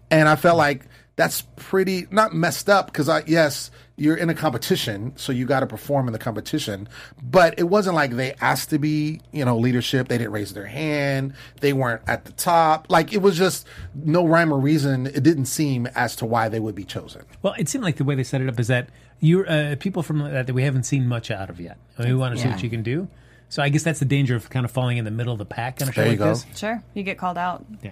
And 0.09 0.27
I 0.27 0.35
felt 0.35 0.57
like 0.57 0.85
that's 1.15 1.41
pretty 1.55 2.07
not 2.11 2.33
messed 2.33 2.69
up 2.69 2.87
because 2.87 3.09
I 3.09 3.23
yes, 3.27 3.71
you're 3.97 4.15
in 4.15 4.29
a 4.29 4.33
competition, 4.33 5.13
so 5.15 5.31
you 5.31 5.45
got 5.45 5.59
to 5.59 5.67
perform 5.67 6.07
in 6.07 6.13
the 6.13 6.19
competition. 6.19 6.87
But 7.21 7.59
it 7.59 7.63
wasn't 7.65 7.95
like 7.95 8.11
they 8.11 8.33
asked 8.41 8.69
to 8.71 8.79
be, 8.79 9.21
you 9.31 9.45
know, 9.45 9.57
leadership. 9.57 10.07
They 10.07 10.17
didn't 10.17 10.33
raise 10.33 10.53
their 10.53 10.65
hand. 10.65 11.33
They 11.59 11.73
weren't 11.73 12.01
at 12.07 12.25
the 12.25 12.31
top. 12.31 12.87
Like 12.89 13.13
it 13.13 13.21
was 13.21 13.37
just 13.37 13.67
no 13.93 14.25
rhyme 14.25 14.51
or 14.53 14.59
reason. 14.59 15.07
It 15.07 15.23
didn't 15.23 15.45
seem 15.45 15.87
as 15.87 16.15
to 16.17 16.25
why 16.25 16.49
they 16.49 16.59
would 16.59 16.75
be 16.75 16.83
chosen. 16.85 17.25
Well, 17.41 17.53
it 17.59 17.69
seemed 17.69 17.83
like 17.83 17.97
the 17.97 18.03
way 18.03 18.15
they 18.15 18.23
set 18.23 18.41
it 18.41 18.49
up 18.49 18.59
is 18.59 18.67
that 18.69 18.89
you're 19.19 19.47
uh, 19.49 19.75
people 19.79 20.01
from 20.01 20.19
that 20.19 20.47
that 20.47 20.53
we 20.53 20.63
haven't 20.63 20.83
seen 20.83 21.07
much 21.07 21.29
out 21.29 21.49
of 21.49 21.59
yet. 21.59 21.77
I 21.99 22.03
mean, 22.03 22.13
we 22.13 22.17
want 22.17 22.35
to 22.35 22.41
see 22.41 22.47
what 22.49 22.63
you 22.63 22.69
can 22.69 22.81
do. 22.83 23.07
So 23.49 23.61
I 23.61 23.67
guess 23.69 23.83
that's 23.83 23.99
the 23.99 24.05
danger 24.05 24.35
of 24.35 24.49
kind 24.49 24.63
of 24.65 24.71
falling 24.71 24.97
in 24.97 25.03
the 25.05 25.11
middle 25.11 25.33
of 25.33 25.37
the 25.37 25.45
pack 25.45 25.77
kind 25.77 25.89
of 25.89 25.93
show 25.93 26.01
There 26.01 26.11
you 26.13 26.17
like 26.17 26.19
go. 26.19 26.29
this. 26.33 26.45
Sure, 26.57 26.81
you 26.93 27.03
get 27.03 27.17
called 27.17 27.37
out. 27.37 27.65
Yeah. 27.83 27.91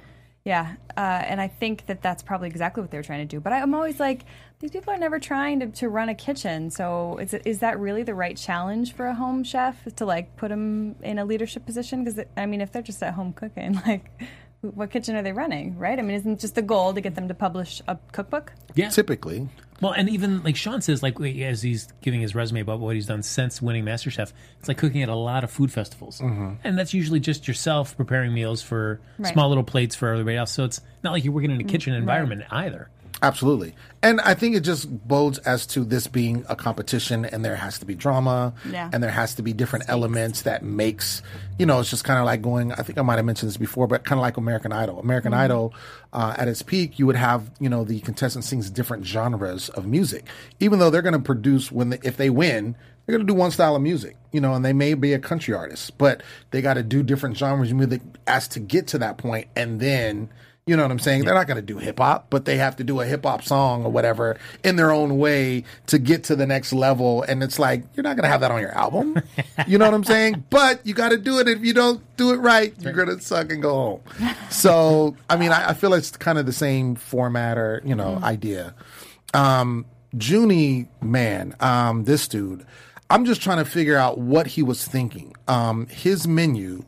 Yeah, 0.49 0.77
uh, 0.97 1.01
and 1.27 1.39
I 1.39 1.47
think 1.47 1.85
that 1.85 2.01
that's 2.01 2.23
probably 2.23 2.47
exactly 2.47 2.81
what 2.81 2.89
they're 2.89 3.03
trying 3.03 3.19
to 3.19 3.35
do. 3.35 3.39
But 3.39 3.53
I'm 3.53 3.75
always 3.75 3.99
like, 3.99 4.25
these 4.57 4.71
people 4.71 4.91
are 4.91 4.97
never 4.97 5.19
trying 5.19 5.59
to, 5.59 5.67
to 5.67 5.89
run 5.89 6.09
a 6.09 6.15
kitchen. 6.15 6.71
So 6.71 7.19
is 7.19 7.35
it, 7.35 7.43
is 7.45 7.59
that 7.59 7.79
really 7.79 8.01
the 8.01 8.15
right 8.15 8.35
challenge 8.35 8.95
for 8.95 9.05
a 9.05 9.13
home 9.13 9.43
chef 9.43 9.85
is 9.85 9.93
to 9.93 10.05
like 10.05 10.37
put 10.37 10.49
them 10.49 10.95
in 11.03 11.19
a 11.19 11.25
leadership 11.25 11.67
position? 11.67 12.03
Because 12.03 12.25
I 12.35 12.47
mean, 12.47 12.61
if 12.61 12.71
they're 12.71 12.81
just 12.81 13.03
at 13.03 13.13
home 13.13 13.31
cooking, 13.31 13.79
like, 13.85 14.09
what 14.61 14.89
kitchen 14.89 15.15
are 15.15 15.21
they 15.21 15.33
running? 15.33 15.77
Right? 15.77 15.99
I 15.99 16.01
mean, 16.01 16.17
isn't 16.17 16.39
just 16.39 16.55
the 16.55 16.63
goal 16.63 16.95
to 16.95 17.01
get 17.01 17.13
them 17.13 17.27
to 17.27 17.35
publish 17.35 17.83
a 17.87 17.99
cookbook? 18.11 18.51
Yeah. 18.73 18.89
Typically, 18.89 19.49
Well, 19.81 19.91
and 19.91 20.09
even 20.09 20.43
like 20.43 20.55
Sean 20.55 20.81
says, 20.81 21.01
like 21.01 21.19
as 21.21 21.61
he's 21.61 21.87
giving 22.01 22.21
his 22.21 22.35
resume 22.35 22.61
about 22.61 22.79
what 22.79 22.95
he's 22.95 23.05
done 23.05 23.23
since 23.23 23.61
winning 23.61 23.85
MasterChef, 23.85 24.31
it's 24.59 24.67
like 24.67 24.77
cooking 24.77 25.03
at 25.03 25.09
a 25.09 25.15
lot 25.15 25.43
of 25.43 25.51
food 25.51 25.71
festivals, 25.71 26.19
mm-hmm. 26.19 26.55
and 26.63 26.77
that's 26.77 26.93
usually 26.93 27.19
just 27.19 27.47
yourself 27.47 27.95
preparing 27.95 28.33
meals 28.33 28.61
for 28.61 28.99
Right. 29.17 29.33
small 29.33 29.49
little 29.49 29.63
plates 29.63 29.95
for 29.95 30.09
everybody 30.09 30.37
else. 30.37 30.51
So 30.51 30.63
it's 30.63 30.81
not 31.03 31.11
like 31.13 31.23
you're 31.23 31.33
working 31.33 31.51
in 31.51 31.57
a 31.57 31.59
mm-hmm. 31.63 31.69
kitchen 31.69 31.93
environment 31.93 32.43
either. 32.51 32.89
Absolutely. 33.21 33.75
And 34.01 34.21
I 34.21 34.33
think 34.33 34.55
it 34.55 34.61
just 34.61 34.89
bodes 35.07 35.39
as 35.39 35.65
to 35.67 35.83
this 35.83 36.07
being 36.07 36.45
a 36.47 36.55
competition 36.55 37.25
and 37.25 37.43
there 37.43 37.57
has 37.57 37.77
to 37.79 37.85
be 37.85 37.93
drama 37.95 38.53
Yeah. 38.71 38.89
and 38.93 39.03
there 39.03 39.11
has 39.11 39.35
to 39.35 39.41
be 39.41 39.51
different 39.51 39.85
elements 39.89 40.43
that 40.43 40.63
makes, 40.63 41.21
you 41.57 41.65
know, 41.65 41.81
it's 41.81 41.89
just 41.89 42.05
kind 42.05 42.17
of 42.17 42.25
like 42.25 42.41
going, 42.41 42.71
I 42.71 42.77
think 42.77 42.97
I 42.97 43.01
might 43.01 43.17
have 43.17 43.25
mentioned 43.25 43.49
this 43.49 43.57
before, 43.57 43.87
but 43.87 44.05
kind 44.05 44.17
of 44.17 44.21
like 44.21 44.37
American 44.37 44.71
Idol. 44.71 44.99
American 45.01 45.33
Idol, 45.33 45.73
uh, 46.13 46.33
at 46.37 46.47
its 46.47 46.61
peak, 46.61 46.97
you 46.97 47.05
would 47.07 47.17
have, 47.17 47.51
you 47.59 47.67
know, 47.67 47.83
the 47.83 47.99
contestants 47.99 48.47
sings 48.47 48.69
different 48.69 49.05
genres 49.05 49.67
of 49.69 49.85
music, 49.85 50.25
even 50.61 50.79
though 50.79 50.89
they're 50.89 51.01
going 51.01 51.11
to 51.13 51.19
produce 51.19 51.69
when, 51.71 51.89
they, 51.89 51.99
if 52.03 52.15
they 52.15 52.29
win, 52.29 52.75
they're 53.05 53.17
going 53.17 53.27
to 53.27 53.33
do 53.33 53.37
one 53.37 53.51
style 53.51 53.75
of 53.75 53.81
music, 53.81 54.15
you 54.31 54.39
know, 54.39 54.53
and 54.53 54.63
they 54.63 54.71
may 54.71 54.93
be 54.93 55.11
a 55.11 55.19
country 55.19 55.53
artist, 55.53 55.97
but 55.97 56.23
they 56.51 56.61
got 56.61 56.75
to 56.75 56.83
do 56.83 57.03
different 57.03 57.35
genres 57.35 57.71
of 57.71 57.75
music 57.77 58.01
as 58.27 58.47
to 58.49 58.61
get 58.61 58.87
to 58.87 58.97
that 58.99 59.17
point 59.17 59.47
and 59.57 59.81
then, 59.81 60.29
you 60.69 60.77
know 60.77 60.83
what 60.83 60.91
I'm 60.91 60.99
saying? 60.99 61.25
They're 61.25 61.33
not 61.33 61.47
going 61.47 61.57
to 61.57 61.63
do 61.63 61.79
hip 61.79 61.97
hop, 61.97 62.27
but 62.29 62.45
they 62.45 62.57
have 62.57 62.75
to 62.75 62.83
do 62.83 62.99
a 62.99 63.05
hip 63.05 63.23
hop 63.23 63.43
song 63.43 63.83
or 63.83 63.91
whatever 63.91 64.37
in 64.63 64.75
their 64.75 64.91
own 64.91 65.17
way 65.17 65.63
to 65.87 65.97
get 65.97 66.25
to 66.25 66.35
the 66.35 66.45
next 66.45 66.73
level. 66.73 67.23
And 67.23 67.41
it's 67.41 67.57
like, 67.57 67.83
you're 67.95 68.03
not 68.03 68.15
going 68.15 68.23
to 68.23 68.29
have 68.29 68.41
that 68.41 68.51
on 68.51 68.61
your 68.61 68.77
album. 68.77 69.19
You 69.67 69.79
know 69.79 69.85
what 69.85 69.95
I'm 69.95 70.03
saying? 70.03 70.43
But 70.51 70.85
you 70.85 70.93
got 70.93 71.09
to 71.09 71.17
do 71.17 71.39
it. 71.39 71.47
If 71.47 71.63
you 71.63 71.73
don't 71.73 72.01
do 72.17 72.31
it 72.33 72.37
right, 72.37 72.73
you're 72.79 72.93
going 72.93 73.07
to 73.07 73.19
suck 73.19 73.51
and 73.51 73.61
go 73.61 73.73
home. 73.73 74.35
So, 74.49 75.15
I 75.29 75.37
mean, 75.37 75.51
I, 75.51 75.69
I 75.69 75.73
feel 75.73 75.93
it's 75.93 76.11
kind 76.11 76.37
of 76.37 76.45
the 76.45 76.53
same 76.53 76.95
format 76.95 77.57
or, 77.57 77.81
you 77.83 77.95
know, 77.95 78.19
idea. 78.21 78.75
Um, 79.33 79.85
Junie, 80.19 80.87
man, 81.01 81.55
um, 81.59 82.03
this 82.03 82.27
dude, 82.27 82.65
I'm 83.09 83.25
just 83.25 83.41
trying 83.41 83.63
to 83.63 83.65
figure 83.65 83.97
out 83.97 84.17
what 84.17 84.47
he 84.47 84.61
was 84.63 84.85
thinking. 84.87 85.35
Um, 85.47 85.87
his 85.87 86.27
menu, 86.27 86.83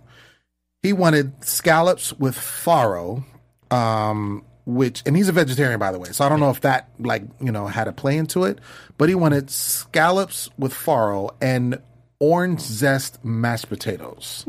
he 0.82 0.94
wanted 0.94 1.44
scallops 1.44 2.14
with 2.14 2.36
farro, 2.36 3.24
um, 3.72 4.44
which, 4.66 5.02
and 5.06 5.18
he's 5.18 5.30
a 5.30 5.32
vegetarian, 5.32 5.80
by 5.80 5.92
the 5.92 6.00
way. 6.00 6.12
So 6.12 6.26
I 6.26 6.30
don't 6.30 6.40
know 6.40 6.52
if 6.52 6.62
that, 6.62 6.90
like, 7.00 7.24
you 7.40 7.52
know, 7.52 7.68
had 7.68 7.88
a 7.88 7.92
play 7.92 8.18
into 8.18 8.44
it, 8.44 8.60
but 8.98 9.10
he 9.10 9.16
wanted 9.16 9.50
scallops 9.50 10.50
with 10.58 10.74
farro 10.74 11.32
and 11.42 11.82
orange 12.20 12.62
zest 12.62 13.24
mashed 13.26 13.68
potatoes. 13.68 14.46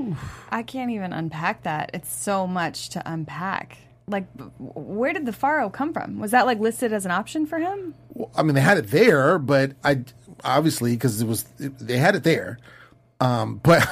I 0.50 0.62
can't 0.62 0.90
even 0.90 1.12
unpack 1.12 1.62
that. 1.62 1.90
It's 1.94 2.14
so 2.14 2.46
much 2.46 2.90
to 2.90 3.02
unpack. 3.10 3.78
Like, 4.06 4.26
where 4.58 5.12
did 5.12 5.24
the 5.24 5.32
farro 5.32 5.72
come 5.72 5.92
from? 5.92 6.18
Was 6.18 6.32
that 6.32 6.44
like 6.44 6.58
listed 6.58 6.92
as 6.92 7.06
an 7.06 7.12
option 7.12 7.46
for 7.46 7.58
him? 7.58 7.94
I 8.36 8.42
mean, 8.42 8.54
they 8.54 8.60
had 8.60 8.76
it 8.76 8.88
there, 8.88 9.38
but 9.38 9.72
I 9.82 10.04
obviously 10.44 10.92
because 10.92 11.22
it 11.22 11.26
was 11.26 11.44
they 11.56 11.96
had 11.96 12.14
it 12.14 12.24
there. 12.24 12.58
Um, 13.20 13.56
but 13.62 13.86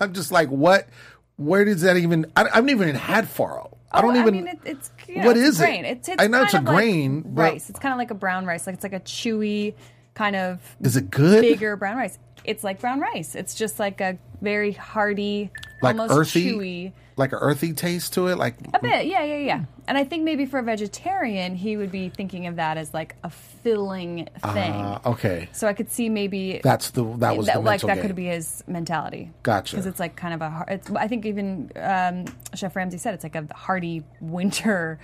I'm 0.00 0.12
just 0.14 0.32
like, 0.32 0.48
what? 0.48 0.88
Where 1.36 1.64
does 1.64 1.82
that 1.82 1.96
even? 1.96 2.26
I, 2.34 2.48
I've 2.52 2.64
never 2.64 2.82
even 2.82 2.96
had 2.96 3.26
farro. 3.26 3.71
I 3.94 4.00
don't 4.00 4.16
Oh, 4.16 4.20
even. 4.20 4.34
I 4.34 4.36
mean, 4.38 4.46
it, 4.48 4.58
it's 4.64 4.90
you 5.06 5.16
know, 5.16 5.26
what 5.26 5.36
it's 5.36 5.48
is 5.48 5.60
a 5.60 5.70
it? 5.70 5.84
It's, 5.84 6.08
it's 6.08 6.22
I 6.22 6.26
know 6.26 6.42
it's 6.42 6.54
a 6.54 6.56
like 6.58 6.64
grain, 6.66 7.20
but- 7.22 7.52
rice. 7.52 7.70
It's 7.70 7.78
kind 7.78 7.92
of 7.92 7.98
like 7.98 8.10
a 8.10 8.14
brown 8.14 8.46
rice. 8.46 8.66
Like 8.66 8.74
it's 8.74 8.84
like 8.84 8.92
a 8.92 9.00
chewy 9.00 9.74
kind 10.14 10.36
of 10.36 10.60
is 10.80 10.96
it 10.96 11.10
good? 11.10 11.42
bigger 11.42 11.76
brown 11.76 11.96
rice. 11.96 12.18
It's 12.44 12.64
like 12.64 12.80
brown 12.80 13.00
rice. 13.00 13.34
It's 13.34 13.54
just 13.54 13.78
like 13.78 14.00
a 14.00 14.18
very 14.40 14.72
hearty, 14.72 15.50
like 15.82 15.96
almost 15.96 16.18
earthy, 16.18 16.52
chewy. 16.52 16.92
Like 17.16 17.32
an 17.32 17.38
earthy 17.40 17.72
taste 17.72 18.14
to 18.14 18.28
it. 18.28 18.36
Like 18.38 18.54
A 18.72 18.78
bit, 18.80 19.06
yeah, 19.06 19.22
yeah, 19.22 19.36
yeah. 19.36 19.64
And 19.86 19.98
I 19.98 20.04
think 20.04 20.24
maybe 20.24 20.46
for 20.46 20.58
a 20.58 20.62
vegetarian, 20.62 21.54
he 21.54 21.76
would 21.76 21.92
be 21.92 22.08
thinking 22.08 22.46
of 22.46 22.56
that 22.56 22.78
as 22.78 22.94
like 22.94 23.16
a 23.22 23.30
filling 23.30 24.28
thing. 24.52 24.72
uh, 24.72 25.00
okay, 25.06 25.48
so 25.52 25.66
I 25.68 25.72
could 25.74 25.90
see 25.90 26.08
maybe 26.08 26.60
that's 26.62 26.90
the 26.90 27.04
that 27.18 27.36
was 27.36 27.46
the 27.48 27.60
like 27.60 27.80
that 27.82 27.96
game. 27.96 28.06
could 28.06 28.16
be 28.16 28.26
his 28.26 28.64
mentality. 28.66 29.30
Gotcha. 29.42 29.76
Because 29.76 29.86
it's 29.86 30.00
like 30.00 30.16
kind 30.16 30.34
of 30.34 30.40
a. 30.42 30.64
It's, 30.68 30.90
I 30.92 31.08
think 31.08 31.26
even 31.26 31.70
um, 31.76 32.24
Chef 32.54 32.74
Ramsay 32.74 32.98
said 32.98 33.14
it's 33.14 33.24
like 33.24 33.34
a 33.36 33.46
hearty 33.54 34.04
winter, 34.20 34.98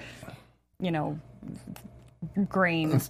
you 0.80 0.90
know, 0.90 1.18
grain. 2.48 3.00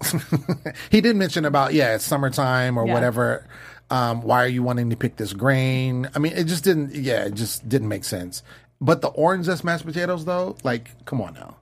he 0.90 1.00
did 1.00 1.16
mention 1.16 1.44
about 1.44 1.74
yeah, 1.74 1.94
it's 1.94 2.04
summertime 2.04 2.76
or 2.78 2.86
Yeah. 2.86 2.94
whatever. 2.94 3.46
Um, 3.90 4.20
why 4.22 4.44
are 4.44 4.48
you 4.48 4.62
wanting 4.62 4.90
to 4.90 4.96
pick 4.96 5.16
this 5.16 5.32
grain? 5.32 6.08
I 6.14 6.18
mean, 6.18 6.32
it 6.34 6.44
just 6.44 6.62
didn't. 6.64 6.94
Yeah, 6.94 7.24
it 7.24 7.34
just 7.34 7.68
didn't 7.68 7.88
make 7.88 8.04
sense. 8.04 8.42
But 8.80 9.00
the 9.00 9.08
orange 9.08 9.46
zest 9.46 9.64
mashed 9.64 9.84
potatoes, 9.84 10.24
though, 10.24 10.56
like, 10.62 11.04
come 11.04 11.20
on 11.20 11.34
now. 11.34 11.56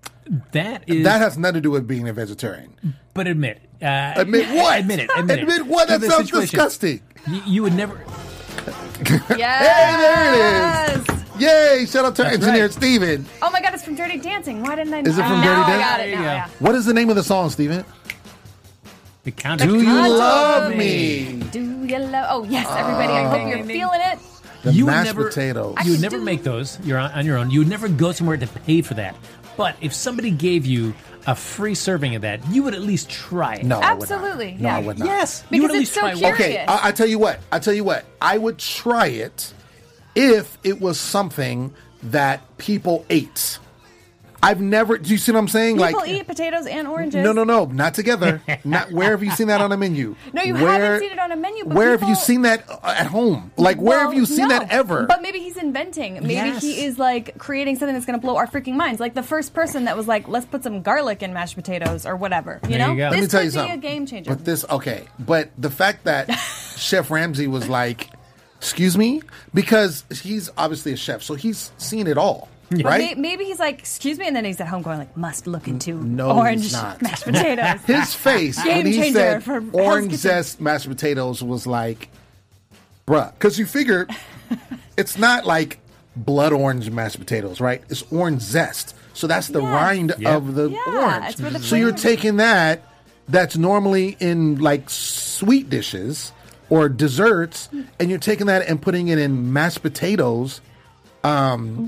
That 0.52 0.82
is 0.86 1.04
That 1.04 1.20
has 1.20 1.38
nothing 1.38 1.54
to 1.54 1.60
do 1.60 1.70
with 1.70 1.86
being 1.86 2.08
a 2.08 2.12
vegetarian. 2.12 2.74
But 3.14 3.26
admit, 3.28 3.62
uh, 3.80 4.14
Admit 4.16 4.48
what? 4.54 4.80
Admit 4.80 5.00
it. 5.00 5.10
Admit, 5.16 5.38
it. 5.48 5.66
What? 5.66 5.88
That 5.88 6.02
sounds 6.02 6.26
situation. 6.26 6.40
disgusting. 6.40 7.00
You, 7.28 7.42
you 7.46 7.62
would 7.62 7.74
never. 7.74 8.00
Yes. 9.36 9.66
Hey, 9.66 9.96
there 10.00 10.94
it 10.94 11.08
is. 11.10 11.16
Yay! 11.38 11.86
Shout 11.86 12.06
out 12.06 12.16
to 12.16 12.24
our 12.24 12.30
That's 12.30 12.42
engineer 12.42 12.64
right. 12.64 12.72
Steven. 12.72 13.26
Oh 13.42 13.50
my 13.50 13.60
God, 13.60 13.74
it's 13.74 13.84
from 13.84 13.94
Dirty 13.94 14.16
Dancing. 14.18 14.62
Why 14.62 14.74
didn't 14.76 14.94
I? 14.94 15.00
Is 15.00 15.18
it 15.18 15.22
from 15.22 15.32
oh, 15.32 15.44
Dirty 15.44 15.44
now 15.44 15.64
I 15.64 15.66
Dancing? 15.66 15.80
got 15.80 16.00
it. 16.00 16.14
Now, 16.14 16.22
yeah. 16.22 16.48
What 16.60 16.74
is 16.74 16.86
the 16.86 16.94
name 16.94 17.10
of 17.10 17.16
the 17.16 17.22
song, 17.22 17.50
Steven? 17.50 17.84
The 19.24 19.32
count. 19.32 19.60
Do 19.60 19.76
you 19.78 20.08
love 20.08 20.72
of 20.72 20.78
me? 20.78 21.42
Do 21.52 21.60
you 21.60 21.98
love? 21.98 22.26
Oh 22.30 22.44
yes, 22.44 22.66
everybody. 22.70 23.12
I 23.12 23.28
hope 23.28 23.48
you're 23.48 23.66
feeling 23.66 24.00
it. 24.00 24.18
The 24.66 24.72
you 24.72 24.84
would 24.86 24.90
mashed 24.90 25.06
never, 25.06 25.28
potatoes. 25.28 25.76
You 25.84 25.92
would 25.92 26.00
never 26.00 26.18
make 26.18 26.42
those. 26.42 26.78
You're 26.80 26.98
on, 26.98 27.10
on 27.12 27.24
your 27.26 27.38
own. 27.38 27.50
You 27.50 27.60
would 27.60 27.68
never 27.68 27.88
go 27.88 28.12
somewhere 28.12 28.36
to 28.36 28.46
pay 28.46 28.82
for 28.82 28.94
that. 28.94 29.16
But 29.56 29.76
if 29.80 29.94
somebody 29.94 30.30
gave 30.30 30.66
you 30.66 30.92
a 31.26 31.34
free 31.34 31.74
serving 31.74 32.14
of 32.14 32.22
that, 32.22 32.46
you 32.48 32.62
would 32.64 32.74
at 32.74 32.82
least 32.82 33.08
try 33.08 33.54
it. 33.56 33.64
No, 33.64 33.78
I 33.80 33.94
would 33.94 34.08
not. 34.10 34.20
Absolutely, 34.20 34.56
No, 34.60 34.68
I 34.68 34.78
would 34.80 34.98
not. 34.98 35.06
Yes, 35.06 35.44
you 35.50 35.62
would 35.62 35.68
Because 35.68 35.76
at 35.76 35.80
it's 35.82 35.90
least 35.90 35.94
so 35.94 36.00
try 36.00 36.10
one. 36.10 36.18
curious. 36.18 36.40
Okay, 36.40 36.64
I, 36.66 36.88
I 36.88 36.92
tell 36.92 37.06
you 37.06 37.18
what. 37.18 37.40
I 37.50 37.58
tell 37.58 37.72
you 37.74 37.84
what. 37.84 38.04
I 38.20 38.36
would 38.36 38.58
try 38.58 39.06
it 39.06 39.54
if 40.14 40.58
it 40.62 40.80
was 40.80 41.00
something 41.00 41.72
that 42.02 42.58
people 42.58 43.04
ate. 43.08 43.58
I've 44.46 44.60
never. 44.60 44.96
Do 44.98 45.10
you 45.10 45.18
see 45.18 45.32
what 45.32 45.38
I'm 45.38 45.48
saying? 45.48 45.76
Like 45.76 45.94
people 45.94 46.08
like, 46.08 46.20
eat 46.20 46.26
potatoes 46.26 46.66
and 46.66 46.86
oranges. 46.86 47.24
no, 47.24 47.32
no, 47.32 47.44
no, 47.44 47.64
not 47.64 47.94
together. 47.94 48.40
not 48.64 48.92
where 48.92 49.10
have 49.10 49.22
you 49.22 49.30
seen 49.32 49.48
that 49.48 49.60
on 49.60 49.72
a 49.72 49.76
menu? 49.76 50.14
No, 50.32 50.42
you 50.42 50.54
where, 50.54 50.68
haven't 50.68 51.00
seen 51.00 51.10
it 51.12 51.18
on 51.18 51.32
a 51.32 51.36
menu, 51.36 51.64
but 51.64 51.74
where 51.74 51.90
have 51.96 52.08
you 52.08 52.14
seen 52.14 52.42
that 52.42 52.64
uh, 52.70 52.94
at 52.96 53.06
home? 53.08 53.50
Like, 53.56 53.78
where 53.78 53.98
have 54.00 54.14
you 54.14 54.24
seen 54.24 54.48
no. 54.48 54.58
that 54.58 54.70
ever? 54.70 55.06
But 55.06 55.20
maybe 55.22 55.40
he's 55.40 55.56
inventing. 55.56 56.14
Maybe 56.14 56.34
Yes. 56.34 56.62
he 56.62 56.84
is 56.84 56.98
like 56.98 57.36
creating 57.38 57.76
something 57.76 57.94
that's 57.94 58.06
going 58.06 58.18
to 58.18 58.24
blow 58.24 58.36
our 58.36 58.46
freaking 58.46 58.74
minds. 58.74 59.00
Like 59.00 59.14
the 59.14 59.22
first 59.22 59.52
person 59.54 59.84
that 59.86 59.96
was 59.96 60.06
like, 60.06 60.28
"Let's 60.28 60.46
put 60.46 60.62
some 60.62 60.82
garlic 60.82 61.22
in 61.22 61.32
mashed 61.32 61.56
potatoes" 61.56 62.06
or 62.06 62.14
whatever. 62.16 62.60
You 62.64 62.70
There 62.70 62.78
know, 62.78 62.90
you 62.92 62.96
go. 62.98 63.10
this 63.10 63.12
Let 63.12 63.20
me 63.22 63.26
tell 63.28 63.40
could 63.40 63.44
you 63.46 63.50
be 63.50 63.56
something. 63.56 63.72
a 63.72 63.76
game 63.78 64.06
changer. 64.06 64.30
But 64.30 64.44
this, 64.44 64.64
okay, 64.70 65.04
but 65.18 65.50
the 65.58 65.70
fact 65.70 66.04
that 66.04 66.30
Chef 66.76 67.10
Ramsay 67.10 67.46
was 67.48 67.68
like, 67.68 68.10
"Excuse 68.58 68.96
me," 68.96 69.22
because 69.52 70.04
he's 70.22 70.50
obviously 70.56 70.92
a 70.92 70.96
chef, 70.96 71.22
so 71.22 71.34
he's 71.34 71.72
seen 71.78 72.06
it 72.06 72.16
all, 72.18 72.48
But 72.70 72.84
right? 72.84 72.98
may- 72.98 73.14
maybe 73.14 73.44
he's 73.44 73.58
like, 73.60 73.78
"Excuse 73.78 74.18
me," 74.18 74.26
and 74.26 74.34
then 74.34 74.44
he's 74.44 74.60
at 74.60 74.66
home 74.66 74.82
going 74.82 74.98
like, 74.98 75.16
"Must 75.16 75.46
look 75.46 75.68
into 75.68 75.94
No, 76.02 76.30
orange 76.32 76.62
he's 76.62 76.72
not. 76.72 77.00
mashed 77.02 77.24
potatoes." 77.24 77.80
His 77.86 78.14
face 78.14 78.62
Game 78.62 78.76
when 78.78 78.86
he 78.86 78.92
changer 78.98 79.18
said 79.18 79.42
for 79.44 79.60
Hell's 79.60 79.74
orange 79.74 80.06
Kitchen. 80.10 80.18
zest 80.18 80.60
mashed 80.60 80.88
potatoes 80.88 81.42
was 81.44 81.66
like, 81.66 82.08
bruh, 83.06 83.32
because 83.34 83.58
you 83.58 83.66
figure 83.66 84.06
it's 84.96 85.16
not 85.18 85.46
like 85.46 85.78
blood 86.16 86.52
orange 86.52 86.90
mashed 86.90 87.18
potatoes, 87.18 87.60
right? 87.60 87.82
It's 87.88 88.02
orange 88.10 88.42
zest, 88.42 88.94
so 89.14 89.26
that's 89.26 89.48
the 89.48 89.60
Yes. 89.62 89.70
rind 89.72 90.14
Yeah. 90.18 90.34
of 90.36 90.54
the 90.54 90.70
Yeah, 90.70 90.78
orange. 90.88 91.32
it's 91.32 91.40
where 91.40 91.50
the 91.52 91.60
so 91.60 91.76
you're 91.76 91.90
flavor- 91.92 92.16
taking 92.16 92.36
that 92.38 92.82
that's 93.28 93.56
normally 93.56 94.16
in 94.18 94.58
like 94.58 94.88
sweet 94.90 95.68
dishes 95.70 96.32
or 96.68 96.88
desserts, 96.88 97.66
hmm. 97.66 97.82
and 98.00 98.10
you're 98.10 98.18
taking 98.18 98.46
that 98.48 98.66
and 98.68 98.82
putting 98.82 99.06
it 99.08 99.18
in 99.18 99.52
mashed 99.52 99.82
potatoes. 99.82 100.60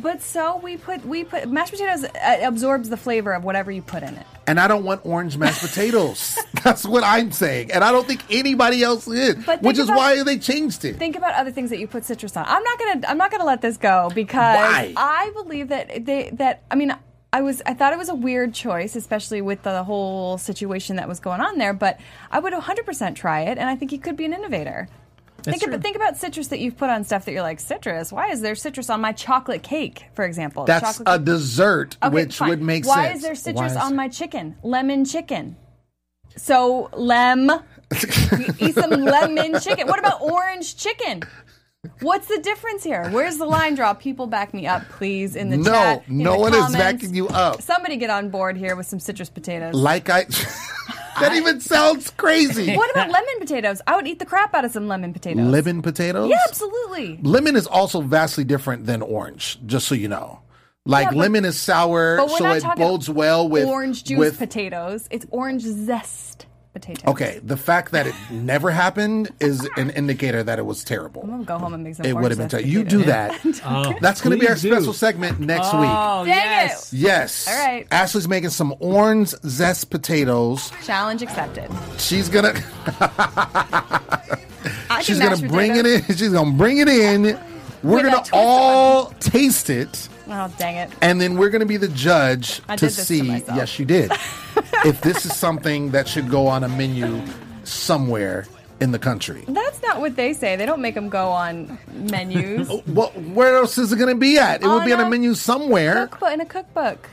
But 0.02 0.22
so 0.22 0.56
we 0.58 0.76
put 0.76 1.04
we 1.04 1.24
put 1.24 1.48
mashed 1.48 1.72
potatoes 1.72 2.04
uh, 2.04 2.38
absorbs 2.42 2.88
the 2.88 2.96
flavor 2.96 3.32
of 3.32 3.44
whatever 3.44 3.70
you 3.70 3.82
put 3.82 4.02
in 4.02 4.14
it. 4.14 4.26
And 4.46 4.58
I 4.58 4.66
don't 4.66 4.84
want 4.84 5.02
orange 5.04 5.36
mashed 5.36 5.60
potatoes. 5.60 6.38
That's 6.64 6.84
what 6.84 7.04
I'm 7.04 7.32
saying. 7.32 7.70
And 7.72 7.84
I 7.84 7.92
don't 7.92 8.06
think 8.06 8.22
anybody 8.30 8.82
else 8.82 9.04
did. 9.04 9.44
But 9.44 9.62
Which 9.62 9.78
is 9.78 9.84
about- 9.84 9.96
why 9.98 10.22
they 10.22 10.38
changed 10.38 10.84
it. 10.84 10.96
Think 10.96 11.16
about 11.16 11.34
other 11.34 11.50
things 11.50 11.70
that 11.70 11.78
you 11.78 11.86
put 11.86 12.04
citrus 12.04 12.36
on. 12.36 12.44
I'm 12.48 12.62
not 12.62 12.78
gonna 12.78 13.00
I'm 13.08 13.18
not 13.18 13.30
gonna 13.30 13.44
let 13.44 13.60
this 13.60 13.76
go 13.76 14.10
because 14.14 14.56
Why? 14.56 14.92
I 14.96 15.30
believe 15.34 15.68
that 15.68 16.04
they 16.06 16.30
that 16.34 16.62
I 16.70 16.74
mean 16.74 16.94
I 17.32 17.42
was 17.42 17.60
I 17.66 17.74
thought 17.74 17.92
it 17.92 17.98
was 17.98 18.08
a 18.08 18.14
weird 18.14 18.54
choice, 18.54 18.96
especially 18.96 19.42
with 19.42 19.62
the 19.62 19.84
whole 19.84 20.38
situation 20.38 20.96
that 20.96 21.06
was 21.08 21.20
going 21.20 21.40
on 21.42 21.58
there. 21.58 21.74
But 21.74 22.00
I 22.30 22.38
would 22.38 22.54
100% 22.54 23.14
try 23.14 23.42
it, 23.42 23.58
and 23.58 23.68
I 23.68 23.76
think 23.76 23.90
he 23.90 23.98
could 23.98 24.16
be 24.16 24.24
an 24.24 24.32
innovator. 24.32 24.88
Think 25.42 25.62
true. 25.62 25.72
about 25.72 25.82
think 25.82 25.96
about 25.96 26.16
citrus 26.16 26.48
that 26.48 26.60
you've 26.60 26.76
put 26.76 26.90
on 26.90 27.04
stuff 27.04 27.24
that 27.24 27.32
you're 27.32 27.42
like 27.42 27.60
citrus. 27.60 28.12
Why 28.12 28.30
is 28.30 28.40
there 28.40 28.54
citrus 28.54 28.90
on 28.90 29.00
my 29.00 29.12
chocolate 29.12 29.62
cake, 29.62 30.04
for 30.14 30.24
example? 30.24 30.64
That's 30.64 31.00
a 31.06 31.18
dessert, 31.18 31.96
Okay, 32.02 32.12
which 32.14 32.36
fine. 32.38 32.48
would 32.50 32.62
make 32.62 32.86
Why 32.86 33.04
sense. 33.06 33.16
is 33.18 33.22
there 33.22 33.34
citrus 33.34 33.72
is- 33.72 33.78
on 33.78 33.96
my 33.96 34.08
chicken? 34.08 34.56
Lemon 34.62 35.04
chicken. 35.04 35.56
So 36.36 36.88
lem, 36.92 37.50
eat 38.60 38.74
some 38.74 38.90
lemon 38.90 39.58
chicken. 39.60 39.86
What 39.88 39.98
about 39.98 40.20
orange 40.20 40.76
chicken? 40.76 41.22
What's 42.00 42.26
the 42.26 42.38
difference 42.40 42.82
here? 42.84 43.08
Where's 43.10 43.38
the 43.38 43.44
line 43.46 43.74
draw? 43.76 43.94
People 43.94 44.26
back 44.26 44.52
me 44.52 44.66
up, 44.66 44.82
please, 44.88 45.36
in 45.36 45.48
the 45.48 45.56
No, 45.56 45.70
chat. 45.72 46.02
in 46.08 46.18
no 46.18 46.32
the 46.32 46.38
one 46.38 46.54
is 46.54 46.72
backing 46.72 47.14
you 47.14 47.28
up. 47.28 47.62
Somebody 47.62 47.96
get 47.96 48.10
on 48.10 48.30
board 48.30 48.56
here 48.56 48.74
with 48.76 48.86
some 48.86 48.98
citrus 49.00 49.30
potatoes. 49.30 49.74
Like 49.74 50.10
I. 50.10 50.26
that 51.20 51.34
even 51.34 51.60
sounds 51.60 52.10
crazy. 52.10 52.76
what 52.76 52.90
about 52.90 53.10
lemon 53.10 53.34
potatoes? 53.38 53.80
I 53.86 53.96
would 53.96 54.06
eat 54.06 54.18
the 54.18 54.26
crap 54.26 54.54
out 54.54 54.64
of 54.64 54.70
some 54.72 54.88
lemon 54.88 55.12
potatoes. 55.12 55.46
Lemon 55.46 55.82
potatoes? 55.82 56.30
Yeah, 56.30 56.40
absolutely. 56.48 57.18
Lemon 57.22 57.56
is 57.56 57.66
also 57.66 58.00
vastly 58.00 58.44
different 58.44 58.86
than 58.86 59.02
orange, 59.02 59.58
just 59.66 59.88
so 59.88 59.94
you 59.94 60.08
know. 60.08 60.40
Like 60.84 61.04
Yeah, 61.06 61.10
but- 61.10 61.16
lemon 61.18 61.44
is 61.44 61.58
sour, 61.58 62.16
so 62.28 62.52
it 62.52 62.64
bodes 62.76 63.10
well 63.10 63.48
with 63.48 63.66
orange 63.66 64.04
juice 64.04 64.18
with 64.18 64.38
potatoes. 64.38 65.06
It's 65.10 65.26
orange 65.30 65.62
zest 65.62 66.46
potatoes. 66.80 67.04
Okay, 67.06 67.40
the 67.42 67.56
fact 67.56 67.92
that 67.92 68.06
it 68.06 68.14
never 68.30 68.70
happened 68.70 69.30
is 69.40 69.68
an 69.76 69.90
indicator 69.90 70.42
that 70.42 70.58
it 70.58 70.66
was 70.66 70.84
terrible. 70.84 71.22
I'm 71.22 71.30
gonna 71.30 71.44
go 71.44 71.58
home 71.58 71.74
and 71.74 71.84
make 71.84 71.94
some. 71.96 72.06
It 72.06 72.14
would 72.14 72.30
have 72.30 72.38
been. 72.38 72.48
zest 72.50 72.64
Ter- 72.64 72.68
you 72.68 72.84
do 72.84 73.04
potatoes. 73.04 73.60
that. 73.60 73.98
That's 74.00 74.20
going 74.20 74.38
to 74.38 74.40
be 74.40 74.48
our 74.48 74.54
do. 74.54 74.70
special 74.72 74.92
segment 74.92 75.40
next 75.40 75.68
oh, 75.72 75.80
week. 75.80 75.90
Oh, 75.90 76.24
Dang 76.24 76.26
yes. 76.26 76.92
it. 76.92 76.96
Yes. 76.98 77.48
All 77.48 77.54
right. 77.54 77.86
Ashley's 77.90 78.28
making 78.28 78.50
some 78.50 78.74
orange 78.80 79.28
zest 79.44 79.90
potatoes. 79.90 80.70
Challenge 80.84 81.22
accepted. 81.22 81.70
She's 81.98 82.28
gonna 82.28 82.54
I 84.90 85.02
she's 85.02 85.18
gonna 85.18 85.40
mash 85.40 85.50
bring 85.50 85.76
it 85.76 85.86
in. 85.86 86.02
She's 86.04 86.32
gonna 86.32 86.56
bring 86.56 86.78
it 86.78 86.88
in. 86.88 87.38
We're 87.82 88.02
With 88.02 88.04
gonna 88.12 88.24
all 88.32 89.06
taste 89.20 89.70
it, 89.70 90.08
Oh 90.28 90.52
dang 90.58 90.76
it! 90.76 90.90
and 91.00 91.20
then 91.20 91.36
we're 91.36 91.48
gonna 91.50 91.64
be 91.66 91.76
the 91.78 91.88
judge 91.88 92.60
I 92.68 92.76
to 92.76 92.80
did 92.80 92.86
this 92.88 92.96
to 92.96 93.04
see. 93.04 93.22
myself. 93.22 93.56
yes, 93.56 93.78
you 93.78 93.84
did. 93.86 94.12
if 94.84 95.00
this 95.00 95.24
is 95.24 95.34
something 95.36 95.90
that 95.92 96.06
should 96.08 96.28
go 96.30 96.46
on 96.46 96.64
a 96.64 96.68
menu 96.68 97.22
somewhere 97.64 98.46
in 98.80 98.92
the 98.92 98.98
country. 98.98 99.44
That's 99.48 99.82
not 99.82 100.00
what 100.00 100.14
they 100.16 100.32
say. 100.32 100.54
They 100.56 100.66
don't 100.66 100.80
make 100.80 100.94
them 100.94 101.08
go 101.08 101.30
on 101.30 101.78
menus. 101.92 102.68
Well, 102.86 103.08
where 103.10 103.56
else 103.56 103.76
is 103.78 103.92
it 103.92 103.96
going 103.96 104.14
to 104.14 104.14
be 104.20 104.38
at? 104.38 104.62
It 104.62 104.66
would 104.68 104.84
be 104.84 104.92
on 104.92 105.00
a 105.00 105.06
a 105.06 105.10
menu 105.10 105.34
somewhere. 105.34 106.06
cookbook 106.06 106.32
in 106.32 106.40
a 106.40 106.46
cookbook. 106.46 107.08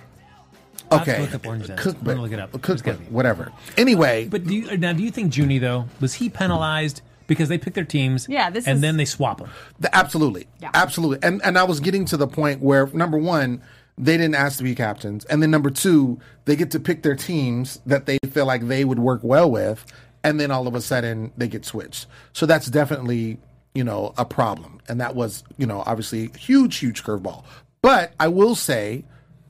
I'll 0.91 0.99
have 0.99 1.05
to 1.07 1.11
Okay, 1.13 1.21
look 1.21 1.33
up 1.33 1.77
cookbook, 1.77 2.17
look 2.19 2.31
it 2.31 2.39
up. 2.39 2.53
a 2.53 2.57
It's 2.57 2.81
gotta 2.83 2.97
cookbook, 2.97 3.11
whatever. 3.11 3.51
Anyway, 3.77 4.27
But 4.29 4.43
do 4.45 4.53
you, 4.55 4.77
now, 4.77 4.93
do 4.93 5.01
you 5.01 5.09
think 5.09 5.35
Junie 5.35 5.57
though 5.57 5.85
was 5.99 6.13
he 6.13 6.29
penalized 6.29 7.01
because 7.27 7.49
they 7.49 7.57
pick 7.57 7.73
their 7.73 7.83
teams? 7.85 8.27
Yeah, 8.29 8.49
this 8.49 8.65
and 8.67 8.75
is- 8.77 8.81
then 8.81 8.97
they 8.97 9.05
swap 9.05 9.39
them. 9.39 9.49
The- 9.79 9.95
absolutely, 9.95 10.47
Yeah. 10.61 10.71
absolutely. 10.73 11.19
And 11.27 11.41
and 11.43 11.57
I 11.57 11.63
was 11.63 11.79
getting 11.79 12.05
to 12.05 12.17
the 12.17 12.27
point 12.27 12.61
where 12.61 12.87
number 12.93 13.17
one, 13.17 13.61
they 13.97 14.17
didn't 14.17 14.35
ask 14.35 14.57
to 14.57 14.63
be 14.63 14.75
captains, 14.75 15.25
and 15.25 15.41
then 15.41 15.51
number 15.51 15.69
two, 15.69 16.19
they 16.45 16.55
get 16.55 16.71
to 16.71 16.79
pick 16.79 17.01
their 17.03 17.15
teams 17.15 17.79
that 17.85 18.05
they 18.05 18.17
feel 18.31 18.45
like 18.45 18.67
they 18.67 18.83
would 18.85 18.99
work 18.99 19.21
well 19.23 19.49
with, 19.49 19.85
and 20.23 20.39
then 20.39 20.51
all 20.51 20.67
of 20.67 20.75
a 20.75 20.81
sudden 20.81 21.31
they 21.37 21.47
get 21.47 21.65
switched. 21.65 22.05
So 22.33 22.45
that's 22.45 22.67
definitely 22.67 23.37
you 23.73 23.83
know 23.83 24.13
a 24.17 24.25
problem, 24.25 24.79
and 24.87 24.99
that 25.01 25.15
was 25.15 25.43
you 25.57 25.65
know 25.65 25.83
obviously 25.85 26.31
a 26.33 26.37
huge 26.37 26.77
huge 26.77 27.03
curveball. 27.03 27.43
But 27.81 28.13
I 28.19 28.27
will 28.27 28.55
say. 28.55 29.03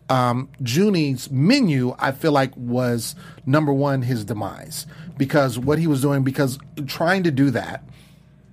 Um, 0.10 0.50
Junie's 0.62 1.32
menu, 1.32 1.96
I 1.98 2.12
feel 2.12 2.32
like 2.32 2.56
was 2.56 3.16
number 3.46 3.74
one 3.74 4.04
his 4.04 4.24
demise 4.24 4.86
because 5.18 5.58
what 5.58 5.80
he 5.80 5.88
was 5.88 6.02
doing 6.02 6.24
because 6.24 6.60
trying 6.86 7.24
to 7.24 7.32
do 7.32 7.50
that, 7.52 7.84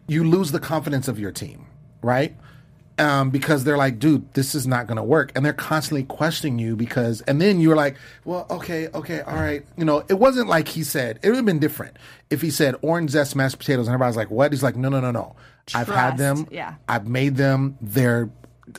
you 0.08 0.24
lose 0.24 0.50
the 0.50 0.60
confidence 0.60 1.08
of 1.08 1.18
your 1.18 1.30
team, 1.30 1.66
right? 2.02 2.34
Um, 2.98 3.30
because 3.30 3.64
they're 3.64 3.78
like, 3.78 3.98
dude, 3.98 4.32
this 4.34 4.54
is 4.54 4.66
not 4.66 4.86
going 4.86 4.96
to 4.96 5.02
work. 5.02 5.32
And 5.34 5.44
they're 5.44 5.52
constantly 5.52 6.04
questioning 6.04 6.58
you 6.58 6.76
because, 6.76 7.20
and 7.22 7.40
then 7.40 7.60
you're 7.60 7.76
like, 7.76 7.96
well, 8.24 8.46
okay, 8.50 8.88
okay, 8.88 9.20
all 9.22 9.34
right. 9.34 9.64
You 9.76 9.84
know, 9.84 10.04
it 10.08 10.14
wasn't 10.14 10.48
like 10.48 10.68
he 10.68 10.84
said, 10.84 11.18
it 11.22 11.28
would 11.28 11.36
have 11.36 11.44
been 11.46 11.58
different 11.58 11.96
if 12.30 12.40
he 12.42 12.50
said 12.50 12.76
orange 12.82 13.10
zest 13.10 13.34
mashed 13.34 13.58
potatoes 13.58 13.88
and 13.88 13.94
everybody's 13.94 14.16
like, 14.16 14.30
what? 14.30 14.52
He's 14.52 14.62
like, 14.62 14.76
no, 14.76 14.88
no, 14.88 15.00
no, 15.00 15.10
no. 15.10 15.36
I've 15.74 15.88
had 15.88 16.18
them. 16.18 16.46
yeah. 16.50 16.74
I've 16.88 17.08
made 17.08 17.36
them. 17.36 17.78
They're 17.80 18.30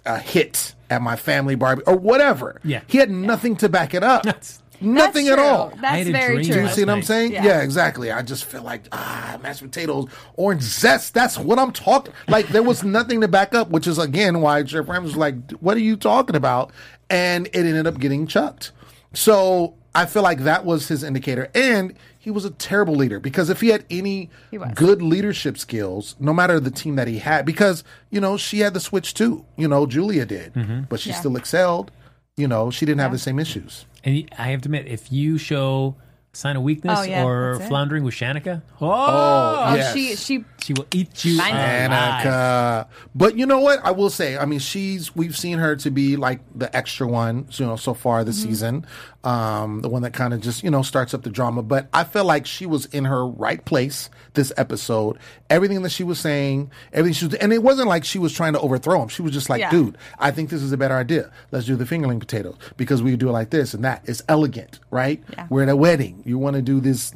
a 0.05 0.19
hit 0.19 0.73
at 0.89 1.01
my 1.01 1.15
family 1.15 1.55
barbecue 1.55 1.91
or 1.91 1.97
whatever. 1.97 2.59
Yeah. 2.63 2.81
He 2.87 2.97
had 2.97 3.09
nothing 3.09 3.55
to 3.57 3.69
back 3.69 3.93
it 3.93 4.03
up. 4.03 4.25
nothing 4.81 5.25
That's 5.25 5.29
at 5.29 5.39
all. 5.39 5.73
That's 5.81 6.09
very 6.09 6.35
dream 6.35 6.45
Do 6.45 6.53
true. 6.53 6.61
you 6.63 6.67
see 6.69 6.81
what 6.85 6.89
I'm 6.89 7.03
saying? 7.03 7.31
Yeah. 7.33 7.45
Yeah. 7.45 7.61
exactly. 7.61 8.11
I 8.11 8.21
just 8.21 8.45
feel 8.45 8.63
like 8.63 8.83
ah, 8.91 9.39
mashed 9.41 9.61
potatoes, 9.61 10.09
orange 10.35 10.61
zest. 10.63 11.13
That's 11.13 11.37
what 11.37 11.59
I'm 11.59 11.71
talking. 11.71 12.13
Like 12.27 12.47
there 12.49 12.63
was 12.63 12.83
nothing 12.83 13.21
to 13.21 13.27
back 13.27 13.53
up, 13.53 13.69
which 13.69 13.87
is 13.87 13.97
again 13.97 14.41
why 14.41 14.63
Jeff 14.63 14.87
Rams 14.87 15.07
was 15.07 15.17
like, 15.17 15.51
"What 15.53 15.77
are 15.77 15.81
you 15.81 15.95
talking 15.95 16.35
about?" 16.35 16.71
And 17.09 17.47
it 17.47 17.55
ended 17.55 17.87
up 17.87 17.99
getting 17.99 18.27
chucked. 18.27 18.71
So 19.13 19.75
I 19.95 20.05
feel 20.05 20.23
like 20.23 20.39
that 20.39 20.65
was 20.65 20.87
his 20.87 21.03
indicator, 21.03 21.49
and 21.53 21.93
he 22.23 22.31
was 22.31 22.45
a 22.45 22.51
terrible 22.51 22.95
leader 22.95 23.19
because 23.19 23.49
if 23.49 23.59
he 23.59 23.67
had 23.67 23.83
any 23.89 24.29
He 24.49 24.57
good 24.75 25.01
leadership 25.01 25.57
skills, 25.57 26.15
no 26.21 26.33
matter 26.33 26.57
the 26.57 26.71
team 26.71 26.95
that 26.95 27.09
he 27.09 27.19
had, 27.19 27.45
because 27.45 27.83
you 28.09 28.21
know 28.21 28.37
she 28.37 28.59
had 28.59 28.73
the 28.73 28.79
switch 28.79 29.13
too. 29.13 29.43
You 29.57 29.67
know 29.67 29.85
Julia 29.85 30.25
did, 30.25 30.53
mm-hmm. 30.53 30.83
but 30.87 31.01
she 31.01 31.09
Yeah. 31.09 31.17
still 31.19 31.35
excelled. 31.35 31.91
You 32.37 32.47
know 32.47 32.71
she 32.71 32.85
didn't 32.85 33.01
have 33.01 33.11
the 33.11 33.17
same 33.19 33.39
issues. 33.39 33.85
And 34.05 34.29
I 34.39 34.51
have 34.51 34.61
to 34.61 34.67
admit, 34.67 34.87
if 34.87 35.11
you 35.11 35.37
show 35.37 35.95
sign 36.35 36.55
of 36.55 36.63
weakness 36.63 36.99
Oh, 36.99 37.03
yeah, 37.03 37.23
or 37.23 37.59
floundering 37.59 38.03
with 38.03 38.15
Shanika. 38.15 38.61
Oh, 38.81 38.89
Oh, 38.89 39.75
yes. 39.75 39.93
she 39.93 40.15
she 40.15 40.45
she 40.63 40.73
will 40.73 40.87
eat 40.91 41.23
you 41.25 41.37
Fine. 41.37 41.53
alive. 41.53 41.91
Annika. 42.25 42.87
But 43.13 43.37
you 43.37 43.45
know 43.45 43.59
what? 43.59 43.79
I 43.85 43.91
will 43.91 44.09
say, 44.09 44.37
I 44.37 44.45
mean, 44.45 44.59
she's 44.59 45.15
we've 45.15 45.37
seen 45.37 45.59
her 45.59 45.75
to 45.77 45.91
be 45.91 46.15
like 46.15 46.39
the 46.55 46.75
extra 46.75 47.05
one, 47.07 47.47
you 47.51 47.65
know, 47.65 47.75
so 47.75 47.93
far 47.93 48.23
this 48.23 48.41
season. 48.41 48.85
Um, 49.25 49.81
the 49.81 49.87
one 49.89 50.01
that 50.01 50.11
kind 50.11 50.33
of 50.33 50.41
just, 50.41 50.63
you 50.65 50.71
know, 50.71 50.81
starts 50.81 51.13
up 51.13 51.21
the 51.23 51.29
drama. 51.29 51.63
But 51.63 51.87
I 51.93 52.03
feel 52.03 52.25
like 52.25 52.45
she 52.45 52.65
was 52.65 52.85
in 52.87 53.05
her 53.05 53.25
right 53.25 53.63
place 53.63 54.09
this 54.33 54.51
episode. 54.57 55.17
Everything 55.49 55.81
that 55.83 55.91
she 55.91 56.03
was 56.03 56.19
saying, 56.19 56.71
everything 56.91 57.13
she 57.13 57.25
was, 57.27 57.35
and 57.35 57.53
it 57.53 57.63
wasn't 57.63 57.87
like 57.87 58.03
she 58.03 58.19
was 58.19 58.33
trying 58.33 58.51
to 58.53 58.59
overthrow 58.59 59.01
him. 59.01 59.07
She 59.07 59.21
was 59.21 59.31
just 59.31 59.49
like, 59.49 59.59
Yeah. 59.59 59.69
dude, 59.69 59.97
I 60.19 60.31
think 60.31 60.49
this 60.49 60.61
is 60.61 60.71
a 60.73 60.77
better 60.77 60.95
idea. 60.95 61.31
Let's 61.51 61.65
do 61.65 61.75
the 61.77 61.85
fingerling 61.85 62.19
potatoes 62.19 62.57
because 62.75 63.01
we 63.01 63.15
do 63.15 63.29
it 63.29 63.33
like 63.33 63.49
this 63.49 63.73
and 63.73 63.83
that. 63.85 64.01
It's 64.05 64.21
elegant, 64.27 64.79
right? 64.91 65.23
Yeah. 65.33 65.47
We're 65.49 65.63
at 65.63 65.69
a 65.69 65.75
wedding. 65.75 66.21
You 66.25 66.37
want 66.37 66.55
to 66.55 66.61
do 66.61 66.79
this 66.79 67.13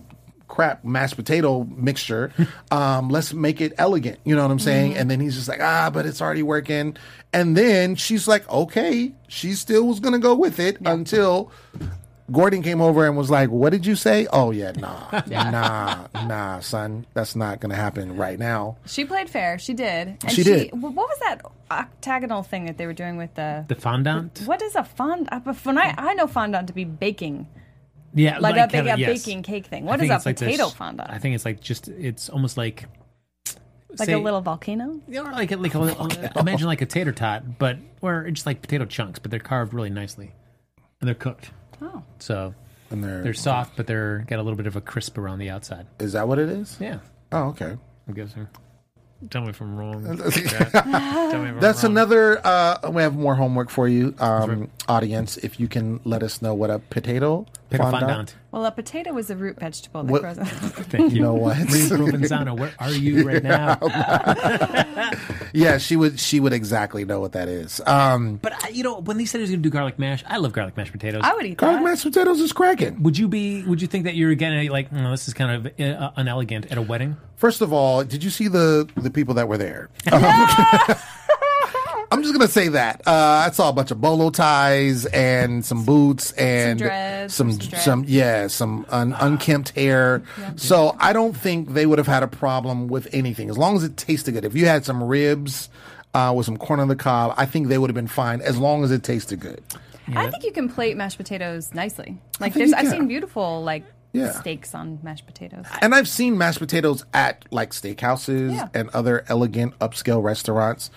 crap 0.47 0.83
mashed 0.85 1.15
potato 1.15 1.63
mixture. 1.65 2.31
Um, 2.71 3.09
let's 3.09 3.33
make 3.33 3.61
it 3.61 3.73
elegant. 3.77 4.19
You 4.25 4.35
know 4.35 4.41
what 4.41 4.51
I'm 4.51 4.59
saying? 4.59 4.97
And 4.97 5.09
then 5.09 5.21
he's 5.21 5.35
just 5.35 5.47
like, 5.47 5.61
ah, 5.61 5.89
but 5.89 6.05
it's 6.05 6.21
already 6.21 6.43
working. 6.43 6.97
And 7.31 7.55
then 7.55 7.95
she's 7.95 8.27
like, 8.27 8.47
okay, 8.49 9.13
she 9.29 9.53
still 9.53 9.87
was 9.87 10.01
gonna 10.01 10.19
go 10.19 10.35
with 10.35 10.59
it 10.59 10.77
until 10.85 11.49
Gordon 12.29 12.61
came 12.61 12.81
over 12.81 13.05
and 13.07 13.15
was 13.15 13.29
like, 13.29 13.49
what 13.49 13.69
did 13.71 13.85
you 13.85 13.95
say? 13.95 14.27
Oh 14.33 14.51
yeah, 14.51 14.73
nah, 14.75 15.21
nah, 15.27 16.07
nah, 16.27 16.59
son, 16.59 17.05
that's 17.13 17.37
not 17.37 17.61
gonna 17.61 17.75
happen 17.75 18.17
right 18.17 18.37
now. 18.37 18.75
she 18.85 19.05
played 19.05 19.29
fair. 19.29 19.57
She 19.59 19.73
did. 19.73 20.17
And 20.23 20.31
She 20.31 20.43
did. 20.43 20.71
What 20.73 20.93
was 20.93 21.19
that 21.19 21.41
octagonal 21.71 22.43
thing 22.43 22.65
that 22.65 22.77
they 22.77 22.85
were 22.85 22.93
doing 22.93 23.15
with 23.15 23.33
the? 23.35 23.63
The 23.69 23.75
fondant. 23.75 24.41
what 24.45 24.61
is 24.61 24.75
a 24.75 24.83
fond? 24.83 25.29
uh, 25.31 25.39
but 25.39 25.55
When 25.65 25.77
I 25.77 25.93
I 25.97 26.13
know 26.15 26.27
fondant 26.27 26.67
to 26.67 26.73
be 26.73 26.83
baking, 26.83 27.47
Yeah, 28.13 28.39
like, 28.39 28.55
a 28.55 28.61
big 28.67 28.71
kinda, 28.71 28.93
a 28.95 28.97
yes. 28.97 29.23
baking 29.25 29.43
cake 29.43 29.65
thing. 29.67 29.85
What 29.85 29.95
is 29.95 30.01
think 30.01 30.11
a 30.11 30.15
it's 30.15 30.25
like 30.25 30.37
potato 30.37 30.65
this- 30.65 30.73
fondant? 30.73 31.09
I 31.11 31.17
think 31.19 31.35
it's 31.35 31.45
like 31.45 31.59
just 31.61 31.87
it's 31.87 32.29
almost 32.29 32.57
like 32.57 32.85
like 33.97 34.07
say- 34.07 34.13
a 34.13 34.19
little 34.19 34.41
volcano. 34.41 34.99
You 35.07 35.23
know, 35.23 35.31
like 35.31 35.51
like 35.51 35.75
a, 35.75 36.31
imagine 36.39 36.67
like 36.67 36.81
a 36.81 36.85
tater 36.85 37.11
tot, 37.11 37.57
but 37.59 37.77
or 38.01 38.29
just 38.31 38.45
like 38.45 38.61
potato 38.61 38.85
chunks, 38.85 39.19
but 39.19 39.31
they're 39.31 39.39
carved 39.39 39.73
really 39.73 39.89
nicely 39.89 40.31
and 41.01 41.07
they're 41.07 41.15
cooked. 41.15 41.51
Oh, 41.81 42.01
So 42.19 42.55
And 42.89 43.03
they're, 43.03 43.21
they're 43.23 43.33
soft, 43.35 43.75
but 43.77 43.85
they're 43.87 44.25
got 44.27 44.39
a 44.39 44.43
little 44.43 44.57
bit 44.57 44.65
of 44.67 44.75
a 44.75 44.81
crisp 44.81 45.17
around 45.17 45.39
the 45.39 45.49
outside. 45.51 45.85
is 45.99 46.13
that 46.13 46.27
what 46.27 46.39
it 46.39 46.49
is? 46.49 46.75
Yeah, 46.79 46.99
Oh, 47.31 47.49
okay. 47.49 47.77
I'm 48.07 48.13
guessing. 48.15 48.47
Tell 49.29 49.41
me 49.41 49.49
if 49.49 49.61
I'm 49.61 49.75
wrong. 49.77 50.03
Tell 50.17 50.25
me 50.25 50.29
if 50.29 50.71
I'm 50.71 51.59
That's 51.59 51.83
wrong. 51.83 51.91
another. 51.91 52.39
Uh, 52.45 52.89
we 52.91 53.01
have 53.01 53.15
more 53.15 53.35
homework 53.35 53.69
for 53.69 53.87
you, 53.87 54.13
um, 54.19 54.69
audience. 54.87 55.37
If 55.37 55.59
you 55.59 55.67
can 55.67 55.99
let 56.03 56.23
us 56.23 56.41
know 56.41 56.53
what 56.53 56.69
a 56.69 56.79
potato, 56.79 57.45
Potato 57.69 57.83
fondant- 57.91 58.01
fondant. 58.09 58.35
well, 58.51 58.65
a 58.65 58.71
potato 58.71 59.17
is 59.17 59.29
a 59.29 59.35
root 59.35 59.59
vegetable 59.59 60.03
that 60.03 60.11
What- 60.11 60.21
grows. 60.21 60.37
Thank 60.89 61.11
you. 61.11 61.17
You 61.17 61.21
know 61.23 61.33
what? 61.33 61.57
Marie 61.57 61.89
Provenzano, 61.89 62.57
where 62.57 62.73
are 62.79 62.91
you 62.91 63.27
right 63.27 63.43
now? 63.43 63.77
yeah, 65.53 65.77
she 65.77 65.95
would. 65.95 66.19
She 66.19 66.39
would 66.39 66.53
exactly 66.53 67.03
know 67.05 67.19
what 67.19 67.33
that 67.33 67.47
is. 67.49 67.81
Um, 67.85 68.37
But 68.41 68.53
I, 68.63 68.69
you 68.69 68.83
know, 68.83 68.99
when 69.01 69.17
they 69.17 69.25
said 69.25 69.39
he 69.39 69.41
was 69.41 69.49
going 69.51 69.61
to 69.61 69.69
do 69.69 69.73
garlic 69.73 69.99
mash, 69.99 70.23
I 70.27 70.37
love 70.37 70.53
garlic 70.53 70.77
mashed 70.77 70.91
potatoes. 70.93 71.21
I 71.23 71.33
would 71.33 71.45
eat 71.45 71.57
garlic 71.57 71.79
that. 71.79 71.83
mashed 71.83 72.03
potatoes 72.03 72.39
is 72.39 72.53
cracking. 72.53 73.03
would 73.03 73.17
you 73.17 73.27
be? 73.27 73.63
Would 73.63 73.81
you 73.81 73.87
think 73.87 74.05
that 74.05 74.15
you're 74.15 74.35
getting 74.35 74.69
like, 74.69 74.91
no, 74.91 75.11
this 75.11 75.27
is 75.27 75.33
kind 75.33 75.65
of 75.67 75.79
uh, 75.79 76.11
unelegant 76.15 76.67
at 76.71 76.77
a 76.77 76.81
wedding? 76.81 77.17
First 77.35 77.61
of 77.61 77.73
all, 77.73 78.03
did 78.03 78.23
you 78.23 78.29
see 78.29 78.47
the 78.47 78.87
the 78.95 79.11
people 79.11 79.33
that 79.35 79.47
were 79.47 79.57
there? 79.57 79.89
I'm 82.09 82.21
just 82.23 82.33
gonna 82.33 82.47
say 82.47 82.69
that 82.69 83.01
uh, 83.05 83.11
I 83.47 83.51
saw 83.51 83.69
a 83.69 83.73
bunch 83.73 83.91
of 83.91 83.99
bolo 83.99 84.29
ties 84.29 85.05
and 85.07 85.65
some 85.65 85.83
boots 85.85 86.31
and 86.33 86.79
dreads, 86.79 87.33
some 87.33 87.51
some 87.51 87.59
dreads. 87.69 87.83
some 87.83 88.05
yeah 88.07 88.47
some 88.47 88.85
un, 88.89 89.13
unkempt 89.19 89.69
hair. 89.69 90.23
So 90.55 90.95
I 90.99 91.11
don't 91.13 91.35
think 91.35 91.73
they 91.73 91.85
would 91.85 91.97
have 91.97 92.07
had 92.07 92.23
a 92.23 92.27
problem 92.27 92.87
with 92.87 93.07
anything 93.13 93.49
as 93.49 93.57
long 93.57 93.75
as 93.75 93.83
it 93.83 93.97
tasted 93.97 94.31
good. 94.33 94.45
If 94.45 94.55
you 94.55 94.65
had 94.67 94.85
some 94.85 95.03
ribs 95.03 95.69
uh, 96.13 96.33
with 96.35 96.45
some 96.45 96.57
corn 96.57 96.79
on 96.79 96.87
the 96.87 96.95
cob, 96.95 97.33
I 97.37 97.45
think 97.45 97.67
they 97.67 97.77
would 97.77 97.89
have 97.89 97.95
been 97.95 98.07
fine 98.07 98.39
as 98.41 98.57
long 98.57 98.83
as 98.83 98.91
it 98.91 99.03
tasted 99.03 99.39
good. 99.41 99.61
I 100.15 100.31
think 100.31 100.45
you 100.45 100.53
can 100.53 100.69
plate 100.69 100.95
mashed 100.95 101.17
potatoes 101.17 101.73
nicely. 101.73 102.17
Like 102.39 102.53
think 102.53 102.71
there's, 102.71 102.81
you 102.83 102.89
I've 102.89 102.95
seen 102.97 103.07
beautiful 103.09 103.61
like 103.63 103.83
Yeah. 104.13 104.31
steaks 104.31 104.73
on 104.73 104.99
mashed 105.03 105.25
potatoes. 105.27 105.65
And 105.81 105.93
I've 105.93 106.07
seen 106.07 106.37
mashed 106.37 106.59
potatoes 106.59 107.03
at 107.13 107.43
like 107.51 107.71
steakhouses 107.71 108.53
Yeah. 108.55 108.69
and 108.73 108.89
other 108.91 109.25
elegant 109.27 109.77
upscale 109.79 110.23
restaurants. 110.23 110.89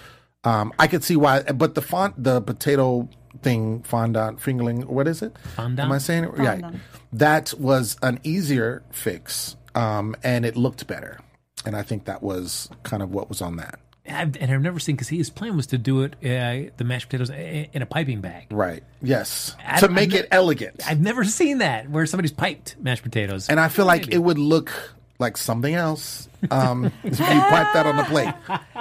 Um, 0.44 0.72
I 0.78 0.86
could 0.86 1.04
see 1.04 1.16
why, 1.16 1.42
but 1.42 1.74
the 1.74 1.82
font, 1.82 2.22
the 2.22 2.40
potato 2.40 3.08
thing, 3.42 3.82
fondant, 3.82 4.38
fingerling, 4.40 4.84
what 4.86 5.06
is 5.06 5.22
it? 5.22 5.36
Fondant? 5.56 5.86
Am 5.86 5.92
I 5.92 5.98
saying 5.98 6.24
it 6.24 6.32
right? 6.38 6.60
Fondant. 6.60 6.82
That 7.12 7.52
was 7.58 7.96
an 8.02 8.20
easier 8.22 8.82
fix, 8.90 9.56
um, 9.74 10.16
and 10.22 10.46
it 10.46 10.56
looked 10.56 10.86
better. 10.86 11.18
And 11.66 11.76
I 11.76 11.82
think 11.82 12.06
that 12.06 12.22
was 12.22 12.70
kind 12.84 13.02
of 13.02 13.10
what 13.10 13.28
was 13.28 13.42
on 13.42 13.56
that. 13.56 13.80
I've, 14.08 14.34
and 14.38 14.50
I've 14.50 14.62
never 14.62 14.78
seen 14.80 14.96
because 14.96 15.08
his 15.08 15.28
plan 15.28 15.56
was 15.56 15.66
to 15.68 15.78
do 15.78 16.02
it 16.02 16.14
uh, 16.24 16.70
the 16.78 16.84
mashed 16.84 17.08
potatoes 17.10 17.28
in 17.30 17.82
a 17.82 17.86
piping 17.86 18.22
bag. 18.22 18.46
Right. 18.50 18.82
Yes. 19.02 19.54
I- 19.64 19.78
to 19.80 19.86
I'm 19.86 19.94
make 19.94 20.14
it 20.14 20.26
elegant. 20.30 20.80
I've 20.88 21.00
never 21.00 21.22
seen 21.24 21.58
that 21.58 21.88
where 21.90 22.06
somebody's 22.06 22.32
piped 22.32 22.76
mashed 22.80 23.02
potatoes. 23.02 23.48
and 23.50 23.60
I 23.60 23.68
feel 23.68 23.84
like 23.84 24.08
it 24.12 24.18
would 24.18 24.38
look 24.38 24.72
like 25.20 25.36
something 25.36 25.74
else 25.74 26.28
um, 26.50 26.84
you 27.04 27.10
pipe 27.10 27.72
that 27.74 27.86
on 27.86 27.96
the 27.96 28.04
plate. 28.04 28.32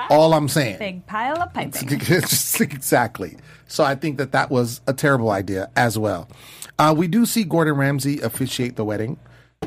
All 0.09 0.33
I'm 0.33 0.47
saying. 0.47 0.79
Big 0.79 1.05
pile 1.05 1.41
of 1.41 1.53
piping. 1.53 1.99
Exactly. 2.69 3.37
So 3.67 3.83
I 3.83 3.95
think 3.95 4.17
that 4.17 4.31
that 4.31 4.49
was 4.49 4.81
a 4.87 4.93
terrible 4.93 5.31
idea 5.31 5.69
as 5.75 5.97
well. 5.97 6.27
Uh, 6.77 6.93
we 6.97 7.07
do 7.07 7.25
see 7.25 7.43
Gordon 7.43 7.75
Ramsay 7.75 8.21
officiate 8.21 8.75
the 8.75 8.85
wedding. 8.85 9.17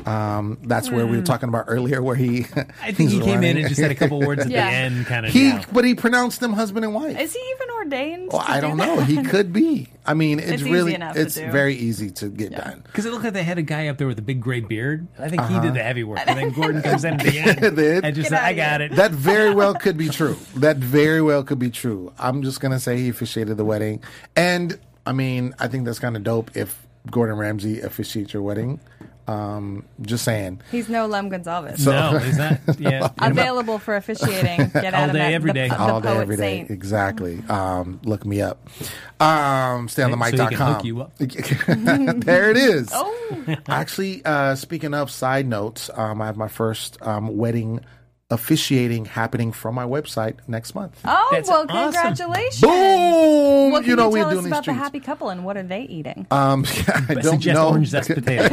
Um, 0.05 0.57
that's 0.63 0.89
where 0.89 1.05
we 1.07 1.15
were 1.15 1.23
talking 1.23 1.47
about 1.47 1.65
earlier, 1.67 2.01
where 2.01 2.15
he. 2.15 2.45
I 2.81 2.91
think 2.91 3.11
he 3.11 3.19
came 3.21 3.43
in 3.43 3.57
and 3.57 3.67
just 3.69 3.79
said 3.79 3.91
a 3.91 3.95
couple 3.95 4.19
words 4.19 4.41
at 4.43 4.49
Yeah. 4.51 4.69
the 4.69 4.75
end, 4.75 5.05
kind 5.05 5.25
of. 5.25 5.31
he, 5.31 5.49
yeah. 5.49 5.63
but 5.71 5.85
he 5.85 5.95
pronounced 5.95 6.39
them 6.41 6.51
husband 6.51 6.83
and 6.83 6.93
wife. 6.93 7.17
Is 7.17 7.33
he 7.33 7.39
even 7.55 7.69
ordained? 7.75 8.29
Well, 8.33 8.41
to 8.43 8.51
I 8.51 8.55
do 8.59 8.67
don't 8.67 8.77
that? 8.77 8.85
know. 8.97 9.01
He 9.03 9.23
could 9.23 9.53
be. 9.53 9.87
I 10.05 10.13
mean, 10.13 10.39
it's, 10.39 10.49
It's 10.51 10.61
easy 10.63 10.71
really, 10.71 10.95
enough 10.95 11.15
to 11.15 11.21
it's 11.21 11.35
do. 11.35 11.49
very 11.51 11.75
easy 11.75 12.09
to 12.11 12.27
get 12.27 12.51
done. 12.53 12.81
Because 12.85 13.05
it 13.05 13.11
looked 13.11 13.23
like 13.23 13.33
they 13.33 13.43
had 13.43 13.57
a 13.59 13.61
guy 13.63 13.87
up 13.87 13.97
there 13.97 14.07
with 14.07 14.19
a 14.19 14.23
big 14.23 14.41
gray 14.41 14.59
beard. 14.59 15.07
I 15.17 15.29
think 15.29 15.41
he 15.43 15.53
Uh-huh. 15.55 15.61
did 15.61 15.73
the 15.75 15.83
heavy 15.83 16.03
work. 16.03 16.19
And 16.25 16.37
then 16.37 16.49
Gordon 16.59 16.81
comes 16.81 17.05
in 17.05 17.13
at 17.13 17.25
the 17.25 17.39
end 17.39 17.75
Did. 17.77 18.03
and 18.03 18.13
just 18.15 18.29
Get 18.29 18.37
said, 18.37 18.43
I 18.43 18.47
outta 18.49 18.55
got 18.55 18.81
it. 18.81 18.91
That 18.97 19.11
very 19.11 19.53
well 19.53 19.73
could 19.83 19.95
be 19.95 20.09
true. 20.09 20.35
That 20.57 20.77
very 20.77 21.21
well 21.21 21.43
could 21.43 21.59
be 21.59 21.69
true. 21.69 22.11
I'm 22.19 22.41
just 22.41 22.59
gonna 22.59 22.79
say 22.79 22.97
he 22.97 23.07
officiated 23.09 23.55
the 23.55 23.65
wedding, 23.65 24.01
and 24.35 24.77
I 25.05 25.13
mean, 25.13 25.53
I 25.59 25.67
think 25.69 25.85
that's 25.85 25.99
kind 25.99 26.17
of 26.17 26.23
dope 26.23 26.57
if 26.57 26.85
Gordon 27.11 27.37
Ramsay 27.37 27.79
officiates 27.81 28.33
your 28.33 28.41
wedding. 28.43 28.79
Um, 29.25 29.85
just 30.01 30.25
saying. 30.25 30.61
He's 30.71 30.89
no 30.89 31.05
Lem 31.05 31.29
Gonsalves. 31.29 31.85
no, 31.85 32.15
is 32.17 32.37
that? 32.37 32.59
Yeah. 32.79 33.07
Available 33.19 33.79
for 33.79 33.95
officiating. 33.95 34.67
Get 34.73 34.93
All 34.93 35.01
out 35.03 35.09
of 35.09 35.13
day, 35.13 35.19
that. 35.19 35.33
every 35.33 35.49
the, 35.49 35.53
day. 35.53 35.69
The 35.69 35.79
all 35.79 36.01
day, 36.01 36.17
every 36.17 36.35
day. 36.35 36.41
saint. 36.57 36.71
Exactly. 36.71 37.41
Um, 37.47 38.01
look 38.03 38.25
me 38.25 38.41
up. 38.41 38.67
Um, 39.21 39.87
stay 39.87 40.03
on 40.03 40.11
the 40.11 40.17
So 40.25 40.47
he 40.49 40.55
can 40.55 40.73
hook 40.73 40.83
you 40.83 41.01
up. 41.01 41.13
there 41.17 42.51
it 42.51 42.57
is. 42.57 42.89
Oh, 42.93 43.55
Actually, 43.67 44.23
uh, 44.25 44.55
speaking 44.55 44.93
of 44.93 45.09
side 45.09 45.47
notes, 45.47 45.89
um, 45.93 46.21
I 46.21 46.25
have 46.25 46.37
my 46.37 46.49
first 46.49 46.97
um, 47.01 47.37
wedding 47.37 47.79
officiating 48.33 49.05
happening 49.05 49.51
from 49.51 49.75
my 49.75 49.85
website 49.85 50.35
next 50.47 50.75
month. 50.75 50.99
oh 51.05 51.29
That's 51.31 51.47
well, 51.49 51.65
awesome. 51.69 51.93
congratulations. 51.93 52.61
Boom! 52.61 53.71
What 53.71 53.81
can 53.81 53.89
you 53.91 53.95
know 53.95 54.03
you 54.05 54.09
we 54.09 54.19
tell 54.19 54.29
do 54.31 54.37
us 54.37 54.43
these 54.43 54.51
about 54.51 54.65
the 54.65 54.73
happy 54.73 54.99
couple 54.99 55.29
and 55.29 55.45
what 55.45 55.55
are 55.57 55.63
they 55.63 55.81
eating? 55.83 56.27
Um, 56.31 56.65
I 57.07 57.13
don't 57.15 57.23
Suggest 57.23 57.55
know. 57.55 57.69
orange 57.69 57.87
zest 57.89 58.09
potato. 58.13 58.49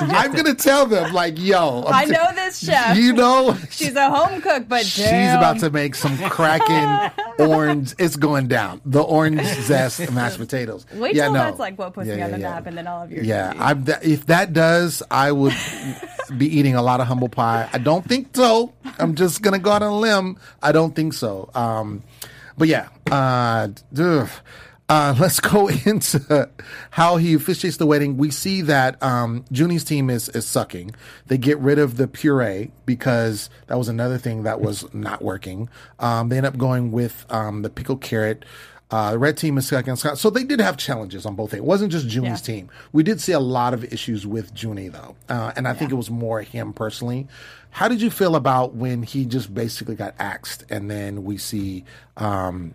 I'm 0.00 0.32
gonna 0.32 0.54
tell 0.54 0.86
them 0.86 1.12
like, 1.12 1.38
yo, 1.38 1.84
I'm 1.86 1.94
I 1.94 2.04
t- 2.04 2.10
know 2.12 2.26
this 2.34 2.64
chef. 2.64 2.96
You 2.96 3.12
know, 3.14 3.56
She's 3.70 3.94
a 3.96 4.10
home 4.10 4.40
cook, 4.40 4.68
but 4.68 4.84
she's 4.84 5.04
damn. 5.04 5.38
about 5.38 5.58
to 5.60 5.70
make 5.70 5.94
some 5.94 6.16
cracking 6.30 7.12
orange. 7.48 7.94
It's 7.98 8.16
going 8.16 8.48
down. 8.48 8.80
The 8.84 9.02
orange 9.02 9.42
zest 9.42 10.10
mashed 10.12 10.38
potatoes. 10.38 10.86
Wait 10.94 11.14
yeah, 11.14 11.24
till 11.24 11.32
no. 11.34 11.38
that's 11.40 11.58
like 11.58 11.78
what 11.78 11.94
puts 11.94 12.08
Yeah, 12.08 12.14
me 12.14 12.18
yeah, 12.20 12.24
on 12.26 12.30
the 12.32 12.38
yeah. 12.40 12.50
map, 12.50 12.66
and 12.66 12.76
then 12.78 12.86
all 12.86 13.02
of 13.02 13.10
your 13.12 13.22
Yeah, 13.24 13.52
I'm, 13.58 13.84
th- 13.84 13.98
if 14.02 14.26
that 14.26 14.52
does, 14.52 15.02
I 15.10 15.32
would 15.32 15.54
be 16.36 16.46
eating 16.46 16.74
a 16.74 16.82
lot 16.82 17.00
of 17.00 17.06
humble 17.06 17.28
pie. 17.28 17.68
I 17.72 17.78
don't 17.78 18.06
think 18.06 18.34
so. 18.34 18.72
I'm 18.98 19.14
just 19.14 19.42
gonna 19.42 19.58
go 19.58 19.70
out 19.70 19.82
on 19.82 19.92
a 19.92 19.98
limb. 19.98 20.38
I 20.62 20.72
don't 20.72 20.94
think 20.94 21.12
so. 21.12 21.50
Um, 21.54 22.02
but 22.56 22.68
yeah, 22.68 22.88
uh. 23.10 23.68
Uh, 24.90 25.14
let's 25.20 25.38
go 25.40 25.68
into 25.84 26.48
how 26.90 27.16
he 27.16 27.34
officiates 27.34 27.76
the 27.76 27.86
wedding. 27.86 28.16
We 28.16 28.30
see 28.30 28.62
that 28.62 29.02
um, 29.02 29.44
Junie's 29.52 29.84
team 29.84 30.10
is 30.10 30.28
is 30.30 30.46
sucking. 30.46 30.92
They 31.26 31.38
get 31.38 31.58
rid 31.58 31.78
of 31.78 31.96
the 31.96 32.08
puree 32.08 32.70
because 32.86 33.50
that 33.66 33.76
was 33.76 33.88
another 33.88 34.18
thing 34.18 34.44
that 34.44 34.60
was 34.60 34.92
not 34.94 35.22
working. 35.22 35.68
Um, 35.98 36.28
they 36.28 36.36
end 36.36 36.46
up 36.46 36.56
going 36.56 36.90
with 36.90 37.26
um, 37.30 37.62
the 37.62 37.70
pickled 37.70 38.00
carrot. 38.00 38.44
Uh, 38.90 39.10
the 39.12 39.18
red 39.18 39.36
team 39.36 39.58
is 39.58 39.68
second. 39.68 39.96
So 39.96 40.30
they 40.30 40.44
did 40.44 40.60
have 40.60 40.76
challenges 40.78 41.26
on 41.26 41.34
both. 41.34 41.52
It 41.52 41.62
wasn't 41.62 41.92
just 41.92 42.06
Junie's 42.08 42.40
Yeah. 42.48 42.54
team. 42.54 42.70
We 42.92 43.02
did 43.02 43.20
see 43.20 43.32
a 43.32 43.40
lot 43.40 43.74
of 43.74 43.84
issues 43.92 44.26
with 44.26 44.50
Junie 44.54 44.88
though, 44.88 45.14
uh, 45.28 45.52
and 45.56 45.68
I 45.68 45.74
think 45.74 45.90
it 45.92 45.94
was 45.96 46.10
more 46.10 46.40
him 46.40 46.72
personally. 46.72 47.26
How 47.70 47.88
did 47.88 48.00
you 48.00 48.10
feel 48.10 48.34
about 48.34 48.74
when 48.74 49.02
he 49.02 49.26
just 49.26 49.52
basically 49.52 49.94
got 49.94 50.14
axed, 50.18 50.64
and 50.70 50.90
then 50.90 51.22
we 51.24 51.36
see 51.36 51.84
um, 52.16 52.74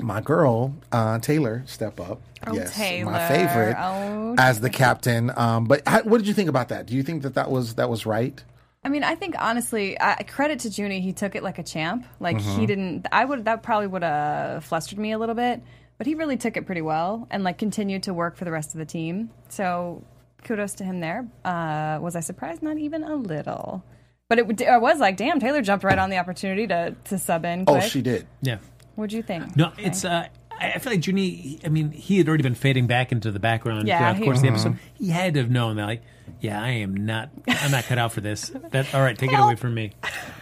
my 0.00 0.22
girl 0.22 0.74
uh, 0.92 1.18
Taylor 1.18 1.62
step 1.66 2.00
up. 2.00 2.22
Oh, 2.46 2.54
yes, 2.54 2.74
Taylor. 2.74 3.12
my 3.12 3.28
favorite 3.28 3.76
Oh, 3.78 4.34
as 4.38 4.60
the 4.60 4.70
captain. 4.70 5.30
Um, 5.36 5.66
but 5.66 5.82
how, 5.86 6.02
what 6.04 6.16
did 6.18 6.26
you 6.26 6.32
think 6.32 6.48
about 6.48 6.70
that? 6.70 6.86
Do 6.86 6.94
you 6.94 7.02
think 7.02 7.22
that 7.22 7.34
that 7.34 7.50
was 7.50 7.74
that 7.74 7.90
was 7.90 8.06
right? 8.06 8.42
I 8.82 8.88
mean, 8.88 9.04
I 9.04 9.14
think 9.14 9.34
honestly, 9.38 10.00
I, 10.00 10.22
credit 10.22 10.60
to 10.60 10.68
Junie. 10.70 11.00
He 11.00 11.12
took 11.12 11.34
it 11.34 11.42
like 11.42 11.58
a 11.58 11.62
champ. 11.62 12.06
Like 12.18 12.38
Mm-hmm. 12.38 12.60
he 12.60 12.66
didn't. 12.66 13.06
I 13.12 13.24
would. 13.24 13.44
That 13.44 13.62
probably 13.62 13.88
would 13.88 14.02
have 14.02 14.64
flustered 14.64 14.98
me 14.98 15.12
a 15.12 15.18
little 15.18 15.34
bit. 15.34 15.62
But 15.98 16.06
he 16.06 16.14
really 16.14 16.38
took 16.38 16.56
it 16.56 16.64
pretty 16.64 16.80
well 16.80 17.28
and 17.30 17.44
like 17.44 17.58
continued 17.58 18.04
to 18.04 18.14
work 18.14 18.36
for 18.36 18.46
the 18.46 18.50
rest 18.50 18.74
of 18.74 18.78
the 18.78 18.86
team. 18.86 19.28
So 19.50 20.02
kudos 20.44 20.74
to 20.76 20.84
him 20.84 21.00
there. 21.00 21.26
Uh, 21.44 21.98
was 22.00 22.16
I 22.16 22.20
surprised? 22.20 22.62
Not 22.62 22.78
even 22.78 23.04
a 23.04 23.14
little. 23.16 23.84
But 24.30 24.38
it, 24.38 24.46
would- 24.46 24.62
I 24.62 24.78
was 24.78 24.98
like, 24.98 25.18
damn, 25.18 25.40
Taylor 25.40 25.60
jumped 25.60 25.84
right 25.84 25.98
on 25.98 26.08
the 26.08 26.16
opportunity 26.16 26.66
to 26.68 26.96
to 27.04 27.18
sub 27.18 27.44
in. 27.44 27.64
Oh, 27.66 27.80
she 27.80 28.00
did. 28.00 28.26
Yeah. 28.40 28.58
What'd 28.94 29.12
you 29.12 29.22
think? 29.22 29.56
No, 29.56 29.72
it's. 29.76 30.04
Uh, 30.06 30.28
I 30.60 30.72
I 30.72 30.78
feel 30.78 30.92
like 30.92 31.06
Junie. 31.06 31.60
I 31.64 31.68
mean, 31.68 31.90
he 31.90 32.18
had 32.18 32.28
already 32.28 32.42
been 32.42 32.54
fading 32.54 32.86
back 32.86 33.12
into 33.12 33.30
the 33.30 33.40
background 33.40 33.88
Yeah, 33.88 33.98
throughout 33.98 34.12
the 34.12 34.18
he- 34.18 34.24
course 34.24 34.38
of 34.38 34.42
the 34.42 34.48
uh-huh. 34.48 34.68
episode. 34.68 34.78
He 34.94 35.08
had 35.08 35.34
to 35.34 35.40
have 35.40 35.50
known 35.50 35.76
that, 35.76 35.86
like, 35.86 36.02
yeah, 36.40 36.62
I 36.62 36.70
am 36.70 37.06
not. 37.06 37.30
I'm 37.48 37.70
not 37.70 37.84
cut 37.84 37.98
out 37.98 38.12
for 38.12 38.20
this. 38.20 38.50
That 38.70 38.94
all 38.94 39.02
right? 39.02 39.18
Take 39.18 39.32
it 39.32 39.38
away 39.38 39.56
from 39.56 39.74
me. 39.74 39.92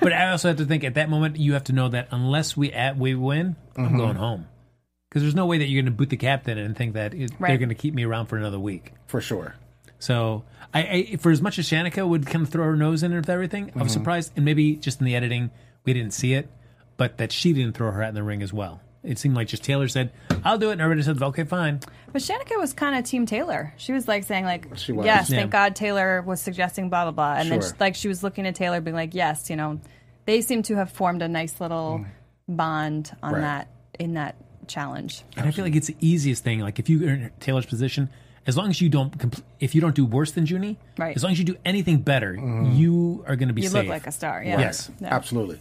But 0.01 0.13
I 0.13 0.31
also 0.31 0.49
have 0.49 0.59
to 0.59 0.67
think 0.67 0.85
at 0.85 0.95
that 0.95 1.09
moment 1.09 1.39
you 1.39 1.55
have 1.55 1.65
to 1.65 1.73
know 1.73 1.89
that 1.89 2.09
unless 2.11 2.57
we 2.57 2.73
at 2.73 2.99
we 2.99 3.15
win, 3.15 3.57
I'm 3.77 3.87
mm-hmm. 3.87 3.97
going 3.97 4.17
home 4.17 4.47
because 5.09 5.23
there's 5.23 5.35
no 5.35 5.47
way 5.47 5.59
that 5.59 5.67
you're 5.67 5.83
going 5.83 5.93
to 5.93 5.97
boot 5.97 6.11
the 6.11 6.17
captain 6.17 6.59
and 6.59 6.77
think 6.77 6.93
that 6.93 7.15
it, 7.15 7.33
they're 7.41 7.57
going 7.57 7.71
to 7.71 7.75
keep 7.75 7.95
me 7.95 8.05
around 8.05 8.27
for 8.27 8.37
another 8.37 8.59
week. 8.59 8.93
for 9.07 9.21
sure. 9.21 9.55
So 9.99 10.45
I, 10.75 10.81
I 10.81 11.17
for 11.17 11.33
as 11.33 11.41
much 11.41 11.59
as 11.59 11.69
Shanika 11.69 12.07
would 12.07 12.27
kind 12.27 12.45
of 12.45 12.51
throw 12.51 12.65
her 12.65 12.77
nose 12.77 13.03
in 13.03 13.15
with 13.15 13.29
everything, 13.29 13.73
I 13.75 13.79
was 13.79 13.93
mm-hmm. 13.93 14.01
surprised, 14.01 14.33
and 14.37 14.45
maybe 14.45 14.77
just 14.77 15.01
in 15.01 15.07
the 15.07 15.17
editing 15.17 15.51
we 15.85 15.93
didn't 15.93 16.13
see 16.13 16.35
it, 16.35 16.49
but 16.97 17.19
that 17.19 17.33
she 17.33 17.53
didn't 17.53 17.75
throw 17.75 17.91
her 17.91 18.03
hat 18.03 18.11
in 18.11 18.15
the 18.15 18.23
ring 18.23 18.43
as 18.43 18.53
well. 18.53 18.81
It 19.05 19.19
seemed 19.19 19.37
like 19.37 19.47
just 19.49 19.63
Taylor 19.65 19.87
said, 19.89 20.11
"I'll 20.45 20.59
do 20.59 20.71
it," 20.71 20.73
and 20.73 20.81
everybody 20.81 21.05
said, 21.05 21.23
"Okay, 21.23 21.45
fine." 21.45 21.81
But 22.13 22.21
Shanika 22.23 22.59
was 22.59 22.73
kind 22.73 22.97
of 22.97 23.05
Team 23.05 23.27
Taylor. 23.27 23.73
She 23.77 23.93
was 23.93 24.09
like 24.09 24.25
saying 24.25 24.45
like, 24.45 24.77
She 24.77 24.93
was. 24.93 25.07
yes, 25.07 25.31
Yeah. 25.31 25.39
thank 25.41 25.51
God 25.53 25.77
Taylor 25.77 26.21
was 26.23 26.41
suggesting 26.41 26.89
blah 26.91 27.05
blah 27.05 27.13
blah, 27.13 27.35
and 27.41 27.51
then 27.51 27.61
she, 27.63 27.69
like 27.79 27.95
she 27.95 28.09
was 28.09 28.23
looking 28.23 28.47
at 28.47 28.55
Taylor, 28.55 28.81
being 28.81 28.97
like, 28.97 29.15
yes, 29.15 29.51
you 29.51 29.57
know, 29.57 29.81
they 30.27 30.41
seem 30.41 30.63
to 30.65 30.75
have 30.77 30.91
formed 30.91 31.23
a 31.23 31.29
nice 31.29 31.61
little 31.61 32.05
bond 32.49 33.13
on 33.23 33.31
Mm. 33.33 33.35
Right. 33.35 33.41
that 33.43 33.69
in 33.99 34.15
that 34.15 34.37
challenge. 34.67 35.23
And 35.37 35.47
I 35.47 35.51
feel 35.51 35.65
like 35.65 35.77
it's 35.77 35.87
the 35.87 35.97
easiest 36.01 36.45
thing. 36.45 36.61
Like 36.61 36.79
if 36.79 36.89
you're 36.91 37.09
in 37.09 37.31
Taylor's 37.41 37.67
position, 37.67 38.09
as 38.47 38.57
long 38.57 38.71
as 38.71 38.81
you 38.81 38.89
don't, 38.89 39.17
compl- 39.17 39.43
if 39.61 39.75
you 39.75 39.81
don't 39.81 39.95
do 39.95 40.05
worse 40.07 40.33
than 40.33 40.47
Junie, 40.47 40.79
Right. 40.99 41.15
as 41.17 41.23
long 41.23 41.33
as 41.33 41.39
you 41.39 41.45
do 41.45 41.57
anything 41.65 41.99
better, 41.99 42.35
you 42.73 43.25
are 43.27 43.37
going 43.37 43.49
to 43.49 43.55
be 43.55 43.63
You 43.63 43.69
safe. 43.69 43.85
look 43.85 43.89
like 43.89 44.07
a 44.07 44.13
star. 44.13 44.43
Yeah. 44.43 44.59
Yes. 44.59 44.91
Yeah. 45.01 45.15
Absolutely. 45.15 45.61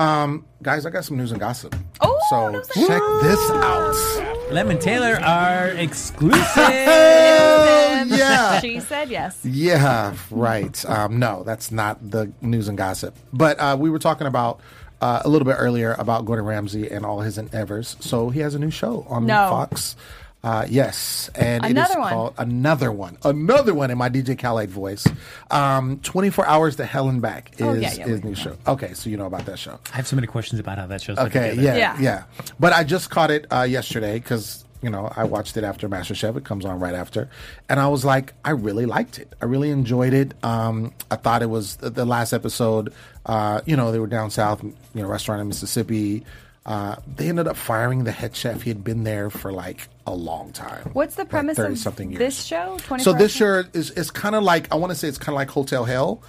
Um, 0.00 0.46
guys, 0.62 0.86
I 0.86 0.90
got 0.90 1.04
some 1.04 1.16
news 1.18 1.30
and 1.30 1.38
gossip. 1.40 1.74
Oh, 2.00 2.18
so 2.30 2.50
news 2.50 2.68
and 2.74 2.86
check 2.86 3.02
this 3.22 3.50
out. 3.50 4.50
Lem 4.50 4.70
and 4.70 4.80
Taylor 4.80 5.20
are 5.22 5.68
exclusive. 5.68 6.40
yeah. 6.56 8.60
She 8.60 8.80
said 8.80 9.10
yes. 9.10 9.38
Yeah, 9.44 10.14
right. 10.30 10.82
Um, 10.86 11.18
no, 11.18 11.42
that's 11.44 11.70
not 11.70 12.10
the 12.10 12.32
news 12.40 12.68
and 12.68 12.78
gossip. 12.78 13.14
But 13.32 13.58
uh, 13.60 13.76
we 13.78 13.90
were 13.90 13.98
talking 13.98 14.26
about 14.26 14.60
uh, 15.00 15.22
a 15.24 15.28
little 15.28 15.46
bit 15.46 15.56
earlier 15.58 15.94
about 15.98 16.24
Gordon 16.24 16.44
Ramsay 16.46 16.90
and 16.90 17.04
all 17.04 17.20
his 17.20 17.38
endeavors. 17.38 17.96
So 18.00 18.30
he 18.30 18.40
has 18.40 18.54
a 18.54 18.58
new 18.58 18.70
show 18.70 19.06
on 19.08 19.26
No. 19.26 19.48
Fox. 19.50 19.96
Uh, 20.42 20.66
yes, 20.68 21.28
and 21.34 21.66
it 21.66 21.76
is 21.76 21.96
one. 21.96 22.08
called 22.08 22.34
another 22.38 22.90
one, 22.90 23.18
another 23.24 23.74
one 23.74 23.90
in 23.90 23.98
my 23.98 24.08
DJ 24.08 24.38
Khaled 24.38 24.70
voice. 24.70 25.06
Um, 25.50 25.98
Twenty 26.00 26.30
four 26.30 26.46
hours 26.46 26.76
to 26.76 26.86
hell 26.86 27.08
and 27.10 27.20
back 27.20 27.52
is 27.56 27.60
Oh, 27.60 27.74
yeah, 27.74 27.92
yeah, 27.92 28.06
his 28.06 28.22
we 28.22 28.30
new 28.30 28.34
show. 28.34 28.56
Okay, 28.66 28.94
so 28.94 29.10
you 29.10 29.18
know 29.18 29.26
about 29.26 29.44
that 29.46 29.58
show. 29.58 29.78
I 29.92 29.96
have 29.96 30.06
so 30.06 30.16
many 30.16 30.26
questions 30.26 30.58
about 30.58 30.78
how 30.78 30.86
that 30.86 31.02
show's 31.02 31.18
put 31.18 31.26
Okay, 31.26 31.54
yeah, 31.56 31.76
yeah, 31.76 32.00
Yeah. 32.00 32.22
But 32.58 32.72
I 32.72 32.84
just 32.84 33.10
caught 33.10 33.30
it 33.30 33.46
uh, 33.52 33.62
yesterday 33.62 34.18
because 34.18 34.64
you 34.80 34.88
know 34.88 35.12
I 35.14 35.24
watched 35.24 35.58
it 35.58 35.64
after 35.64 35.90
MasterChef. 35.90 36.34
It 36.38 36.44
comes 36.44 36.64
on 36.64 36.80
right 36.80 36.94
after, 36.94 37.28
and 37.68 37.78
I 37.78 37.88
was 37.88 38.06
like, 38.06 38.32
I 38.42 38.52
really 38.52 38.86
liked 38.86 39.18
it. 39.18 39.34
I 39.42 39.44
really 39.44 39.68
enjoyed 39.68 40.14
it. 40.14 40.32
Um, 40.42 40.94
I 41.10 41.16
thought 41.16 41.42
it 41.42 41.50
was 41.50 41.76
the, 41.76 41.90
the 41.90 42.06
last 42.06 42.32
episode. 42.32 42.94
Uh, 43.26 43.60
you 43.66 43.76
know, 43.76 43.92
they 43.92 43.98
were 43.98 44.06
down 44.06 44.30
south, 44.30 44.62
you 44.64 45.02
know, 45.02 45.06
restaurant 45.06 45.42
in 45.42 45.48
Mississippi. 45.48 46.24
Uh, 46.66 46.96
they 47.16 47.28
ended 47.28 47.48
up 47.48 47.56
firing 47.56 48.04
the 48.04 48.12
head 48.12 48.36
chef. 48.36 48.62
He 48.62 48.70
had 48.70 48.84
been 48.84 49.04
there 49.04 49.30
for 49.30 49.50
like 49.52 49.88
a 50.06 50.14
long 50.14 50.52
time. 50.52 50.90
What's 50.92 51.14
the 51.14 51.24
premise 51.24 51.56
thirty 51.56 51.72
of 51.72 51.78
something 51.78 52.10
years. 52.10 52.18
this 52.18 52.44
show? 52.44 52.76
So 52.98 53.12
this 53.12 53.32
show 53.32 53.64
is 53.72 53.90
is 53.92 54.10
kind 54.10 54.34
of 54.34 54.42
like 54.42 54.70
I 54.72 54.76
want 54.76 54.90
to 54.90 54.94
say 54.94 55.08
it's 55.08 55.18
kind 55.18 55.30
of 55.30 55.36
like 55.36 55.48
Hotel 55.48 55.84
Hell, 55.84 56.22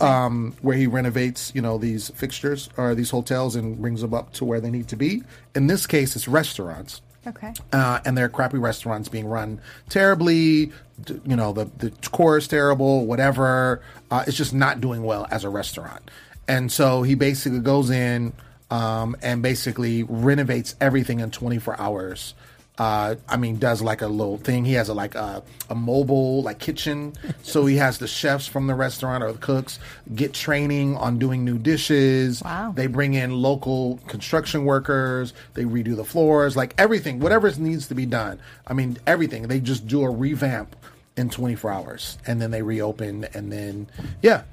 um, 0.00 0.54
where 0.60 0.76
he 0.76 0.86
renovates 0.86 1.50
you 1.54 1.62
know 1.62 1.78
these 1.78 2.10
fixtures 2.10 2.68
or 2.76 2.94
these 2.94 3.10
hotels 3.10 3.56
and 3.56 3.80
brings 3.80 4.02
them 4.02 4.12
up 4.12 4.32
to 4.34 4.44
where 4.44 4.60
they 4.60 4.70
need 4.70 4.88
to 4.88 4.96
be. 4.96 5.22
In 5.54 5.66
this 5.66 5.86
case, 5.86 6.14
it's 6.14 6.28
restaurants. 6.28 7.00
Okay. 7.26 7.52
Uh, 7.72 8.00
and 8.04 8.16
they're 8.16 8.30
crappy 8.30 8.58
restaurants 8.58 9.08
being 9.08 9.26
run 9.26 9.60
terribly. 9.88 10.72
You 11.24 11.36
know, 11.36 11.52
the 11.52 11.70
the 11.78 11.90
core 12.10 12.36
is 12.36 12.46
terrible. 12.48 13.06
Whatever, 13.06 13.82
uh, 14.10 14.24
it's 14.26 14.36
just 14.36 14.52
not 14.52 14.82
doing 14.82 15.02
well 15.04 15.26
as 15.30 15.44
a 15.44 15.48
restaurant. 15.48 16.10
And 16.46 16.70
so 16.70 17.02
he 17.02 17.14
basically 17.14 17.60
goes 17.60 17.90
in 17.90 18.32
um, 18.70 19.16
and 19.22 19.42
basically 19.42 20.04
renovates 20.04 20.76
everything 20.80 21.20
in 21.20 21.30
24 21.30 21.80
hours. 21.80 22.34
Uh, 22.78 23.16
I 23.28 23.36
mean, 23.36 23.58
does 23.58 23.82
like 23.82 24.00
a 24.00 24.06
little 24.06 24.38
thing. 24.38 24.64
He 24.64 24.72
has 24.72 24.88
a 24.88 24.94
like 24.94 25.14
a, 25.14 25.42
a 25.68 25.74
mobile 25.74 26.42
like 26.42 26.60
kitchen, 26.60 27.12
so 27.42 27.66
he 27.66 27.76
has 27.76 27.98
the 27.98 28.06
chefs 28.06 28.46
from 28.46 28.68
the 28.68 28.74
restaurant 28.74 29.22
or 29.22 29.32
the 29.32 29.38
cooks 29.38 29.78
get 30.14 30.32
training 30.32 30.96
on 30.96 31.18
doing 31.18 31.44
new 31.44 31.58
dishes. 31.58 32.42
Wow. 32.42 32.72
They 32.74 32.86
bring 32.86 33.12
in 33.12 33.34
local 33.34 33.98
construction 34.06 34.64
workers. 34.64 35.34
They 35.52 35.64
redo 35.64 35.94
the 35.94 36.06
floors, 36.06 36.56
like 36.56 36.74
everything, 36.78 37.20
whatever 37.20 37.50
needs 37.56 37.88
to 37.88 37.94
be 37.94 38.06
done. 38.06 38.40
I 38.66 38.72
mean, 38.72 38.96
everything. 39.06 39.48
They 39.48 39.60
just 39.60 39.86
do 39.86 40.02
a 40.02 40.10
revamp 40.10 40.74
in 41.18 41.28
24 41.28 41.70
hours, 41.70 42.18
and 42.26 42.40
then 42.40 42.50
they 42.50 42.62
reopen, 42.62 43.24
and 43.34 43.52
then 43.52 43.90
yeah, 44.22 44.44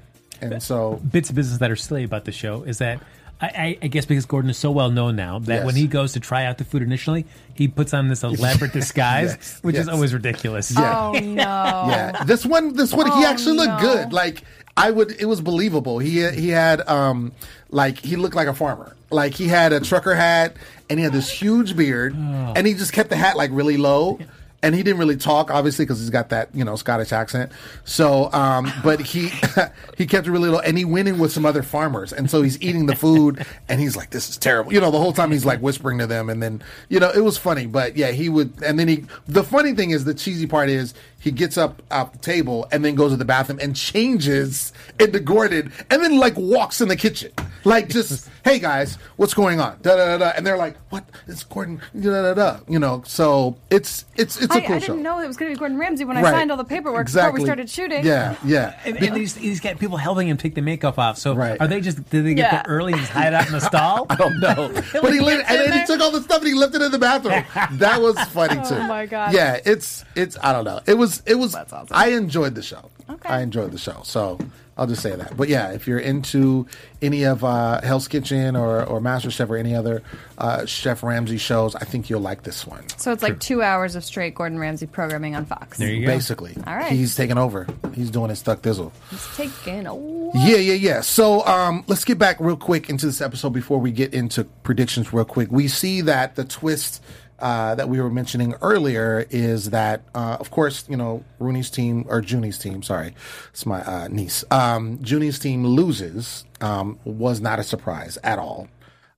and 0.42 0.62
so 0.62 1.00
bits 1.10 1.30
of 1.30 1.36
business 1.36 1.60
that 1.60 1.70
are 1.70 1.76
silly 1.76 2.04
about 2.04 2.26
the 2.26 2.32
show 2.32 2.62
is 2.62 2.76
that 2.78 3.00
I, 3.40 3.46
I, 3.46 3.78
I 3.82 3.86
guess 3.86 4.04
because 4.04 4.26
Gordon 4.26 4.50
is 4.50 4.58
so 4.58 4.70
well 4.72 4.90
known 4.90 5.14
now 5.16 5.38
that 5.40 5.54
Yes. 5.58 5.64
when 5.66 5.74
he 5.76 5.86
goes 5.86 6.12
to 6.14 6.20
try 6.20 6.44
out 6.44 6.58
the 6.58 6.64
food 6.64 6.82
initially, 6.82 7.24
he 7.54 7.68
puts 7.68 7.94
on 7.94 8.08
this 8.08 8.24
elaborate 8.24 8.72
disguise, 8.72 9.30
Yes, 9.36 9.58
which 9.62 9.76
is 9.76 9.88
always 9.88 10.12
ridiculous. 10.12 10.72
Yeah. 10.72 10.98
Oh 10.98 11.12
no. 11.12 11.20
yeah, 11.42 12.24
this 12.24 12.44
one, 12.44 12.74
this 12.74 12.92
one, 12.92 13.06
he 13.06 13.24
Oh, 13.24 13.26
actually 13.26 13.56
looked 13.56 13.80
no. 13.82 13.94
good. 13.94 14.12
Like 14.12 14.42
I 14.76 14.90
would, 14.90 15.12
it 15.20 15.24
was 15.26 15.40
believable. 15.40 15.98
He 16.00 16.28
he 16.30 16.48
had 16.48 16.86
um 16.88 17.32
like 17.70 17.98
he 17.98 18.16
looked 18.16 18.34
like 18.34 18.48
a 18.48 18.54
farmer. 18.54 18.96
Like 19.10 19.34
he 19.34 19.46
had 19.48 19.72
a 19.72 19.80
trucker 19.80 20.14
hat 20.14 20.56
and 20.90 20.98
he 20.98 21.04
had 21.04 21.12
this 21.12 21.30
huge 21.30 21.76
beard, 21.76 22.14
and 22.16 22.66
he 22.66 22.74
just 22.74 22.92
kept 22.92 23.08
the 23.08 23.16
hat 23.16 23.36
like 23.36 23.50
really 23.52 23.76
low. 23.76 24.18
And 24.60 24.74
he 24.74 24.82
didn't 24.82 24.98
really 24.98 25.16
talk, 25.16 25.52
obviously, 25.52 25.84
because 25.84 26.00
he's 26.00 26.10
got 26.10 26.30
that 26.30 26.48
you 26.52 26.64
know 26.64 26.74
Scottish 26.74 27.12
accent. 27.12 27.52
So, 27.84 28.32
um, 28.32 28.72
but 28.82 29.00
he 29.00 29.30
he 29.96 30.06
kept 30.06 30.26
it 30.26 30.32
really 30.32 30.48
low, 30.48 30.58
and 30.58 30.76
he 30.76 30.84
went 30.84 31.06
in 31.06 31.18
with 31.18 31.30
some 31.30 31.46
other 31.46 31.62
farmers, 31.62 32.12
and 32.12 32.28
so 32.28 32.42
he's 32.42 32.60
eating 32.60 32.86
the 32.86 32.96
food, 32.96 33.46
and 33.68 33.80
he's 33.80 33.96
like, 33.96 34.10
"This 34.10 34.28
is 34.28 34.36
terrible," 34.36 34.72
you 34.72 34.80
know. 34.80 34.90
The 34.90 34.98
whole 34.98 35.12
time 35.12 35.30
he's 35.30 35.44
like 35.44 35.60
whispering 35.60 35.98
to 35.98 36.08
them, 36.08 36.28
and 36.28 36.42
then 36.42 36.60
you 36.88 36.98
know 36.98 37.10
it 37.10 37.20
was 37.20 37.38
funny, 37.38 37.66
but 37.66 37.96
yeah, 37.96 38.10
he 38.10 38.28
would, 38.28 38.52
and 38.64 38.78
then 38.78 38.88
he. 38.88 39.04
The 39.28 39.44
funny 39.44 39.74
thing 39.74 39.90
is, 39.90 40.04
the 40.04 40.14
cheesy 40.14 40.46
part 40.48 40.68
is 40.70 40.92
he 41.18 41.30
gets 41.30 41.58
up 41.58 41.82
off 41.90 42.12
the 42.12 42.18
table 42.18 42.66
and 42.70 42.84
then 42.84 42.94
goes 42.94 43.10
to 43.10 43.16
the 43.16 43.24
bathroom 43.24 43.58
and 43.60 43.74
changes 43.74 44.72
into 45.00 45.20
Gordon, 45.20 45.72
and 45.90 46.02
then 46.02 46.18
like 46.18 46.36
walks 46.36 46.80
in 46.80 46.88
the 46.88 46.96
kitchen, 46.96 47.32
like 47.64 47.88
just, 47.88 48.28
"Hey 48.44 48.58
guys, 48.58 48.96
what's 49.16 49.34
going 49.34 49.58
on?" 49.60 49.78
Da 49.82 49.96
da 49.96 50.06
da, 50.06 50.18
da. 50.18 50.32
and 50.36 50.46
they're 50.46 50.56
like, 50.56 50.76
"What? 50.90 51.04
It's 51.26 51.42
Gordon?" 51.44 51.80
Da 51.98 52.10
da 52.10 52.22
da 52.22 52.34
da. 52.34 52.60
You 52.68 52.78
know, 52.78 53.02
so 53.06 53.56
it's 53.70 54.04
it's 54.16 54.40
it's 54.40 54.54
a 54.54 54.58
I, 54.58 54.60
cool 54.66 54.76
I 54.76 54.78
didn't 54.78 55.02
know 55.02 55.18
it 55.20 55.26
was 55.26 55.36
going 55.36 55.50
to 55.52 55.56
be 55.56 55.58
Gordon 55.58 55.76
Ramsay 55.78 56.04
when 56.04 56.16
I 56.16 56.22
signed 56.22 56.50
all 56.50 56.56
the 56.56 56.64
paperwork 56.64 57.02
exactly. 57.02 57.32
before 57.32 57.42
we 57.42 57.46
started 57.46 57.70
shooting. 57.70 58.04
Yeah, 58.06 58.36
yeah. 58.44 58.78
And, 58.88 58.96
and 59.02 59.16
he's, 59.16 59.34
he's 59.36 59.60
got 59.60 59.78
people 59.78 59.96
helping 59.98 60.28
him 60.28 60.36
take 60.36 60.54
the 60.54 60.62
makeup 60.62 60.98
off. 60.98 61.18
So 61.18 61.34
Right. 61.34 61.60
are 61.60 61.66
they 61.66 61.80
just 61.80 61.96
did 62.10 62.24
they 62.24 62.34
get 62.34 62.52
Yeah. 62.52 62.62
there 62.62 62.64
early 62.74 62.92
and 62.92 63.00
just 63.02 63.12
hide 63.12 63.34
out 63.34 63.46
in 63.46 63.52
the 63.52 63.60
stall? 63.60 64.06
I 64.10 64.14
don't 64.14 64.38
know. 64.40 64.70
but 64.92 65.12
he 65.12 65.20
lit, 65.20 65.44
and 65.48 65.60
in 65.62 65.70
then 65.70 65.80
he 65.80 65.86
took 65.86 66.00
all 66.00 66.10
the 66.12 66.22
stuff 66.22 66.38
and 66.38 66.46
he 66.48 66.54
left 66.54 66.74
it 66.74 66.80
in 66.82 66.90
the 66.92 66.98
bathroom. 66.98 67.44
That 67.78 68.00
was 68.00 68.16
funny 68.28 68.54
too. 68.68 68.76
Oh, 68.76 68.86
my 68.86 69.04
God. 69.06 69.34
Yeah, 69.34 69.58
it's 69.64 70.04
it's 70.14 70.36
I 70.42 70.52
don't 70.52 70.64
know. 70.64 70.80
It 70.86 70.94
was 70.94 71.07
it 71.26 71.34
was 71.36 71.52
That's 71.52 71.72
awesome. 71.72 71.96
I 71.96 72.08
enjoyed 72.08 72.54
the 72.54 72.62
show. 72.62 72.90
Okay. 73.10 73.28
I 73.28 73.40
enjoyed 73.40 73.72
the 73.72 73.78
show. 73.78 74.00
So 74.04 74.38
I'll 74.78 74.86
just 74.86 75.02
say 75.02 75.16
that. 75.16 75.36
But 75.36 75.48
yeah, 75.48 75.72
if 75.72 75.88
you're 75.88 75.98
into 75.98 76.66
any 77.02 77.24
of 77.24 77.42
uh, 77.42 77.80
Hell's 77.80 78.06
Kitchen 78.06 78.54
or 78.54 78.84
or 78.84 79.00
MasterChef 79.00 79.48
or 79.48 79.56
any 79.56 79.74
other 79.74 80.02
uh, 80.38 80.66
Chef 80.66 81.02
Ramsay 81.02 81.38
shows, 81.38 81.74
I 81.74 81.84
think 81.84 82.08
you'll 82.08 82.20
like 82.20 82.44
this 82.44 82.64
one. 82.66 82.88
So 82.96 83.12
it's 83.12 83.22
like 83.22 83.40
two 83.40 83.60
hours 83.60 83.96
of 83.96 84.04
straight 84.04 84.34
Gordon 84.36 84.58
Ramsay 84.58 84.86
programming 84.86 85.34
on 85.34 85.46
Fox. 85.46 85.78
There 85.78 85.88
you 85.92 86.06
go. 86.06 86.12
Basically, 86.12 86.54
All 86.66 86.76
right. 86.76 86.92
he's 86.92 87.16
taking 87.16 87.38
over. 87.38 87.66
He's 87.94 88.10
doing 88.10 88.30
his 88.30 88.38
stuck 88.38 88.62
dizzle. 88.62 88.92
He's 89.10 89.26
taking 89.36 89.86
a 89.86 89.96
Yeah, 90.36 90.58
yeah, 90.58 90.74
yeah. 90.74 91.00
So 91.00 91.44
um, 91.46 91.82
let's 91.88 92.04
get 92.04 92.18
back 92.18 92.36
real 92.38 92.56
quick 92.56 92.88
into 92.88 93.06
this 93.06 93.20
episode 93.20 93.50
before 93.50 93.80
we 93.80 93.90
get 93.90 94.14
into 94.14 94.44
predictions 94.44 95.12
real 95.12 95.24
quick. 95.24 95.50
We 95.50 95.66
see 95.66 96.02
that 96.02 96.36
the 96.36 96.44
twist 96.44 97.02
uh, 97.38 97.74
that 97.76 97.88
we 97.88 98.00
were 98.00 98.10
mentioning 98.10 98.54
earlier 98.62 99.26
is 99.30 99.70
that, 99.70 100.02
uh, 100.14 100.36
of 100.40 100.50
course, 100.50 100.84
you 100.88 100.96
know, 100.96 101.24
Rooney's 101.38 101.70
team, 101.70 102.04
or 102.08 102.20
Junie's 102.20 102.58
team, 102.58 102.82
sorry, 102.82 103.14
it's 103.50 103.64
my 103.64 103.82
uh, 103.82 104.08
niece. 104.08 104.44
Um, 104.50 104.98
Junie's 105.02 105.38
team 105.38 105.64
loses, 105.66 106.44
um, 106.60 106.98
was 107.04 107.40
not 107.40 107.58
a 107.58 107.62
surprise 107.62 108.18
at 108.24 108.38
all. 108.38 108.68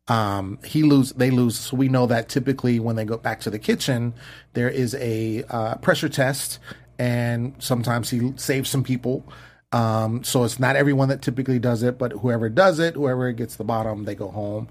Um, 0.09 0.59
he 0.65 0.83
lose, 0.83 1.13
they 1.13 1.31
lose. 1.31 1.59
So 1.59 1.77
we 1.77 1.89
know 1.89 2.07
that 2.07 2.29
typically 2.29 2.81
when 2.81 2.97
they 2.97 3.05
go 3.05 3.17
back 3.17 3.41
to 3.41 3.51
the 3.51 3.59
kitchen, 3.59 4.13
there 4.55 4.69
is 4.69 4.95
a 4.97 5.45
uh, 5.49 5.77
pressure 5.77 6.09
test, 6.09 6.59
and 6.99 7.55
sometimes 7.59 8.11
he 8.11 8.33
saves 8.37 8.69
some 8.69 8.83
people. 8.83 9.25
Um, 9.73 10.25
so 10.25 10.43
it's 10.43 10.59
not 10.59 10.75
everyone 10.75 11.09
that 11.11 11.23
typically 11.23 11.61
does 11.61 11.85
it, 11.85 11.97
but 11.97 12.11
whoever 12.13 12.49
does 12.49 12.81
it, 12.81 12.95
whoever 12.95 13.31
gets 13.31 13.55
the 13.57 13.63
bottom, 13.65 14.05
they 14.05 14.17
go 14.17 14.29
home. 14.29 14.69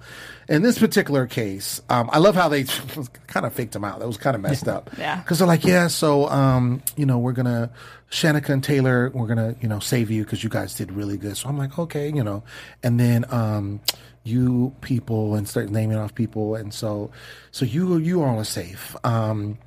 In 0.49 0.61
this 0.61 0.77
particular 0.77 1.25
case, 1.25 1.81
um, 1.89 2.09
I 2.11 2.17
love 2.17 2.35
how 2.35 2.49
they 2.49 2.63
kind 3.27 3.45
of 3.45 3.53
faked 3.53 3.75
him 3.75 3.85
out. 3.85 3.99
That 3.99 4.07
was 4.07 4.17
kind 4.17 4.35
of 4.35 4.41
messed 4.41 4.67
up. 4.67 4.89
Yeah. 4.99 5.21
Because 5.21 5.39
they're 5.39 5.47
like, 5.47 5.63
yeah, 5.63 5.87
so, 5.87 6.27
um, 6.27 6.81
you 6.97 7.05
know, 7.05 7.19
we're 7.19 7.31
going 7.31 7.45
to, 7.45 7.69
Shanika 8.11 8.49
and 8.49 8.61
Taylor, 8.61 9.09
we're 9.13 9.33
going 9.33 9.37
to, 9.37 9.55
you 9.61 9.69
know, 9.69 9.79
save 9.79 10.11
you 10.11 10.23
because 10.25 10.43
you 10.43 10.49
guys 10.49 10.73
did 10.75 10.91
really 10.91 11.15
good. 11.15 11.37
So 11.37 11.47
I'm 11.47 11.57
like, 11.57 11.79
okay, 11.79 12.11
you 12.11 12.23
know, 12.23 12.43
and 12.83 12.99
then, 12.99 13.25
um, 13.29 13.79
you 14.25 14.75
people 14.81 15.35
and 15.35 15.47
start 15.47 15.69
naming 15.69 15.97
off 15.97 16.13
people. 16.13 16.55
And 16.55 16.73
so, 16.73 17.11
so 17.51 17.63
you, 17.63 17.97
you 17.97 18.21
all 18.21 18.27
are 18.27 18.37
all 18.37 18.43
safe. 18.43 18.95
Um, 19.05 19.57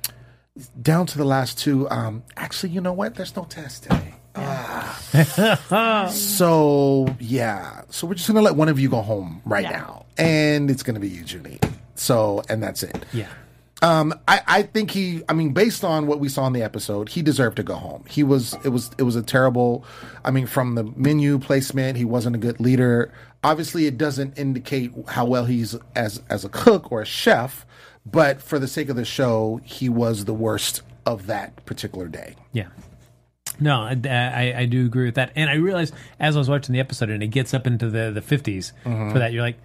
down 0.81 1.05
to 1.07 1.17
the 1.17 1.25
last 1.25 1.57
two. 1.57 1.89
Um, 1.89 2.23
actually, 2.37 2.69
you 2.73 2.81
know 2.81 2.93
what? 2.93 3.15
There's 3.15 3.35
no 3.35 3.45
test 3.45 3.83
today. 3.83 4.12
So 6.11 7.15
yeah, 7.19 7.81
so 7.89 8.07
we're 8.07 8.13
just 8.15 8.27
gonna 8.27 8.41
let 8.41 8.55
one 8.55 8.69
of 8.69 8.79
you 8.79 8.89
go 8.89 9.01
home 9.01 9.41
right 9.45 9.63
Yeah. 9.63 9.71
now, 9.71 10.05
and 10.17 10.69
it's 10.69 10.83
gonna 10.83 10.99
be 10.99 11.09
you, 11.09 11.23
Junie. 11.23 11.59
So, 11.95 12.43
and 12.49 12.61
that's 12.61 12.83
it. 12.83 13.05
Yeah. 13.13 13.27
Um, 13.81 14.13
I, 14.27 14.41
I 14.47 14.61
think 14.63 14.91
he. 14.91 15.23
I 15.27 15.33
mean, 15.33 15.51
based 15.53 15.83
on 15.83 16.07
what 16.07 16.19
we 16.19 16.29
saw 16.29 16.47
in 16.47 16.53
the 16.53 16.63
episode, 16.63 17.09
he 17.09 17.21
deserved 17.21 17.57
to 17.57 17.63
go 17.63 17.75
home. 17.75 18.05
He 18.07 18.23
was. 18.23 18.55
It 18.63 18.69
was. 18.69 18.89
It 18.97 19.03
was 19.03 19.15
a 19.17 19.21
terrible. 19.21 19.83
I 20.23 20.31
mean, 20.31 20.47
from 20.47 20.75
the 20.75 20.85
menu 20.95 21.37
placement, 21.37 21.97
he 21.97 22.05
wasn't 22.05 22.35
a 22.35 22.39
good 22.39 22.59
leader. 22.61 23.11
Obviously, 23.43 23.85
it 23.85 23.97
doesn't 23.97 24.37
indicate 24.39 24.91
how 25.09 25.25
well 25.25 25.45
he's 25.45 25.75
as 25.95 26.21
as 26.29 26.45
a 26.45 26.49
cook 26.49 26.91
or 26.93 27.01
a 27.01 27.05
chef. 27.05 27.65
But 28.05 28.41
for 28.41 28.57
the 28.57 28.67
sake 28.67 28.87
of 28.89 28.95
the 28.95 29.05
show, 29.05 29.59
he 29.65 29.89
was 29.89 30.25
the 30.25 30.33
worst 30.33 30.81
of 31.05 31.27
that 31.27 31.65
particular 31.65 32.07
day. 32.07 32.35
Yeah. 32.53 32.67
No, 33.63 33.81
I, 33.81 33.97
I, 34.05 34.53
I 34.59 34.65
do 34.65 34.85
agree 34.85 35.05
with 35.05 35.15
that. 35.15 35.31
And 35.37 35.49
I 35.49 35.53
realized 35.53 35.93
as 36.19 36.35
I 36.35 36.39
was 36.39 36.49
watching 36.49 36.73
the 36.73 36.81
episode 36.81 37.09
and 37.09 37.23
it 37.23 37.27
gets 37.27 37.53
up 37.53 37.65
into 37.65 37.89
the, 37.89 38.11
the 38.11 38.19
50s 38.19 38.73
mm-hmm. 38.83 39.11
for 39.11 39.19
that, 39.19 39.31
you're 39.31 39.41
like, 39.41 39.57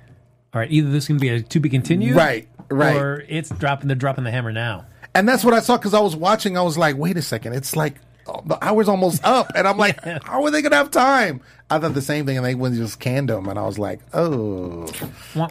all 0.55 0.61
right, 0.61 0.71
either 0.71 0.89
this 0.89 1.05
is 1.05 1.09
going 1.09 1.19
to 1.19 1.21
be 1.21 1.29
a 1.29 1.43
to 1.43 1.61
be 1.61 1.69
continued. 1.69 2.15
Right, 2.15 2.49
right. 2.71 2.97
Or 2.97 3.25
it's 3.29 3.51
dropping, 3.51 3.89
they're 3.89 3.97
dropping 3.97 4.23
the 4.23 4.31
hammer 4.31 4.53
now. 4.53 4.87
And 5.15 5.29
that's 5.29 5.45
what 5.45 5.53
I 5.53 5.59
saw 5.59 5.77
because 5.77 5.95
I 5.95 6.01
was 6.01 6.15
watching. 6.15 6.57
I 6.57 6.63
was 6.63 6.79
like, 6.79 6.97
wait 6.97 7.17
a 7.17 7.23
second, 7.23 7.55
it's 7.55 7.75
like 7.75 7.97
oh, 8.29 8.41
the 8.47 8.65
hour's 8.65 8.89
almost 8.89 9.25
up, 9.25 9.51
and 9.57 9.67
I'm 9.67 9.77
like, 9.77 10.01
how 10.25 10.45
are 10.45 10.51
they 10.51 10.63
gonna 10.63 10.77
have 10.77 10.93
time? 10.93 11.41
I 11.71 11.79
thought 11.79 11.93
the 11.93 12.01
same 12.01 12.25
thing, 12.25 12.39
and 12.39 12.47
they 12.47 12.55
went 12.55 12.75
and 12.75 12.83
just 12.83 12.99
canned 12.99 13.29
them, 13.29 13.47
and 13.47 13.59
I 13.59 13.67
was 13.67 13.79
like, 13.79 14.01
oh, 14.15 14.87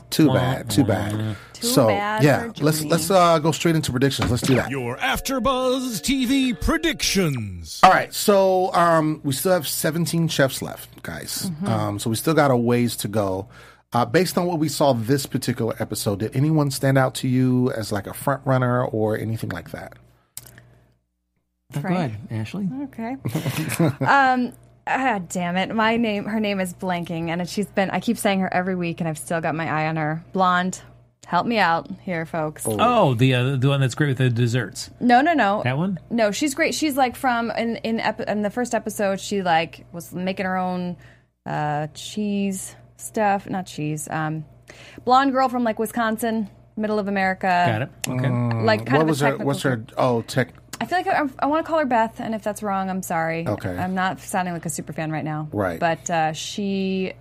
too 0.09 0.33
bad, 0.33 0.67
too 0.69 0.83
bad. 0.83 1.37
Too 1.53 1.67
so 1.67 1.87
bad 1.87 2.23
yeah, 2.23 2.51
let's 2.59 2.83
let's 2.83 3.11
uh, 3.11 3.37
go 3.39 3.51
straight 3.51 3.75
into 3.75 3.91
predictions. 3.91 4.31
Let's 4.31 4.43
do 4.43 4.55
that. 4.55 4.69
Your 4.69 4.97
AfterBuzz 4.97 6.01
TV 6.01 6.59
predictions. 6.59 7.79
All 7.83 7.91
right, 7.91 8.11
so 8.13 8.73
um, 8.73 9.21
we 9.23 9.33
still 9.33 9.51
have 9.51 9.67
17 9.67 10.27
chefs 10.27 10.61
left, 10.61 11.03
guys. 11.03 11.51
Um, 11.65 11.99
so 11.99 12.09
we 12.09 12.15
still 12.15 12.33
got 12.33 12.49
a 12.51 12.57
ways 12.57 12.95
to 12.97 13.07
go. 13.07 13.47
Uh, 13.93 14.05
based 14.05 14.37
on 14.37 14.45
what 14.45 14.59
we 14.59 14.69
saw 14.69 14.93
this 14.93 15.25
particular 15.25 15.75
episode, 15.79 16.19
did 16.19 16.35
anyone 16.35 16.71
stand 16.71 16.97
out 16.97 17.15
to 17.15 17.27
you 17.27 17.71
as 17.71 17.91
like 17.91 18.07
a 18.07 18.13
front 18.13 18.41
runner 18.45 18.83
or 18.85 19.17
anything 19.17 19.49
like 19.49 19.71
that? 19.71 19.93
Go 21.73 21.81
ahead, 21.81 22.17
Ashley. 22.31 22.67
Okay. 22.83 23.17
um. 24.05 24.53
Ah, 24.87 25.19
damn 25.27 25.57
it. 25.57 25.73
My 25.73 25.97
name, 25.97 26.25
her 26.25 26.39
name 26.39 26.59
is 26.59 26.73
blanking, 26.73 27.29
and 27.29 27.47
she's 27.49 27.67
been. 27.67 27.89
I 27.89 27.99
keep 27.99 28.17
saying 28.17 28.39
her 28.39 28.53
every 28.53 28.75
week, 28.75 28.99
and 29.01 29.07
I've 29.09 29.17
still 29.17 29.41
got 29.41 29.53
my 29.55 29.69
eye 29.69 29.87
on 29.87 29.97
her. 29.97 30.23
Blonde. 30.33 30.81
Help 31.25 31.45
me 31.45 31.57
out 31.57 31.89
here, 32.03 32.25
folks. 32.25 32.63
Oh, 32.65 33.13
the 33.13 33.33
uh, 33.35 33.55
the 33.57 33.67
one 33.67 33.81
that's 33.81 33.95
great 33.95 34.07
with 34.07 34.17
the 34.17 34.29
desserts. 34.29 34.89
No, 35.01 35.19
no, 35.19 35.33
no. 35.33 35.61
That 35.61 35.77
one? 35.77 35.99
No, 36.09 36.31
she's 36.31 36.55
great. 36.55 36.73
She's 36.73 36.95
like 36.95 37.17
from 37.17 37.51
in 37.51 37.75
in, 37.77 37.99
epi- 37.99 38.23
in 38.29 38.43
the 38.43 38.49
first 38.49 38.73
episode. 38.73 39.19
She 39.19 39.41
like 39.41 39.85
was 39.91 40.13
making 40.13 40.45
her 40.45 40.55
own 40.55 40.95
uh, 41.45 41.87
cheese 41.87 42.77
stuff. 42.95 43.49
Not 43.49 43.65
cheese. 43.65 44.07
Um, 44.09 44.45
blonde 45.03 45.33
girl 45.33 45.49
from 45.49 45.65
like 45.65 45.79
Wisconsin, 45.79 46.49
middle 46.77 46.97
of 46.97 47.09
America. 47.09 47.47
Got 47.47 47.81
it. 47.81 47.89
Okay. 48.07 48.63
Like 48.63 48.85
kind 48.85 48.99
what 48.99 49.01
of 49.01 49.09
was 49.09 49.19
her? 49.19 49.25
technical 49.31 49.47
What's 49.47 49.61
her? 49.63 49.83
Oh, 49.97 50.21
tech. 50.21 50.53
I 50.79 50.85
feel 50.85 50.97
like 50.99 51.07
I, 51.07 51.23
I 51.39 51.45
want 51.47 51.65
to 51.65 51.69
call 51.69 51.79
her 51.79 51.85
Beth, 51.85 52.19
and 52.19 52.35
if 52.35 52.43
that's 52.43 52.61
wrong, 52.61 52.89
I'm 52.89 53.01
sorry. 53.01 53.47
Okay. 53.47 53.75
I'm 53.75 53.95
not 53.95 54.19
sounding 54.19 54.53
like 54.53 54.65
a 54.65 54.69
super 54.69 54.93
fan 54.93 55.11
right 55.11 55.25
now. 55.25 55.49
Right. 55.51 55.79
But 55.79 56.09
uh, 56.09 56.33
she, 56.33 57.13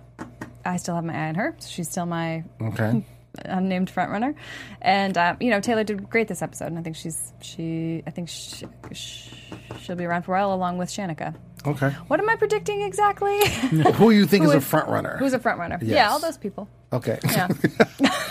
I 0.63 0.77
still 0.77 0.95
have 0.95 1.03
my 1.03 1.13
eye 1.15 1.29
on 1.29 1.35
her. 1.35 1.55
So 1.59 1.67
she's 1.69 1.89
still 1.89 2.05
my 2.05 2.43
Okay. 2.61 3.03
unnamed 3.45 3.89
front 3.89 4.11
runner, 4.11 4.35
and 4.81 5.15
uh, 5.17 5.35
you 5.39 5.51
know 5.51 5.59
Taylor 5.59 5.83
did 5.83 6.09
great 6.09 6.27
this 6.27 6.41
episode, 6.41 6.67
and 6.67 6.79
I 6.79 6.81
think 6.81 6.95
she's 6.95 7.33
she. 7.41 8.01
I 8.07 8.11
think 8.11 8.29
she, 8.29 8.65
she'll 8.93 9.95
be 9.95 10.05
around 10.05 10.23
for 10.23 10.35
a 10.35 10.39
while, 10.39 10.53
along 10.53 10.77
with 10.77 10.89
Shanika. 10.89 11.35
Okay. 11.67 11.89
What 12.07 12.19
am 12.19 12.29
I 12.29 12.35
predicting 12.35 12.81
exactly? 12.81 13.37
Who 13.95 14.09
you 14.11 14.25
think 14.25 14.43
Who 14.45 14.49
is 14.51 14.55
a 14.55 14.57
is- 14.59 14.65
front 14.65 14.87
runner? 14.89 15.17
Who's 15.17 15.33
a 15.33 15.39
front 15.39 15.59
runner? 15.59 15.77
Yes. 15.81 15.91
Yeah, 15.91 16.09
all 16.11 16.19
those 16.19 16.37
people. 16.37 16.67
okay. 16.93 17.19
Yeah. 17.23 17.47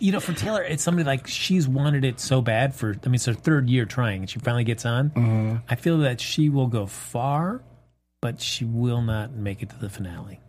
You 0.00 0.12
know, 0.12 0.20
for 0.20 0.34
Taylor, 0.34 0.62
it's 0.62 0.82
somebody 0.82 1.06
like 1.06 1.26
she's 1.26 1.66
wanted 1.66 2.04
it 2.04 2.20
so 2.20 2.42
bad 2.42 2.74
for, 2.74 2.90
I 2.90 3.06
mean, 3.06 3.14
it's 3.14 3.24
her 3.24 3.32
third 3.32 3.70
year 3.70 3.86
trying 3.86 4.20
and 4.22 4.28
she 4.30 4.38
finally 4.38 4.64
gets 4.64 4.84
on. 4.84 5.08
Mm-hmm. 5.10 5.56
I 5.66 5.74
feel 5.76 5.98
that 5.98 6.20
she 6.20 6.50
will 6.50 6.66
go 6.66 6.84
far, 6.84 7.62
but 8.20 8.38
she 8.42 8.66
will 8.66 9.00
not 9.00 9.32
make 9.32 9.62
it 9.62 9.70
to 9.70 9.78
the 9.78 9.88
finale. 9.88 10.40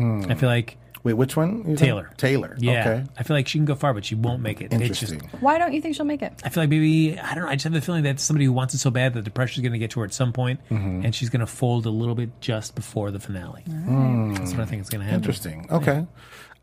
Mm. 0.00 0.30
I 0.30 0.34
feel 0.36 0.48
like, 0.48 0.78
Wait, 1.04 1.12
which 1.12 1.36
one? 1.36 1.58
you 1.68 1.76
said? 1.76 1.84
Taylor. 1.84 2.10
Taylor. 2.16 2.56
yeah, 2.58 2.80
Okay. 2.80 3.04
I 3.18 3.22
feel 3.22 3.36
like 3.36 3.46
she 3.46 3.58
can 3.58 3.66
go 3.66 3.74
far, 3.74 3.94
but 3.94 4.04
she 4.04 4.14
won't 4.14 4.40
make 4.42 4.60
it. 4.60 4.72
It's 4.72 4.98
just, 4.98 5.12
Interesting. 5.12 5.40
Why 5.40 5.58
don't 5.58 5.72
you 5.74 5.80
think 5.80 5.94
she'll 5.94 6.04
make 6.06 6.22
it? 6.22 6.32
I 6.44 6.48
feel 6.48 6.62
like 6.62 6.70
maybe 6.70 7.18
I 7.18 7.34
don't 7.34 7.44
know. 7.44 7.50
I 7.50 7.54
just 7.54 7.64
have 7.64 7.72
the 7.74 7.80
feeling 7.82 8.02
that 8.04 8.18
somebody 8.18 8.46
who 8.46 8.52
wants 8.52 8.74
it 8.74 8.78
so 8.78 8.90
bad 8.90 9.14
that 9.14 9.24
the 9.24 9.30
pressure's 9.30 9.60
going 9.62 9.72
to 9.72 9.78
get 9.78 9.90
to 9.92 10.00
her 10.00 10.06
at 10.06 10.14
some 10.14 10.32
point, 10.32 10.60
Mm-hmm. 10.70 11.04
and 11.04 11.14
she's 11.14 11.28
going 11.30 11.40
to 11.40 11.46
fold 11.46 11.86
a 11.86 11.90
little 11.90 12.14
bit 12.14 12.30
just 12.40 12.74
before 12.74 13.10
the 13.10 13.20
finale. 13.20 13.62
That's 13.66 14.52
what 14.52 14.60
I 14.60 14.64
think 14.64 14.82
is 14.82 14.88
going 14.88 15.00
to 15.00 15.04
happen. 15.04 15.20
Interesting. 15.20 15.66
Okay. 15.70 16.06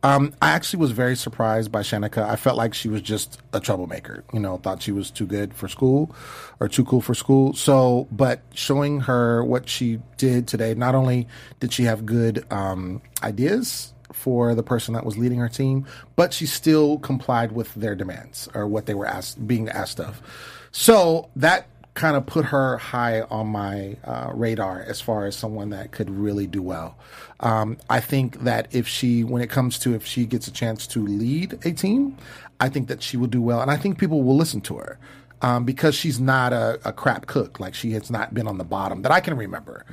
Um, 0.04 0.34
I 0.42 0.50
actually 0.50 0.80
was 0.80 0.90
very 0.90 1.16
surprised 1.16 1.72
by 1.72 1.82
Shanika. 1.82 2.28
I 2.28 2.36
felt 2.36 2.58
like 2.58 2.74
she 2.74 2.90
was 2.90 3.04
just 3.04 3.40
a 3.54 3.60
troublemaker. 3.60 4.24
You 4.34 4.40
know, 4.40 4.58
thought 4.58 4.82
she 4.82 4.92
was 4.92 5.12
too 5.12 5.28
good 5.28 5.54
for 5.54 5.68
school 5.68 6.16
or 6.60 6.68
too 6.68 6.84
cool 6.84 7.02
for 7.02 7.14
school. 7.14 7.54
So, 7.54 8.08
but 8.12 8.42
showing 8.56 9.02
her 9.02 9.44
what 9.46 9.70
she 9.70 10.00
did 10.18 10.48
today, 10.48 10.74
not 10.74 10.96
only 10.96 11.28
did 11.60 11.72
she 11.72 11.84
have 11.84 12.04
good 12.08 12.52
um, 12.52 13.04
ideas 13.22 13.94
for 14.22 14.56
the 14.56 14.64
person 14.64 14.94
that 14.94 15.06
was 15.06 15.18
leading 15.18 15.40
her 15.40 15.50
team, 15.50 15.86
but 16.16 16.32
she 16.34 16.46
still 16.46 17.00
complied 17.00 17.52
with 17.52 17.74
their 17.74 17.96
demands 17.96 18.48
or 18.54 18.68
what 18.68 18.86
they 18.86 18.94
were 18.94 19.08
asked, 19.08 19.48
being 19.48 19.68
asked 19.70 20.00
of. 20.00 20.22
So 20.72 21.30
that 21.36 21.68
kind 21.94 22.16
of 22.16 22.26
put 22.26 22.46
her 22.46 22.78
high 22.78 23.22
on 23.22 23.48
my 23.48 23.98
uh, 24.06 24.32
radar 24.34 24.82
as 24.88 25.02
far 25.02 25.26
as 25.26 25.36
someone 25.36 25.72
that 25.72 25.92
could 25.92 26.10
really 26.10 26.48
do 26.48 26.62
well. 26.62 26.98
Um, 27.42 27.78
I 27.90 28.00
think 28.00 28.44
that 28.44 28.68
if 28.72 28.88
she, 28.88 29.24
when 29.24 29.42
it 29.42 29.50
comes 29.50 29.80
to 29.80 29.94
if 29.94 30.06
she 30.06 30.26
gets 30.26 30.48
a 30.48 30.52
chance 30.52 30.88
to 30.88 31.06
lead 31.06 31.60
a 31.66 31.72
team, 31.74 32.16
I 32.60 32.70
think 32.70 32.88
that 32.88 33.02
she 33.02 33.18
will 33.18 33.28
do 33.28 33.42
well, 33.42 33.62
and 33.62 33.72
I 33.72 33.78
think 33.78 33.98
people 33.98 34.24
will 34.24 34.38
listen 34.38 34.62
to 34.62 34.78
her. 34.78 35.00
Um, 35.44 35.66
because 35.66 35.96
she's 35.96 36.20
not 36.20 36.54
a, 36.54 36.80
a 36.86 36.94
crap 36.94 37.26
cook, 37.26 37.60
like 37.60 37.74
she 37.74 37.94
has 37.94 38.12
not 38.12 38.32
been 38.32 38.48
on 38.48 38.60
the 38.60 38.64
bottom 38.64 39.02
that 39.02 39.12
I 39.12 39.20
can 39.20 39.36
remember, 39.36 39.86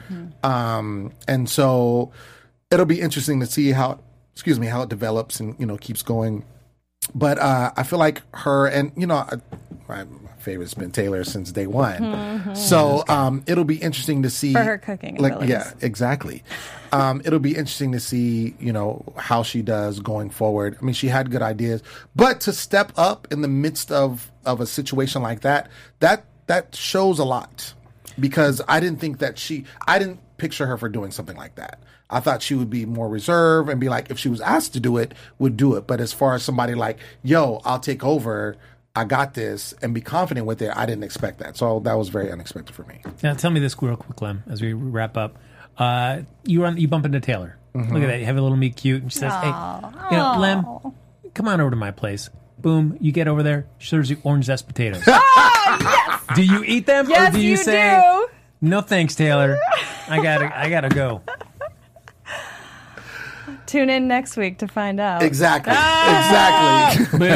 um, 0.42 1.10
and 1.26 1.48
so 1.48 2.12
it'll 2.70 2.84
be 2.84 3.00
interesting 3.00 3.40
to 3.40 3.46
see 3.46 3.72
how, 3.72 3.98
excuse 4.38 4.60
me, 4.60 4.68
how 4.68 4.82
it 4.82 4.88
develops 4.88 5.40
and 5.40 5.56
you 5.58 5.66
know 5.66 5.76
keeps 5.76 6.02
going 6.02 6.44
but 7.14 7.38
uh, 7.38 7.72
I 7.76 7.82
feel 7.84 7.98
like 7.98 8.20
her 8.34 8.66
and 8.66 8.92
you 8.96 9.06
know 9.06 9.16
I, 9.16 9.36
my 9.88 10.04
favorite's 10.38 10.74
been 10.74 10.90
Taylor 10.90 11.24
since 11.24 11.50
day 11.52 11.66
one. 11.66 12.54
So 12.54 13.02
um, 13.08 13.42
it'll 13.46 13.64
be 13.64 13.76
interesting 13.78 14.22
to 14.24 14.30
see 14.30 14.52
For 14.52 14.62
her 14.62 14.76
cooking 14.78 15.16
Like, 15.16 15.32
abilities. 15.32 15.50
yeah, 15.50 15.72
exactly. 15.80 16.42
Um, 16.92 17.22
it'll 17.24 17.38
be 17.38 17.50
interesting 17.56 17.92
to 17.92 18.00
see 18.00 18.54
you 18.60 18.72
know 18.72 19.04
how 19.16 19.42
she 19.42 19.62
does 19.62 20.00
going 20.00 20.28
forward. 20.30 20.76
I 20.80 20.84
mean, 20.84 20.92
she 20.94 21.08
had 21.08 21.30
good 21.30 21.42
ideas, 21.42 21.82
but 22.14 22.40
to 22.42 22.52
step 22.52 22.92
up 22.96 23.26
in 23.30 23.40
the 23.40 23.48
midst 23.48 23.90
of 23.90 24.30
of 24.44 24.60
a 24.60 24.66
situation 24.66 25.22
like 25.22 25.40
that, 25.40 25.70
that 26.00 26.24
that 26.46 26.74
shows 26.74 27.18
a 27.18 27.24
lot 27.24 27.72
because 28.20 28.60
I 28.68 28.80
didn't 28.80 29.00
think 29.00 29.18
that 29.18 29.38
she, 29.38 29.64
I 29.86 29.98
didn't 29.98 30.20
picture 30.38 30.66
her 30.66 30.76
for 30.76 30.88
doing 30.88 31.10
something 31.10 31.36
like 31.36 31.56
that. 31.56 31.80
I 32.10 32.20
thought 32.20 32.42
she 32.42 32.54
would 32.54 32.70
be 32.70 32.86
more 32.86 33.08
reserved 33.08 33.68
and 33.68 33.78
be 33.80 33.88
like, 33.88 34.10
if 34.10 34.18
she 34.18 34.28
was 34.28 34.40
asked 34.40 34.72
to 34.74 34.80
do 34.80 34.96
it, 34.96 35.12
would 35.38 35.56
do 35.56 35.74
it. 35.76 35.86
But 35.86 36.00
as 36.00 36.12
far 36.12 36.34
as 36.34 36.42
somebody 36.42 36.74
like, 36.74 36.98
yo, 37.22 37.60
I'll 37.64 37.80
take 37.80 38.02
over, 38.02 38.56
I 38.96 39.04
got 39.04 39.34
this, 39.34 39.74
and 39.82 39.92
be 39.92 40.00
confident 40.00 40.46
with 40.46 40.62
it, 40.62 40.72
I 40.74 40.86
didn't 40.86 41.04
expect 41.04 41.38
that. 41.40 41.56
So 41.56 41.80
that 41.80 41.94
was 41.94 42.08
very 42.08 42.32
unexpected 42.32 42.74
for 42.74 42.84
me. 42.84 43.02
Now, 43.22 43.34
tell 43.34 43.50
me 43.50 43.60
this 43.60 43.80
real 43.82 43.96
quick, 43.96 44.22
Lem, 44.22 44.42
as 44.48 44.62
we 44.62 44.72
wrap 44.72 45.16
up. 45.16 45.36
Uh, 45.76 46.22
you 46.44 46.62
run, 46.62 46.76
you 46.78 46.88
bump 46.88 47.04
into 47.04 47.20
Taylor. 47.20 47.56
Mm-hmm. 47.74 47.92
Look 47.92 48.02
at 48.02 48.06
that. 48.06 48.20
You 48.20 48.24
have 48.24 48.36
a 48.36 48.42
little 48.42 48.56
meet 48.56 48.76
cute, 48.76 49.02
and 49.02 49.12
she 49.12 49.18
says, 49.18 49.32
"Hey, 49.34 49.46
you 50.10 50.16
know, 50.16 50.36
Lem, 50.38 50.92
come 51.34 51.46
on 51.46 51.60
over 51.60 51.70
to 51.70 51.76
my 51.76 51.92
place." 51.92 52.30
Boom, 52.58 52.96
you 53.00 53.12
get 53.12 53.28
over 53.28 53.44
there. 53.44 53.66
She 53.78 53.88
serves 53.88 54.10
you 54.10 54.16
orange 54.24 54.46
zest 54.46 54.66
potatoes. 54.66 55.04
Do 56.34 56.42
you 56.42 56.62
eat 56.64 56.86
them, 56.86 57.08
Yes, 57.08 57.28
or 57.34 57.38
do 57.38 57.42
you, 57.42 57.50
you 57.50 57.56
say, 57.56 58.00
do. 58.02 58.28
"No, 58.60 58.80
thanks, 58.80 59.14
Taylor. 59.14 59.58
I 60.08 60.22
gotta, 60.22 60.56
I 60.56 60.68
gotta 60.68 60.88
go." 60.88 61.22
Tune 63.66 63.90
in 63.90 64.08
next 64.08 64.36
week 64.38 64.58
to 64.58 64.66
find 64.68 64.98
out. 64.98 65.22
Exactly. 65.22 65.74
Ah! 65.76 66.90
Exactly. 66.90 67.28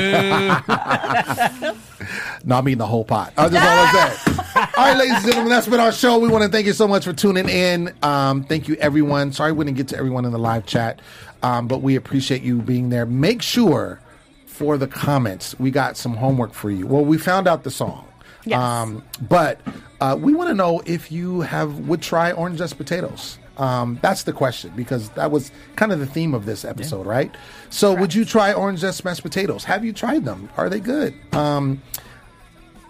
Not 2.45 2.65
me 2.65 2.75
the 2.75 2.87
whole 2.87 3.05
pot. 3.05 3.35
I'll 3.37 3.51
just 3.51 3.63
all 3.63 3.71
I 3.71 4.09
said. 4.09 4.69
All 4.77 4.85
right, 4.85 4.97
ladies 4.97 5.17
and 5.17 5.25
gentlemen, 5.25 5.51
that's 5.51 5.67
been 5.67 5.81
our 5.81 5.93
show. 5.93 6.19
We 6.19 6.29
want 6.29 6.45
to 6.45 6.51
thank 6.51 6.67
you 6.67 6.73
so 6.73 6.87
much 6.89 7.05
for 7.05 7.13
tuning 7.13 7.49
in. 7.49 7.93
Um, 8.03 8.45
thank 8.45 8.69
you, 8.69 8.77
everyone. 8.77 9.33
Sorry 9.33 9.53
we 9.53 9.65
didn't 9.65 9.77
get 9.77 9.89
to 9.89 9.97
everyone 9.99 10.25
in 10.25 10.33
the 10.33 10.39
live 10.39 10.65
chat, 10.67 11.01
um, 11.43 11.69
but 11.69 11.83
we 11.83 11.97
appreciate 11.97 12.43
you 12.43 12.59
being 12.63 12.89
there. 12.89 13.05
Make 13.07 13.43
sure 13.43 14.01
for 14.47 14.77
the 14.79 14.87
comments, 14.87 15.59
we 15.59 15.71
got 15.71 15.97
some 15.97 16.15
homework 16.17 16.53
for 16.55 16.71
you. 16.71 16.87
Well, 16.87 17.05
we 17.05 17.19
found 17.19 17.47
out 17.49 17.65
the 17.65 17.71
song. 17.71 18.07
Yes. 18.45 18.59
Um, 18.59 19.05
but 19.29 19.61
uh, 20.01 20.17
we 20.21 20.35
want 20.35 20.49
to 20.49 20.55
know 20.55 20.83
if 20.85 21.13
you 21.13 21.43
have 21.43 21.89
would 21.89 22.03
try 22.03 22.33
orange 22.33 22.59
zest 22.59 22.77
potatoes. 22.77 23.39
Um, 23.59 23.99
that's 24.03 24.23
the 24.23 24.33
question 24.33 24.73
because 24.75 25.11
that 25.11 25.31
was 25.31 25.53
kind 25.77 25.93
of 25.93 25.99
the 25.99 26.07
theme 26.07 26.35
of 26.35 26.47
this 26.47 26.65
episode, 26.65 27.07
right? 27.07 27.35
So, 27.71 27.95
would 27.95 28.15
you 28.15 28.25
try 28.25 28.53
orange 28.53 28.81
zest 28.81 29.05
mashed 29.05 29.23
potatoes? 29.23 29.65
Have 29.65 29.85
you 29.85 29.93
tried 29.93 30.25
them? 30.25 30.49
Are 30.57 30.71
they 30.71 30.81
good? 30.81 31.15
Um, 31.35 31.83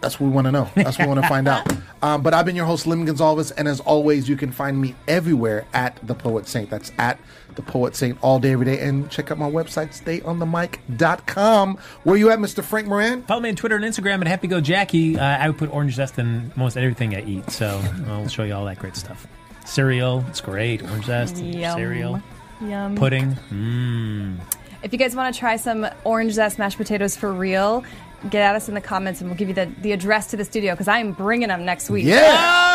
that's 0.03 0.21
what 0.21 0.27
we 0.27 0.33
want 0.33 0.47
to 0.47 0.53
know. 0.53 0.69
That's 0.75 0.99
what 0.99 1.07
we 1.09 1.15
want 1.15 1.23
to 1.23 1.29
find 1.29 1.49
out. 1.49 1.67
Um, 2.05 2.21
but 2.21 2.35
I've 2.35 2.45
been 2.45 2.57
your 2.57 2.67
host, 2.67 2.85
Lem 2.89 3.07
Gonsalves, 3.07 3.53
and 3.57 3.69
as 3.69 3.79
always, 3.79 4.29
you 4.29 4.35
can 4.37 4.51
find 4.51 4.77
me 4.81 4.97
everywhere 5.07 5.65
at 5.73 6.05
the 6.05 6.17
Poet 6.17 6.49
Saint. 6.49 6.69
That's 6.69 6.91
at 6.99 7.17
the 7.55 7.63
Poet 7.63 7.95
Saint 7.95 8.19
all 8.23 8.41
day, 8.41 8.51
every 8.55 8.67
day. 8.67 8.81
And 8.81 9.09
check 9.09 9.31
out 9.31 9.39
my 9.39 9.49
website, 9.49 9.91
stayonthemic.com. 10.03 11.79
Where 12.03 12.17
you 12.17 12.31
at, 12.31 12.41
Mr. 12.41 12.65
Frank 12.65 12.89
Moran? 12.89 13.23
Follow 13.23 13.41
me 13.41 13.51
on 13.51 13.55
Twitter 13.55 13.77
and 13.77 13.85
Instagram 13.85 14.21
at 14.21 14.27
Happy 14.27 14.49
Go 14.49 14.61
Jackie. 14.61 15.17
Uh, 15.17 15.25
I 15.25 15.49
would 15.49 15.59
put 15.59 15.73
orange 15.73 15.95
zest 15.95 16.19
in 16.19 16.53
most 16.57 16.77
everything 16.77 17.15
I 17.15 17.23
eat, 17.25 17.51
so 17.51 17.81
I'll 18.09 18.27
show 18.27 18.43
you 18.43 18.55
all 18.55 18.65
that 18.65 18.81
great 18.81 18.97
stuff. 18.97 19.27
Cereal, 19.65 20.25
it's 20.29 20.41
great. 20.41 20.83
Orange 20.83 21.05
zest, 21.05 21.37
Yum. 21.37 21.77
cereal, 21.77 22.23
Yum. 22.61 22.97
pudding. 22.97 23.37
Mmm. 23.53 24.39
If 24.83 24.93
you 24.93 24.99
guys 24.99 25.15
want 25.15 25.33
to 25.33 25.39
try 25.39 25.55
some 25.57 25.87
orange 26.03 26.33
zest 26.33 26.59
mashed 26.59 26.79
potatoes 26.79 27.15
for 27.17 27.33
real, 27.33 27.85
get 28.31 28.43
at 28.43 28.55
us 28.55 28.69
in 28.69 28.75
the 28.75 28.81
comments 28.81 29.21
and 29.21 29.29
we'll 29.31 29.37
give 29.39 29.49
you 29.49 29.55
the, 29.55 29.71
the 29.83 29.93
address 29.93 30.27
to 30.29 30.37
the 30.37 30.45
studio 30.45 30.73
because 30.75 30.89
I'm 30.89 31.13
bringing 31.13 31.49
them 31.49 31.65
next 31.65 31.91
week. 31.91 32.05
Yeah. 32.05 32.17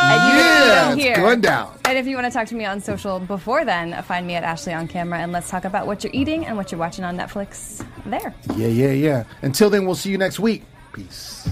And 0.03 0.33
you 0.33 0.39
yeah. 0.39 0.89
them 0.89 0.97
It's 0.97 1.03
here. 1.03 1.15
going 1.15 1.41
down. 1.41 1.77
And 1.85 1.97
if 1.97 2.05
you 2.05 2.15
want 2.15 2.25
to 2.27 2.31
talk 2.31 2.47
to 2.49 2.55
me 2.55 2.65
on 2.65 2.81
social 2.81 3.19
before 3.19 3.65
then, 3.65 4.01
find 4.03 4.27
me 4.27 4.35
at 4.35 4.43
Ashley 4.43 4.73
on 4.73 4.87
camera 4.87 5.19
and 5.19 5.31
let's 5.31 5.49
talk 5.49 5.65
about 5.65 5.87
what 5.87 6.03
you're 6.03 6.13
eating 6.13 6.45
and 6.45 6.57
what 6.57 6.71
you're 6.71 6.79
watching 6.79 7.03
on 7.03 7.17
Netflix 7.17 7.85
there. 8.05 8.33
Yeah, 8.55 8.67
yeah, 8.67 8.91
yeah. 8.91 9.23
Until 9.41 9.69
then, 9.69 9.85
we'll 9.85 9.95
see 9.95 10.11
you 10.11 10.17
next 10.17 10.39
week. 10.39 10.63
Peace. 10.93 11.49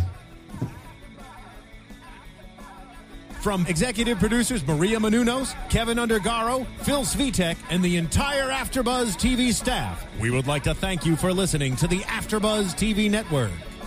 From 3.42 3.64
executive 3.68 4.18
producers 4.18 4.66
Maria 4.66 4.98
Menounos, 4.98 5.54
Kevin 5.70 6.00
Undergaro, 6.00 6.66
Phil 6.80 7.02
Svitek, 7.04 7.56
and 7.70 7.84
the 7.84 7.98
entire 7.98 8.50
AfterBuzz 8.50 9.16
TV 9.18 9.54
staff, 9.54 10.04
we 10.20 10.32
would 10.32 10.48
like 10.48 10.64
to 10.64 10.74
thank 10.74 11.06
you 11.06 11.16
for 11.16 11.32
listening 11.32 11.76
to 11.76 11.88
the 11.88 12.00
AfterBuzz 12.00 12.74
TV 12.74 13.08
network. 13.10 13.52